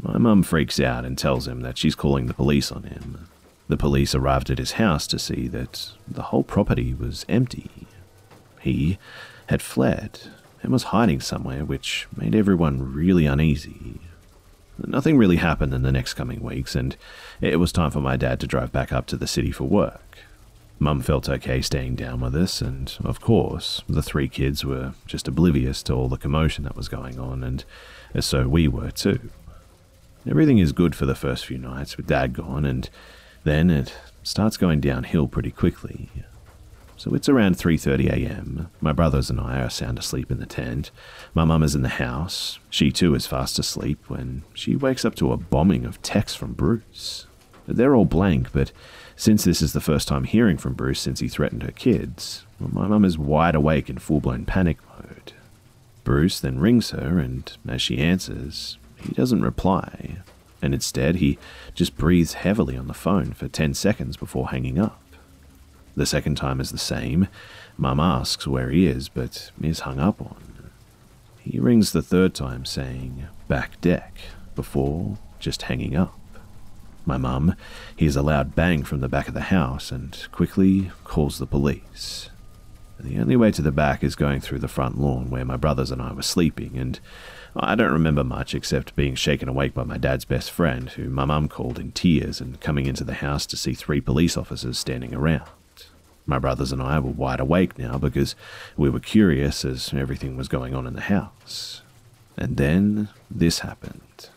My 0.00 0.18
mum 0.18 0.42
freaks 0.42 0.78
out 0.78 1.04
and 1.04 1.18
tells 1.18 1.48
him 1.48 1.60
that 1.60 1.76
she's 1.76 1.94
calling 1.94 2.26
the 2.26 2.34
police 2.34 2.70
on 2.70 2.84
him. 2.84 3.28
The 3.68 3.76
police 3.76 4.14
arrived 4.14 4.48
at 4.48 4.58
his 4.58 4.72
house 4.72 5.06
to 5.08 5.18
see 5.18 5.48
that 5.48 5.90
the 6.06 6.22
whole 6.22 6.44
property 6.44 6.94
was 6.94 7.26
empty. 7.28 7.70
He 8.60 8.98
had 9.48 9.60
fled 9.60 10.20
and 10.62 10.72
was 10.72 10.84
hiding 10.84 11.20
somewhere, 11.20 11.64
which 11.64 12.06
made 12.16 12.34
everyone 12.34 12.94
really 12.94 13.26
uneasy. 13.26 14.00
Nothing 14.86 15.18
really 15.18 15.36
happened 15.36 15.74
in 15.74 15.82
the 15.82 15.92
next 15.92 16.14
coming 16.14 16.40
weeks, 16.40 16.76
and 16.76 16.96
it 17.40 17.56
was 17.56 17.72
time 17.72 17.90
for 17.90 18.00
my 18.00 18.16
dad 18.16 18.40
to 18.40 18.46
drive 18.46 18.72
back 18.72 18.92
up 18.92 19.06
to 19.06 19.16
the 19.16 19.26
city 19.26 19.50
for 19.50 19.64
work. 19.64 20.18
Mum 20.78 21.00
felt 21.00 21.28
okay 21.28 21.60
staying 21.60 21.96
down 21.96 22.20
with 22.20 22.36
us, 22.36 22.62
and 22.62 22.96
of 23.04 23.20
course, 23.20 23.82
the 23.88 24.02
three 24.02 24.28
kids 24.28 24.64
were 24.64 24.94
just 25.06 25.26
oblivious 25.26 25.82
to 25.82 25.92
all 25.92 26.08
the 26.08 26.16
commotion 26.16 26.62
that 26.64 26.76
was 26.76 26.88
going 26.88 27.18
on, 27.18 27.42
and 27.42 27.64
so 28.20 28.46
we 28.46 28.68
were 28.68 28.92
too. 28.92 29.30
Everything 30.28 30.58
is 30.58 30.72
good 30.72 30.94
for 30.94 31.06
the 31.06 31.14
first 31.14 31.46
few 31.46 31.56
nights 31.56 31.96
with 31.96 32.06
Dad 32.06 32.34
gone, 32.34 32.66
and 32.66 32.90
then 33.44 33.70
it 33.70 33.94
starts 34.22 34.58
going 34.58 34.80
downhill 34.80 35.26
pretty 35.26 35.50
quickly. 35.50 36.10
So 36.96 37.14
it's 37.14 37.28
around 37.28 37.56
3:30 37.56 38.10
a.m. 38.10 38.68
My 38.80 38.92
brothers 38.92 39.30
and 39.30 39.40
I 39.40 39.60
are 39.60 39.70
sound 39.70 39.98
asleep 39.98 40.30
in 40.30 40.38
the 40.38 40.46
tent. 40.46 40.90
My 41.32 41.44
mum 41.44 41.62
is 41.62 41.74
in 41.74 41.82
the 41.82 41.88
house. 41.88 42.58
She 42.68 42.90
too 42.90 43.14
is 43.14 43.26
fast 43.26 43.58
asleep 43.58 44.04
when 44.08 44.42
she 44.52 44.76
wakes 44.76 45.04
up 45.04 45.14
to 45.14 45.32
a 45.32 45.36
bombing 45.36 45.86
of 45.86 46.02
texts 46.02 46.36
from 46.36 46.52
Bruce. 46.52 47.26
They're 47.66 47.94
all 47.94 48.04
blank, 48.04 48.52
but 48.52 48.72
since 49.16 49.44
this 49.44 49.62
is 49.62 49.72
the 49.72 49.80
first 49.80 50.08
time 50.08 50.24
hearing 50.24 50.58
from 50.58 50.74
Bruce 50.74 51.00
since 51.00 51.20
he 51.20 51.28
threatened 51.28 51.62
her 51.62 51.72
kids, 51.72 52.44
well, 52.58 52.70
my 52.72 52.86
mum 52.88 53.04
is 53.04 53.16
wide 53.16 53.54
awake 53.54 53.88
in 53.88 53.98
full-blown 53.98 54.44
panic 54.44 54.78
mode. 54.88 55.32
Bruce 56.02 56.40
then 56.40 56.58
rings 56.58 56.90
her, 56.90 57.18
and 57.18 57.56
as 57.68 57.80
she 57.80 57.98
answers, 57.98 58.78
he 59.02 59.12
doesn't 59.12 59.42
reply, 59.42 60.18
and 60.60 60.74
instead 60.74 61.16
he 61.16 61.38
just 61.74 61.96
breathes 61.96 62.34
heavily 62.34 62.76
on 62.76 62.88
the 62.88 62.94
phone 62.94 63.32
for 63.32 63.48
10 63.48 63.74
seconds 63.74 64.16
before 64.16 64.48
hanging 64.48 64.78
up. 64.78 65.00
The 65.96 66.06
second 66.06 66.36
time 66.36 66.60
is 66.60 66.70
the 66.70 66.78
same. 66.78 67.28
Mum 67.76 67.98
asks 68.00 68.46
where 68.46 68.70
he 68.70 68.86
is, 68.86 69.08
but 69.08 69.50
is 69.60 69.80
hung 69.80 69.98
up 69.98 70.20
on. 70.20 70.70
He 71.40 71.58
rings 71.58 71.92
the 71.92 72.02
third 72.02 72.34
time, 72.34 72.64
saying, 72.64 73.26
back 73.48 73.80
deck, 73.80 74.14
before 74.54 75.18
just 75.38 75.62
hanging 75.62 75.96
up. 75.96 76.18
My 77.06 77.16
mum 77.16 77.54
hears 77.96 78.16
a 78.16 78.22
loud 78.22 78.54
bang 78.54 78.84
from 78.84 79.00
the 79.00 79.08
back 79.08 79.28
of 79.28 79.34
the 79.34 79.40
house 79.40 79.90
and 79.90 80.26
quickly 80.30 80.90
calls 81.04 81.38
the 81.38 81.46
police. 81.46 82.28
The 83.00 83.18
only 83.18 83.36
way 83.36 83.50
to 83.52 83.62
the 83.62 83.72
back 83.72 84.04
is 84.04 84.14
going 84.14 84.40
through 84.40 84.58
the 84.58 84.68
front 84.68 85.00
lawn 85.00 85.30
where 85.30 85.44
my 85.44 85.56
brothers 85.56 85.90
and 85.90 86.02
I 86.02 86.12
were 86.12 86.22
sleeping, 86.22 86.76
and 86.76 87.00
I 87.56 87.74
don't 87.74 87.92
remember 87.92 88.24
much 88.24 88.54
except 88.54 88.96
being 88.96 89.14
shaken 89.14 89.48
awake 89.48 89.74
by 89.74 89.84
my 89.84 89.98
dad's 89.98 90.24
best 90.24 90.50
friend, 90.50 90.90
who 90.90 91.08
my 91.08 91.24
mum 91.24 91.48
called 91.48 91.78
in 91.78 91.92
tears, 91.92 92.40
and 92.40 92.60
coming 92.60 92.86
into 92.86 93.04
the 93.04 93.14
house 93.14 93.46
to 93.46 93.56
see 93.56 93.74
three 93.74 94.00
police 94.00 94.36
officers 94.36 94.78
standing 94.78 95.14
around. 95.14 95.48
My 96.26 96.38
brothers 96.38 96.72
and 96.72 96.82
I 96.82 96.98
were 96.98 97.10
wide 97.10 97.40
awake 97.40 97.78
now 97.78 97.96
because 97.96 98.34
we 98.76 98.90
were 98.90 99.00
curious 99.00 99.64
as 99.64 99.94
everything 99.94 100.36
was 100.36 100.46
going 100.46 100.74
on 100.74 100.86
in 100.86 100.94
the 100.94 101.00
house. 101.00 101.80
And 102.36 102.58
then 102.58 103.08
this 103.30 103.60
happened. 103.60 104.28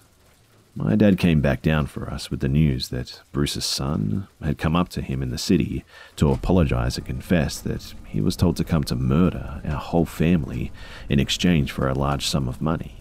My 0.74 0.96
dad 0.96 1.20
came 1.20 1.42
back 1.42 1.62
down 1.62 1.88
for 1.88 2.10
us 2.10 2.32
with 2.32 2.40
the 2.40 2.48
news 2.48 2.88
that 2.90 3.22
Bruce's 3.34 3.66
son 3.66 4.30
had 4.42 4.58
come 4.58 4.74
up 4.74 4.88
to 4.90 5.02
him 5.02 5.22
in 5.22 5.30
the 5.30 5.38
city 5.38 5.84
to 6.16 6.32
apologize 6.32 6.98
and 6.98 7.06
confess 7.06 7.60
that 7.60 7.94
he 8.06 8.22
was 8.22 8.38
told 8.38 8.56
to 8.56 8.64
come 8.64 8.86
to 8.86 8.96
murder 8.96 9.62
our 9.66 9.76
whole 9.76 10.06
family 10.06 10.72
in 11.10 11.20
exchange 11.20 11.74
for 11.74 11.90
a 11.90 11.94
large 11.94 12.26
sum 12.26 12.48
of 12.48 12.62
money. 12.62 13.01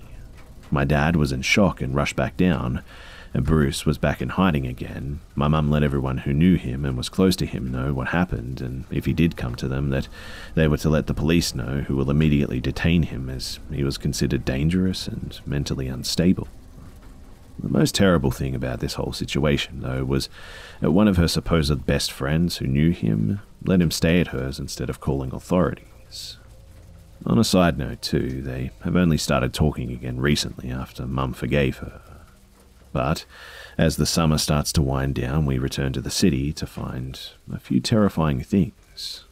My 0.71 0.85
dad 0.85 1.17
was 1.17 1.33
in 1.33 1.43
shock 1.43 1.81
and 1.81 1.95
rushed 1.95 2.17
back 2.17 2.37
down, 2.37 2.83
and 3.33 3.45
Bruce 3.45 3.87
was 3.87 3.99
back 3.99 4.21
in 4.21 4.31
hiding 4.31 4.67
again. 4.67 5.21
My 5.35 5.49
mum 5.49 5.71
let 5.71 5.83
everyone 5.83 6.19
who 6.19 6.33
knew 6.33 6.57
him 6.57 6.85
and 6.85 6.97
was 6.97 7.09
close 7.09 7.37
to 7.37 7.47
him 7.47 7.71
know 7.71 7.93
what 7.93 8.09
happened, 8.09 8.61
and 8.61 8.85
if 8.91 9.05
he 9.05 9.13
did 9.13 9.37
come 9.37 9.55
to 9.57 9.69
them, 9.69 9.91
that 9.91 10.09
they 10.55 10.69
were 10.69 10.77
to 10.79 10.91
let 10.91 11.07
the 11.07 11.15
police 11.15 11.55
know, 11.55 11.85
who 11.87 11.97
will 11.97 12.11
immediately 12.11 12.61
detain 12.61 13.05
him 13.05 13.29
as 13.29 13.59
he 13.73 13.85
was 13.85 13.99
considered 13.99 14.45
dangerous 14.45 15.07
and 15.07 15.41
mentally 15.47 15.89
unstable. 15.89 16.49
The 17.59 17.69
most 17.69 17.95
terrible 17.95 18.31
thing 18.31 18.55
about 18.55 18.81
this 18.81 18.95
whole 18.95 19.13
situation, 19.13 19.81
though, 19.81 20.05
was 20.05 20.29
that 20.81 20.93
one 20.93 21.09
of 21.09 21.17
her 21.17 21.29
supposed 21.29 21.87
best 21.87 22.11
friends 22.11 22.57
who 22.57 22.67
knew 22.67 22.91
him 22.91 23.41
let 23.65 23.83
him 23.83 23.91
stay 23.91 24.21
at 24.21 24.29
hers 24.29 24.59
instead 24.59 24.89
of 24.89 25.01
calling 25.01 25.33
authorities. 25.33 26.39
On 27.27 27.39
a 27.39 27.45
side 27.45 27.79
note, 27.79 28.01
too, 28.01 28.41
they 28.43 28.71
have 28.83 28.97
only 28.97 29.19
started 29.19 29.53
talking 29.53 29.93
again 29.93 30.21
recently 30.21 30.71
after 30.71 31.07
Mum 31.07 31.33
forgave 31.33 31.79
her. 31.79 32.01
But 32.93 33.25
as 33.79 33.97
the 33.97 34.07
summer 34.07 34.39
starts 34.39 34.73
to 34.73 34.83
wind 34.83 35.15
down, 35.15 35.47
we 35.47 35.59
return 35.59 35.93
to 35.93 36.01
the 36.01 36.11
city 36.11 36.53
to 36.55 36.67
find 36.67 37.21
a 37.53 37.59
few 37.59 37.81
terrifying 37.81 38.43
things. 38.43 39.25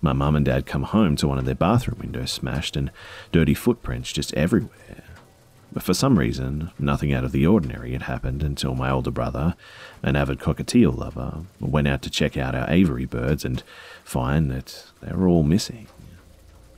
My 0.00 0.12
mum 0.12 0.36
and 0.36 0.44
dad 0.44 0.66
come 0.66 0.84
home 0.84 1.16
to 1.16 1.26
one 1.26 1.38
of 1.38 1.44
their 1.44 1.54
bathroom 1.54 1.98
windows 2.00 2.30
smashed 2.30 2.76
and 2.76 2.90
dirty 3.32 3.54
footprints 3.54 4.12
just 4.12 4.32
everywhere. 4.34 5.04
But 5.72 5.82
for 5.82 5.94
some 5.94 6.18
reason, 6.18 6.70
nothing 6.78 7.12
out 7.12 7.24
of 7.24 7.32
the 7.32 7.46
ordinary 7.46 7.92
had 7.92 8.02
happened 8.02 8.42
until 8.42 8.74
my 8.74 8.90
older 8.90 9.10
brother, 9.10 9.54
an 10.02 10.16
avid 10.16 10.38
cockatiel 10.38 10.96
lover, 10.96 11.44
went 11.60 11.88
out 11.88 12.02
to 12.02 12.10
check 12.10 12.36
out 12.36 12.54
our 12.54 12.70
aviary 12.70 13.04
birds 13.06 13.44
and 13.44 13.62
find 14.04 14.50
that 14.50 14.86
they 15.00 15.12
were 15.12 15.28
all 15.28 15.42
missing. 15.42 15.88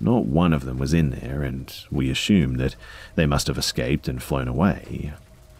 Not 0.00 0.24
one 0.24 0.52
of 0.52 0.64
them 0.64 0.78
was 0.78 0.94
in 0.94 1.10
there, 1.10 1.42
and 1.42 1.72
we 1.90 2.10
assumed 2.10 2.58
that 2.58 2.74
they 3.16 3.26
must 3.26 3.46
have 3.48 3.58
escaped 3.58 4.08
and 4.08 4.22
flown 4.22 4.48
away 4.48 5.12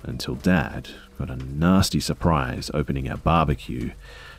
until 0.03 0.35
Dad 0.35 0.89
got 1.19 1.31
a 1.31 1.37
nasty 1.37 2.01
surprise 2.01 2.71
opening 2.73 3.11
our 3.11 3.19
barbecue 3.19 3.91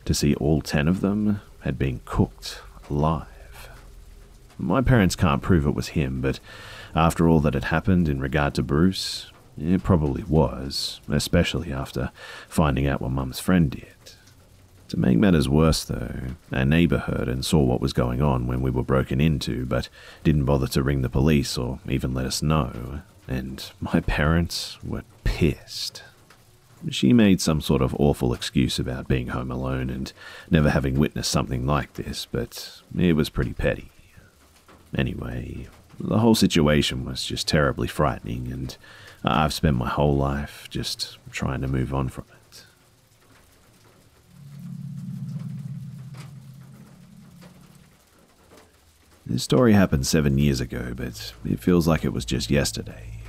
to 0.05 0.13
see 0.15 0.33
all 0.35 0.61
ten 0.61 0.87
of 0.87 1.01
them 1.01 1.39
had 1.59 1.77
been 1.77 2.01
cooked 2.05 2.61
alive. 2.89 3.69
My 4.57 4.81
parents 4.81 5.15
can't 5.15 5.41
prove 5.41 5.67
it 5.67 5.75
was 5.75 5.89
him, 5.89 6.21
but 6.21 6.39
after 6.95 7.27
all 7.27 7.39
that 7.41 7.53
had 7.53 7.65
happened 7.65 8.09
in 8.09 8.19
regard 8.19 8.55
to 8.55 8.63
Bruce, 8.63 9.31
it 9.57 9.83
probably 9.83 10.23
was, 10.23 10.99
especially 11.09 11.71
after 11.71 12.11
finding 12.47 12.87
out 12.87 13.01
what 13.01 13.11
Mum's 13.11 13.39
friend 13.39 13.69
did. 13.69 13.85
To 14.91 14.99
make 14.99 15.17
matters 15.17 15.47
worse, 15.47 15.86
though, 15.86 16.12
our 16.51 16.65
neighbour 16.65 16.97
heard 16.97 17.30
and 17.30 17.45
saw 17.45 17.63
what 17.63 17.80
was 17.80 17.93
going 17.93 18.21
on 18.21 18.45
when 18.45 18.62
we 18.62 18.69
were 18.69 18.84
broken 18.84 19.21
into, 19.21 19.65
but 19.65 19.88
didn't 20.21 20.43
bother 20.43 20.67
to 20.67 20.84
ring 20.84 21.01
the 21.01 21.08
police 21.08 21.58
or 21.58 21.80
even 21.88 22.13
let 22.13 22.25
us 22.25 22.41
know, 22.41 22.99
and 23.25 23.71
my 23.80 23.99
parents 24.06 24.77
were 24.84 25.04
pissed. 25.23 26.04
She 26.89 27.13
made 27.13 27.39
some 27.39 27.62
sort 27.62 27.82
of 27.82 27.95
awful 27.99 28.34
excuse 28.34 28.80
about 28.80 29.08
being 29.08 29.30
home 29.30 29.49
alone 29.49 29.89
and 29.89 30.12
never 30.49 30.71
having 30.71 30.99
witnessed 30.99 31.32
something 31.32 31.65
like 31.65 31.93
this, 31.93 32.27
but 32.30 32.82
it 32.93 33.13
was 33.13 33.30
pretty 33.30 33.54
petty. 33.54 33.91
Anyway, 34.93 35.69
the 36.01 36.19
whole 36.19 36.36
situation 36.36 37.06
was 37.06 37.23
just 37.23 37.47
terribly 37.47 37.88
frightening, 37.88 38.51
and 38.51 38.75
I've 39.23 39.54
spent 39.54 39.77
my 39.77 39.88
whole 39.88 40.17
life 40.17 40.67
just 40.69 41.17
trying 41.32 41.62
to 41.62 41.69
move 41.69 41.93
on 41.93 42.10
from 42.10 42.25
it. 42.30 42.40
This 49.31 49.43
story 49.43 49.71
happened 49.71 50.05
seven 50.05 50.37
years 50.37 50.59
ago, 50.59 50.93
but 50.93 51.33
it 51.45 51.59
feels 51.61 51.87
like 51.87 52.03
it 52.03 52.11
was 52.11 52.25
just 52.25 52.51
yesterday. 52.51 53.21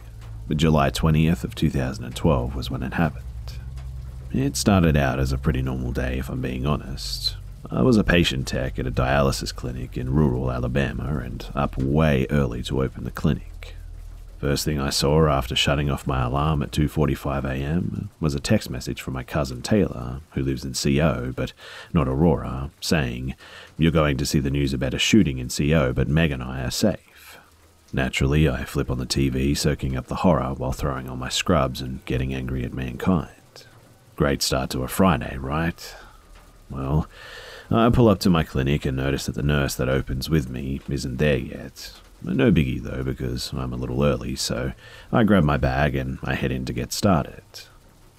But 0.48 0.56
July 0.56 0.90
20th 0.90 1.44
of 1.44 1.54
2012 1.54 2.56
was 2.56 2.68
when 2.68 2.82
it 2.82 2.94
happened. 2.94 3.24
It 4.32 4.56
started 4.56 4.96
out 4.96 5.20
as 5.20 5.30
a 5.30 5.38
pretty 5.38 5.62
normal 5.62 5.92
day, 5.92 6.18
if 6.18 6.28
I'm 6.28 6.40
being 6.40 6.66
honest. 6.66 7.36
I 7.70 7.82
was 7.82 7.96
a 7.96 8.02
patient 8.02 8.48
tech 8.48 8.80
at 8.80 8.86
a 8.88 8.90
dialysis 8.90 9.54
clinic 9.54 9.96
in 9.96 10.12
rural 10.12 10.50
Alabama 10.50 11.20
and 11.24 11.46
up 11.54 11.78
way 11.78 12.26
early 12.30 12.64
to 12.64 12.82
open 12.82 13.04
the 13.04 13.12
clinic. 13.12 13.76
First 14.42 14.64
thing 14.64 14.81
I 14.81 14.90
saw 14.90 15.28
after 15.28 15.55
shutting 15.55 15.88
off 15.88 16.05
my 16.05 16.24
alarm 16.24 16.64
at 16.64 16.72
2:45 16.72 17.44
a.m. 17.44 18.11
was 18.18 18.35
a 18.35 18.40
text 18.40 18.70
message 18.70 19.00
from 19.00 19.14
my 19.14 19.22
cousin 19.22 19.62
Taylor, 19.62 20.18
who 20.33 20.42
lives 20.42 20.64
in 20.64 20.74
CO 20.74 21.33
but 21.37 21.52
not 21.92 22.09
Aurora, 22.09 22.72
saying, 22.81 23.37
"You're 23.78 23.92
going 23.92 24.16
to 24.16 24.26
see 24.26 24.40
the 24.40 24.50
news 24.50 24.74
about 24.74 24.94
a 24.94 24.98
shooting 24.98 25.38
in 25.38 25.48
CO, 25.48 25.92
but 25.92 26.09
Meg 26.09 26.33
and 26.33 26.42
I 26.42 26.64
are 26.64 26.72
safe." 26.72 27.38
Naturally, 27.93 28.49
I 28.49 28.64
flip 28.64 28.90
on 28.90 28.99
the 28.99 29.07
TV, 29.07 29.55
soaking 29.55 29.97
up 29.97 30.09
the 30.09 30.24
horror 30.26 30.55
while 30.55 30.72
throwing 30.72 31.09
on 31.09 31.20
my 31.20 31.28
scrubs 31.28 31.80
and 31.80 32.05
getting 32.05 32.34
angry 32.34 32.64
at 32.64 32.74
mankind. 32.74 33.66
Great 34.16 34.43
start 34.43 34.70
to 34.70 34.82
a 34.82 34.88
Friday, 34.88 35.36
right? 35.38 35.95
Well, 36.68 37.07
I 37.70 37.88
pull 37.90 38.09
up 38.09 38.18
to 38.18 38.28
my 38.28 38.43
clinic 38.43 38.84
and 38.84 38.97
notice 38.97 39.26
that 39.26 39.36
the 39.36 39.45
nurse 39.45 39.76
that 39.76 39.88
opens 39.88 40.28
with 40.28 40.51
me 40.51 40.80
isn't 40.88 41.18
there 41.18 41.38
yet. 41.38 41.93
No 42.25 42.53
biggie 42.53 42.83
though, 42.83 43.03
because 43.03 43.53
I'm 43.53 43.73
a 43.73 43.77
little 43.77 44.05
early, 44.05 44.37
so 44.37 44.73
I 45.12 45.25
grab 45.25 45.45
my 45.45 45.57
bag 45.57 45.97
and 45.97 46.18
I 46.23 46.35
head 46.35 46.53
in 46.53 46.64
to 46.66 46.73
get 46.73 46.93
started. 46.93 47.43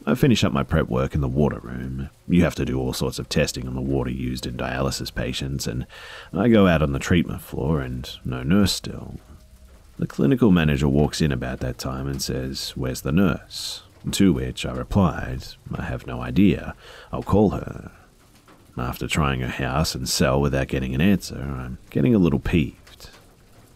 I 0.06 0.16
finish 0.16 0.44
up 0.44 0.52
my 0.52 0.64
prep 0.64 0.90
work 0.90 1.16
in 1.16 1.22
the 1.22 1.30
water 1.30 1.60
room. 1.60 2.10
You 2.28 2.44
have 2.44 2.56
to 2.56 2.66
do 2.66 2.78
all 2.78 2.92
sorts 2.92 3.20
of 3.20 3.30
testing 3.30 3.68
on 3.68 3.76
the 3.76 3.82
water 3.82 4.12
used 4.12 4.46
in 4.46 4.58
dialysis 4.58 5.14
patients, 5.14 5.66
and 5.66 5.88
I 6.34 6.50
go 6.50 6.68
out 6.68 6.82
on 6.82 6.92
the 6.92 7.00
treatment 7.00 7.42
floor 7.42 7.80
and 7.80 8.10
no 8.26 8.44
nurse 8.44 8.74
still. 8.74 9.16
The 9.98 10.08
clinical 10.08 10.52
manager 10.52 10.90
walks 10.90 11.22
in 11.22 11.32
about 11.32 11.60
that 11.60 11.78
time 11.78 12.08
and 12.08 12.22
says, 12.22 12.72
Where's 12.72 13.02
the 13.02 13.14
nurse? 13.14 13.84
To 14.12 14.34
which 14.34 14.66
I 14.66 14.74
replied, 14.74 15.46
I 15.74 15.84
have 15.84 16.06
no 16.06 16.22
idea. 16.22 16.76
I'll 17.14 17.24
call 17.24 17.52
her. 17.52 17.92
After 18.78 19.08
trying 19.08 19.40
her 19.42 19.48
house 19.48 19.96
and 19.96 20.10
cell 20.10 20.42
without 20.42 20.68
getting 20.68 20.94
an 20.94 21.00
answer, 21.02 21.38
I'm 21.38 21.78
getting 21.92 22.14
a 22.14 22.20
little 22.20 22.40
peeved. 22.40 22.83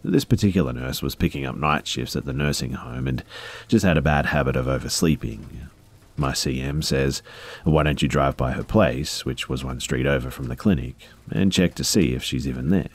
This 0.07 0.25
particular 0.25 0.71
nurse 0.71 1.01
was 1.01 1.15
picking 1.15 1.45
up 1.45 1.57
night 1.57 1.85
shifts 1.85 2.15
at 2.15 2.23
the 2.23 2.31
nursing 2.31 2.73
home 2.73 3.07
and 3.07 3.23
just 3.67 3.83
had 3.83 3.97
a 3.97 4.01
bad 4.01 4.27
habit 4.27 4.55
of 4.55 4.67
oversleeping. 4.67 5.67
My 6.15 6.31
CM 6.31 6.81
says, 6.83 7.21
Why 7.65 7.83
don't 7.83 8.01
you 8.01 8.07
drive 8.07 8.37
by 8.37 8.53
her 8.53 8.63
place, 8.63 9.25
which 9.25 9.49
was 9.49 9.65
one 9.65 9.81
street 9.81 10.05
over 10.05 10.31
from 10.31 10.47
the 10.47 10.55
clinic, 10.55 10.95
and 11.29 11.51
check 11.51 11.75
to 11.75 11.83
see 11.83 12.13
if 12.13 12.23
she's 12.23 12.47
even 12.47 12.69
there? 12.69 12.89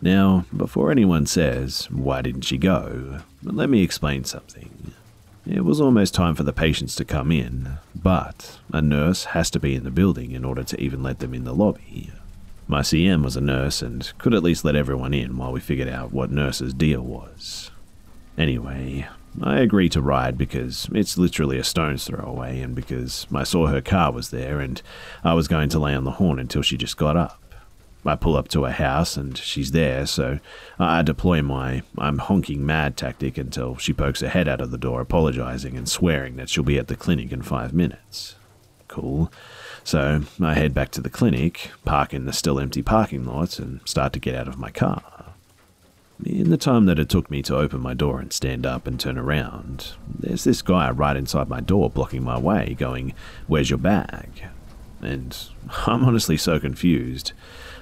Now, 0.00 0.46
before 0.56 0.90
anyone 0.90 1.26
says, 1.26 1.90
Why 1.90 2.22
didn't 2.22 2.42
she 2.42 2.58
go? 2.58 3.20
let 3.42 3.68
me 3.68 3.82
explain 3.82 4.24
something. 4.24 4.92
It 5.46 5.64
was 5.64 5.80
almost 5.80 6.14
time 6.14 6.34
for 6.34 6.42
the 6.42 6.52
patients 6.52 6.96
to 6.96 7.04
come 7.04 7.30
in, 7.30 7.78
but 7.94 8.58
a 8.72 8.82
nurse 8.82 9.26
has 9.26 9.50
to 9.50 9.60
be 9.60 9.76
in 9.76 9.84
the 9.84 9.92
building 9.92 10.32
in 10.32 10.44
order 10.44 10.64
to 10.64 10.80
even 10.80 11.02
let 11.02 11.20
them 11.20 11.34
in 11.34 11.44
the 11.44 11.54
lobby. 11.54 12.10
My 12.68 12.80
CM 12.80 13.22
was 13.22 13.36
a 13.36 13.40
nurse 13.40 13.80
and 13.80 14.12
could 14.18 14.34
at 14.34 14.42
least 14.42 14.64
let 14.64 14.74
everyone 14.74 15.14
in 15.14 15.36
while 15.36 15.52
we 15.52 15.60
figured 15.60 15.88
out 15.88 16.12
what 16.12 16.30
nurse's 16.30 16.74
deal 16.74 17.00
was. 17.00 17.70
Anyway, 18.36 19.06
I 19.40 19.60
agreed 19.60 19.92
to 19.92 20.02
ride 20.02 20.36
because 20.36 20.88
it's 20.92 21.16
literally 21.16 21.58
a 21.58 21.64
stone's 21.64 22.04
throw 22.04 22.24
away 22.24 22.60
and 22.60 22.74
because 22.74 23.26
I 23.32 23.44
saw 23.44 23.68
her 23.68 23.80
car 23.80 24.10
was 24.10 24.30
there 24.30 24.60
and 24.60 24.82
I 25.22 25.34
was 25.34 25.46
going 25.46 25.68
to 25.70 25.78
lay 25.78 25.94
on 25.94 26.04
the 26.04 26.12
horn 26.12 26.38
until 26.38 26.62
she 26.62 26.76
just 26.76 26.96
got 26.96 27.16
up. 27.16 27.40
I 28.04 28.14
pull 28.14 28.36
up 28.36 28.48
to 28.48 28.64
her 28.64 28.72
house 28.72 29.16
and 29.16 29.36
she's 29.36 29.72
there, 29.72 30.06
so 30.06 30.38
I 30.78 31.02
deploy 31.02 31.42
my 31.42 31.82
I'm 31.98 32.18
honking 32.18 32.64
mad 32.64 32.96
tactic 32.96 33.36
until 33.36 33.76
she 33.76 33.92
pokes 33.92 34.20
her 34.20 34.28
head 34.28 34.48
out 34.48 34.60
of 34.60 34.70
the 34.70 34.78
door, 34.78 35.00
apologizing 35.00 35.76
and 35.76 35.88
swearing 35.88 36.36
that 36.36 36.48
she'll 36.48 36.62
be 36.62 36.78
at 36.78 36.88
the 36.88 36.96
clinic 36.96 37.32
in 37.32 37.42
five 37.42 37.72
minutes. 37.72 38.36
Cool. 38.86 39.32
So 39.86 40.22
I 40.40 40.54
head 40.54 40.74
back 40.74 40.90
to 40.90 41.00
the 41.00 41.08
clinic, 41.08 41.70
park 41.84 42.12
in 42.12 42.24
the 42.24 42.32
still 42.32 42.58
empty 42.58 42.82
parking 42.82 43.24
lot, 43.24 43.60
and 43.60 43.78
start 43.84 44.12
to 44.14 44.18
get 44.18 44.34
out 44.34 44.48
of 44.48 44.58
my 44.58 44.72
car. 44.72 45.26
In 46.24 46.50
the 46.50 46.56
time 46.56 46.86
that 46.86 46.98
it 46.98 47.08
took 47.08 47.30
me 47.30 47.40
to 47.42 47.56
open 47.56 47.82
my 47.82 47.94
door 47.94 48.18
and 48.18 48.32
stand 48.32 48.66
up 48.66 48.88
and 48.88 48.98
turn 48.98 49.16
around, 49.16 49.92
there's 50.12 50.42
this 50.42 50.60
guy 50.60 50.90
right 50.90 51.16
inside 51.16 51.48
my 51.48 51.60
door 51.60 51.88
blocking 51.88 52.24
my 52.24 52.36
way, 52.36 52.74
going, 52.76 53.14
Where's 53.46 53.70
your 53.70 53.78
bag? 53.78 54.46
And 55.02 55.38
I'm 55.86 56.04
honestly 56.04 56.36
so 56.36 56.58
confused. 56.58 57.30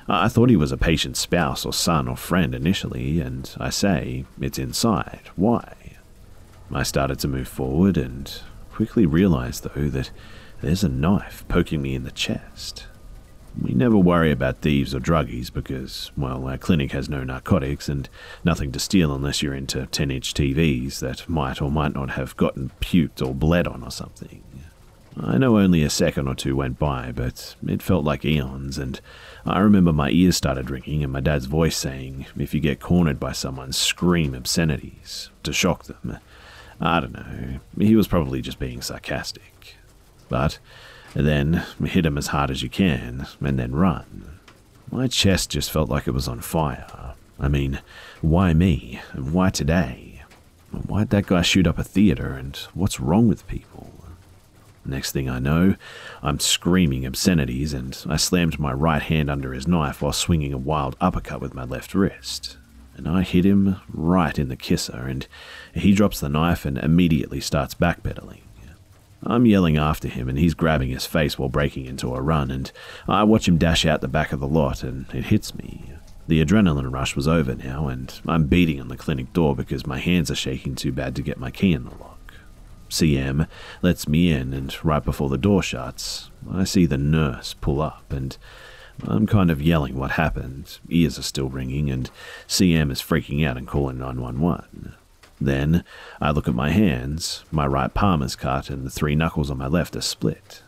I 0.07 0.29
thought 0.29 0.51
he 0.51 0.57
was 0.57 0.73
a 0.73 0.77
patient's 0.77 1.21
spouse 1.21 1.65
or 1.65 1.73
son 1.73 2.07
or 2.07 2.19
friend 2.19 2.55
initially, 2.55 3.19
and 3.19 3.51
I 3.59 3.71
say, 3.71 4.27
It's 4.39 4.59
inside. 4.59 5.31
Why? 5.37 5.73
I 6.71 6.83
started 6.83 7.19
to 7.21 7.29
move 7.29 7.49
forward 7.49 7.97
and 7.97 8.31
quickly 8.73 9.07
realized, 9.07 9.65
though, 9.65 9.89
that 9.89 10.11
there's 10.65 10.85
a 10.85 10.89
knife 10.89 11.45
poking 11.47 11.83
me 11.83 11.95
in 11.95 12.05
the 12.05 12.11
chest. 12.11 12.87
We 13.61 13.73
never 13.73 13.97
worry 13.97 14.33
about 14.33 14.63
thieves 14.63 14.95
or 14.95 14.99
druggies 14.99 15.53
because, 15.53 16.11
well, 16.17 16.49
our 16.49 16.59
clinic 16.59 16.93
has 16.93 17.09
no 17.09 17.23
narcotics 17.23 17.89
and 17.89 18.09
nothing 18.45 18.73
to 18.73 18.81
steal 18.81 19.15
unless 19.15 19.43
you're 19.43 19.55
into 19.55 19.87
10 19.87 20.11
inch 20.11 20.35
TVs 20.35 20.99
that 21.01 21.29
might 21.29 21.63
or 21.63 21.71
might 21.71 21.95
not 21.95 22.11
have 22.11 22.37
gotten 22.37 22.73
puked 22.81 23.25
or 23.25 23.35
bled 23.35 23.69
on 23.69 23.85
or 23.85 23.91
something. 23.91 24.43
I 25.21 25.39
know 25.39 25.59
only 25.59 25.85
a 25.85 25.91
second 25.91 26.27
or 26.27 26.35
two 26.35 26.57
went 26.57 26.79
by, 26.79 27.13
but 27.13 27.55
it 27.69 27.83
felt 27.83 28.05
like 28.05 28.25
eons, 28.25 28.79
and 28.79 29.01
I 29.47 29.61
remember 29.61 29.93
my 29.93 30.11
ears 30.11 30.37
started 30.37 30.71
ringing 30.71 31.05
and 31.05 31.13
my 31.13 31.21
dad's 31.21 31.47
voice 31.47 31.77
saying, 31.77 32.27
if 32.37 32.53
you 32.53 32.61
get 32.61 32.81
cornered 32.81 33.21
by 33.21 33.33
someone, 33.33 33.73
scream 33.73 34.35
obscenities 34.35 35.31
to 35.45 35.53
shock 35.53 35.85
them. 35.85 36.19
I 36.81 36.99
don't 36.99 37.13
know, 37.13 37.61
he 37.79 37.95
was 37.95 38.09
probably 38.09 38.43
just 38.43 38.59
being 38.59 38.83
sarcastic. 38.83 39.54
But 40.29 40.59
then 41.15 41.65
hit 41.85 42.07
him 42.07 42.19
as 42.19 42.29
hard 42.29 42.51
as 42.51 42.63
you 42.63 42.69
can, 42.69 43.27
and 43.41 43.59
then 43.59 43.75
run. 43.75 44.41
My 44.91 45.07
chest 45.07 45.51
just 45.51 45.71
felt 45.71 45.89
like 45.89 46.07
it 46.07 46.15
was 46.15 46.29
on 46.29 46.41
fire. 46.41 47.15
I 47.39 47.49
mean, 47.49 47.81
why 48.21 48.53
me? 48.53 49.01
Why 49.15 49.51
today? 49.51 50.23
Why'd 50.71 51.11
that 51.11 51.27
guy 51.27 51.43
shoot 51.43 51.67
up 51.67 51.79
a 51.79 51.85
theater, 51.85 52.33
and 52.33 52.57
what's 52.75 53.01
wrong 53.01 53.29
with 53.29 53.47
people? 53.47 53.93
Next 54.85 55.13
thing 55.13 55.31
I 55.31 55.39
know, 55.39 55.77
I'm 56.23 56.39
screaming 56.41 57.07
obscenities, 57.07 57.73
and 57.73 57.99
I 58.09 58.17
slammed 58.17 58.59
my 58.59 58.73
right 58.73 59.03
hand 59.03 59.31
under 59.31 59.53
his 59.53 59.67
knife 59.67 60.03
while 60.03 60.13
swinging 60.13 60.53
a 60.53 60.59
wild 60.59 60.95
uppercut 61.01 61.41
with 61.41 61.55
my 61.55 61.65
left 61.65 61.95
wrist. 61.95 62.59
And 62.97 63.09
I 63.09 63.23
hit 63.23 63.47
him 63.47 63.77
right 63.93 64.39
in 64.39 64.49
the 64.49 64.57
kisser, 64.57 65.07
and 65.07 65.27
he 65.75 65.93
drops 65.93 66.21
the 66.21 66.29
knife 66.29 66.65
and 66.65 66.79
immediately 66.79 67.41
starts 67.41 67.75
backpedaling. 67.75 68.43
I'm 69.27 69.47
yelling 69.47 69.77
after 69.77 70.09
him, 70.09 70.29
and 70.29 70.39
he's 70.39 70.55
grabbing 70.55 70.91
his 70.91 71.07
face 71.07 71.39
while 71.39 71.49
breaking 71.49 71.87
into 71.87 72.15
a 72.15 72.21
run, 72.21 72.51
and 72.51 72.71
I 73.09 73.25
watch 73.25 73.49
him 73.49 73.59
dash 73.59 73.87
out 73.87 74.01
the 74.01 74.09
back 74.09 74.33
of 74.33 74.41
the 74.41 74.47
lot, 74.47 74.83
and 74.83 75.07
it 75.15 75.27
hits 75.27 75.55
me. 75.55 75.93
The 76.27 76.45
adrenaline 76.45 76.93
rush 76.93 77.17
was 77.17 77.29
over 77.29 77.55
now, 77.55 77.89
and 77.89 78.19
I'm 78.27 78.47
beating 78.47 78.81
on 78.81 78.89
the 78.89 78.97
clinic 78.97 79.33
door 79.33 79.55
because 79.55 79.87
my 79.87 79.99
hands 79.99 80.31
are 80.31 80.37
shaking 80.37 80.75
too 80.75 80.93
bad 80.93 81.15
to 81.17 81.23
get 81.23 81.39
my 81.39 81.51
key 81.51 81.73
in 81.73 81.85
the 81.85 81.91
lock. 81.91 82.35
CM 82.89 83.49
lets 83.83 84.07
me 84.07 84.31
in, 84.31 84.53
and 84.53 84.75
right 84.85 85.05
before 85.05 85.29
the 85.29 85.39
door 85.39 85.63
shuts, 85.63 86.31
I 86.51 86.65
see 86.65 86.87
the 86.87 86.99
nurse 86.99 87.55
pull 87.55 87.83
up, 87.83 88.13
and 88.13 88.37
I'm 89.03 89.27
kind 89.27 89.51
of 89.51 89.61
yelling 89.61 89.97
what 89.97 90.13
happened. 90.13 90.79
Ears 90.89 91.19
are 91.19 91.23
still 91.23 91.49
ringing, 91.49 91.91
and 91.91 92.11
CM 92.47 92.91
is 92.91 93.03
freaking 93.03 93.47
out 93.47 93.57
and 93.57 93.67
calling 93.67 93.99
911. 93.99 94.95
Then 95.41 95.85
I 96.21 96.31
look 96.31 96.49
at 96.49 96.55
my 96.55 96.71
hands. 96.71 97.45
My 97.51 97.67
right 97.67 97.93
palm 97.93 98.23
is 98.23 98.37
cut, 98.37 98.71
and 98.71 98.85
the 98.85 98.91
three 98.91 99.15
knuckles 99.15 99.51
on 99.51 99.59
my 99.59 99.67
left 99.67 99.97
are 99.97 100.01
split. 100.01 100.63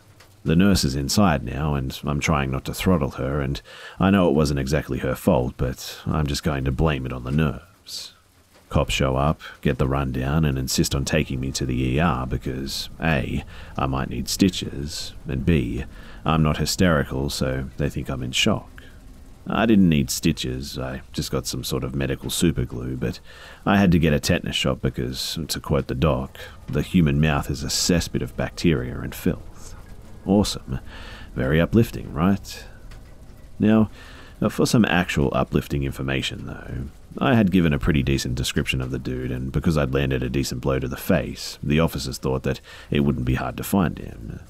The 0.45 0.57
nurse 0.57 0.85
is 0.85 0.95
inside 0.95 1.43
now, 1.43 1.75
and 1.75 1.99
I'm 2.05 2.21
trying 2.21 2.51
not 2.51 2.65
to 2.67 2.75
throttle 2.75 3.13
her, 3.13 3.41
and 3.41 3.61
I 3.99 4.11
know 4.11 4.29
it 4.29 4.35
wasn't 4.35 4.61
exactly 4.61 4.99
her 4.99 5.17
fault, 5.17 5.55
but 5.57 5.99
I'm 6.07 6.27
just 6.27 6.45
going 6.45 6.65
to 6.65 6.73
blame 6.73 7.05
it 7.05 7.13
on 7.13 7.25
the 7.25 7.33
nerves. 7.33 8.15
Cops 8.69 8.95
show 8.95 9.17
up, 9.17 9.41
get 9.61 9.79
the 9.79 9.89
rundown, 9.89 10.45
and 10.45 10.59
insist 10.59 10.95
on 10.95 11.05
taking 11.05 11.41
me 11.41 11.51
to 11.53 11.67
the 11.67 12.01
ER 12.01 12.27
because 12.29 12.91
A, 13.01 13.45
I 13.77 13.87
might 13.87 14.11
need 14.11 14.29
stitches, 14.29 15.15
and 15.27 15.47
B, 15.47 15.85
I'm 16.25 16.43
not 16.43 16.59
hysterical, 16.59 17.31
so 17.31 17.67
they 17.77 17.89
think 17.89 18.09
I'm 18.09 18.23
in 18.23 18.33
shock. 18.33 18.76
I 19.49 19.65
didn't 19.65 19.89
need 19.89 20.11
stitches, 20.11 20.77
I 20.79 21.03
just 21.13 21.31
got 21.31 21.47
some 21.47 21.63
sort 21.63 21.85
of 21.85 21.95
medical 21.95 22.31
superglue, 22.31 22.99
but 22.99 23.21
I 23.65 23.77
had 23.77 23.93
to 23.93 23.99
get 23.99 24.13
a 24.13 24.19
tetanus 24.19 24.57
shot 24.57 24.83
because, 24.83 25.39
to 25.49 25.61
quote 25.61 25.87
the 25.87 25.95
doc, 25.95 26.39
the 26.67 26.83
human 26.83 27.21
mouth 27.21 27.49
is 27.49 27.63
a 27.63 27.69
cesspit 27.69 28.23
of 28.23 28.37
bacteria 28.37 28.99
and 28.99 29.15
filth. 29.15 29.77
Awesome. 30.27 30.81
Very 31.37 31.61
uplifting, 31.61 32.13
right? 32.13 32.65
Now, 33.59 33.91
uh, 34.43 34.49
for 34.49 34.67
some 34.67 34.85
actual 34.85 35.31
uplifting 35.33 35.85
information, 35.85 36.47
though, 36.47 36.89
I 37.19 37.35
had 37.35 37.53
given 37.53 37.73
a 37.73 37.79
pretty 37.79 38.03
decent 38.03 38.35
description 38.35 38.81
of 38.83 38.91
the 38.91 38.99
dude, 38.99 39.31
and 39.31 39.53
because 39.53 39.79
I'd 39.79 39.95
landed 39.95 40.23
a 40.23 40.29
decent 40.29 40.61
blow 40.61 40.79
to 40.79 40.89
the 40.89 40.97
face, 40.97 41.59
the 41.63 41.81
officers 41.81 42.19
thought 42.19 42.43
that 42.43 42.61
it 42.91 43.01
wouldn't 43.01 43.25
be 43.25 43.35
hard 43.35 43.57
to 43.59 43.65
find 43.65 43.99
him. 43.99 44.41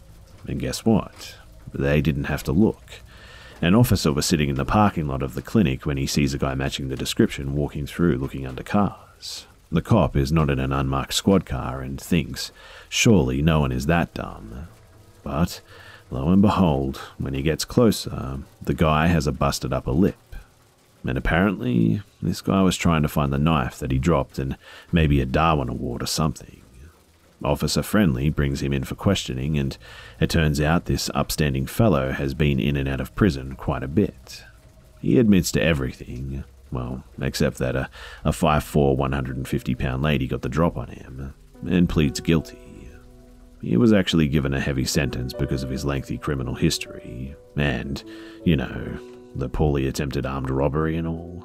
And 0.49 0.59
guess 0.59 0.84
what? 0.84 1.36
They 1.72 2.01
didn't 2.01 2.24
have 2.24 2.42
to 2.44 2.53
look. 2.53 3.01
An 3.62 3.74
officer 3.74 4.12
was 4.12 4.26
sitting 4.26 4.48
in 4.48 4.57
the 4.57 4.64
parking 4.64 5.07
lot 5.07 5.22
of 5.22 5.34
the 5.34 5.42
clinic 5.42 5.86
when 5.86 5.96
he 5.96 6.07
sees 6.07 6.34
a 6.34 6.38
guy 6.38 6.54
matching 6.54 6.88
the 6.88 6.96
description 6.96 7.54
walking 7.54 7.86
through 7.86 8.18
looking 8.18 8.46
under 8.46 8.62
cars. 8.62 9.46
The 9.72 9.82
cop 9.82 10.14
is 10.14 10.30
not 10.30 10.50
in 10.50 10.59
an 10.59 10.72
unmarked 10.72 11.14
squad 11.14 11.46
car 11.46 11.80
and 11.80 12.00
thinks, 12.00 12.52
surely 12.88 13.42
no 13.42 13.61
one 13.61 13.72
is 13.72 13.86
that 13.86 14.14
dumb. 14.14 14.68
But, 15.22 15.61
lo 16.11 16.28
and 16.28 16.42
behold, 16.42 16.98
when 17.18 17.34
he 17.34 17.42
gets 17.42 17.64
closer, 17.64 18.40
the 18.62 18.74
guy 18.74 19.09
has 19.09 19.26
a 19.26 19.32
busted 19.32 19.72
upper 19.72 19.92
lip 19.92 20.16
and 21.09 21.16
apparently, 21.16 22.02
this 22.20 22.40
guy 22.40 22.62
was 22.62 22.76
trying 22.76 23.02
to 23.02 23.09
find 23.09 23.32
the 23.32 23.38
knife 23.38 23.78
that 23.78 23.92
he 23.92 23.98
dropped 23.98 24.38
and 24.38 24.57
maybe 24.90 25.20
a 25.20 25.26
Darwin 25.26 25.68
Award 25.68 26.02
or 26.02 26.07
something. 26.07 26.62
Officer 27.45 27.82
Friendly 27.82 28.30
brings 28.30 28.62
him 28.62 28.72
in 28.72 28.84
for 28.84 28.95
questioning, 28.95 29.59
and 29.59 29.76
it 30.20 30.30
turns 30.30 30.61
out 30.61 30.87
this 30.87 31.11
upstanding 31.14 31.66
fellow 31.66 32.12
has 32.12 32.34
been 32.34 32.59
in 32.59 32.76
and 32.76 32.89
out 32.89 33.01
of 33.01 33.14
prison 33.14 33.55
quite 33.57 33.82
a 33.82 33.89
bit. 33.89 34.45
He 35.01 35.18
admits 35.18 35.53
to 35.53 35.62
everything, 35.62 36.45
well, 36.70 37.05
except 37.20 37.59
that 37.59 37.76
a, 37.76 37.91
a 38.24 38.30
5'4, 38.30 38.97
150 38.97 39.74
pound 39.74 40.03
lady 40.03 40.26
got 40.26 40.43
the 40.43 40.49
drop 40.49 40.76
on 40.76 40.89
him, 40.89 41.34
and 41.68 41.89
pleads 41.89 42.20
guilty. 42.20 42.59
He 43.62 43.76
was 43.76 43.93
actually 43.93 44.28
given 44.28 44.55
a 44.55 44.61
heavy 44.61 44.84
sentence 44.84 45.32
because 45.32 45.62
of 45.62 45.70
his 45.70 45.84
lengthy 45.84 46.18
criminal 46.18 46.55
history, 46.55 47.34
and, 47.57 48.03
you 48.45 48.57
know, 48.57 48.99
the 49.34 49.49
poorly 49.49 49.87
attempted 49.87 50.24
armed 50.24 50.51
robbery 50.51 50.97
and 50.97 51.07
all. 51.07 51.45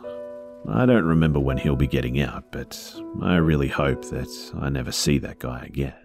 I 0.70 0.86
don't 0.86 1.05
remember 1.05 1.39
when 1.39 1.57
he'll 1.57 1.76
be 1.76 1.88
getting 1.88 2.22
out, 2.22 2.51
but 2.51 2.95
I 3.22 3.38
really 3.38 3.68
hope 3.68 4.05
that 4.09 4.51
I 4.59 4.70
never 4.70 4.91
see 4.91 5.18
that 5.20 5.39
guy 5.39 5.64
again. 5.66 5.95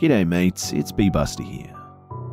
G'day, 0.00 0.26
mates, 0.26 0.72
it's 0.72 0.92
B 0.92 1.10
Buster 1.10 1.42
here. 1.42 1.74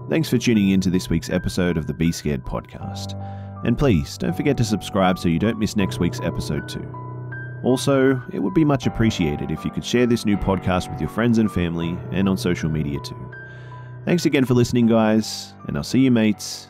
Thanks 0.10 0.30
for 0.30 0.38
tuning 0.38 0.70
in 0.70 0.82
to 0.82 0.90
this 0.90 1.10
week's 1.10 1.30
episode 1.30 1.78
of 1.78 1.88
the 1.88 1.94
Be 1.94 2.12
Scared 2.12 2.46
podcast. 2.46 3.20
And 3.66 3.78
please 3.78 4.18
don't 4.18 4.36
forget 4.36 4.56
to 4.58 4.64
subscribe 4.64 5.18
so 5.18 5.28
you 5.28 5.40
don't 5.40 5.60
miss 5.60 5.76
next 5.76 6.00
week's 6.00 6.20
episode, 6.22 6.70
too. 6.70 6.88
Also, 7.64 8.22
it 8.32 8.40
would 8.40 8.54
be 8.54 8.64
much 8.64 8.86
appreciated 8.86 9.50
if 9.50 9.66
you 9.66 9.72
could 9.72 9.84
share 9.84 10.06
this 10.06 10.26
new 10.26 10.38
podcast 10.38 10.90
with 10.92 11.02
your 11.02 11.10
friends 11.10 11.40
and 11.40 11.52
family 11.52 11.98
and 12.12 12.30
on 12.30 12.38
social 12.38 12.70
media 12.70 13.00
too. 13.00 13.32
Thanks 14.06 14.26
again 14.26 14.46
for 14.46 14.54
listening, 14.54 14.86
guys, 14.86 15.56
and 15.68 15.76
I'll 15.76 15.84
see 15.84 16.02
you 16.02 16.12
mates 16.12 16.70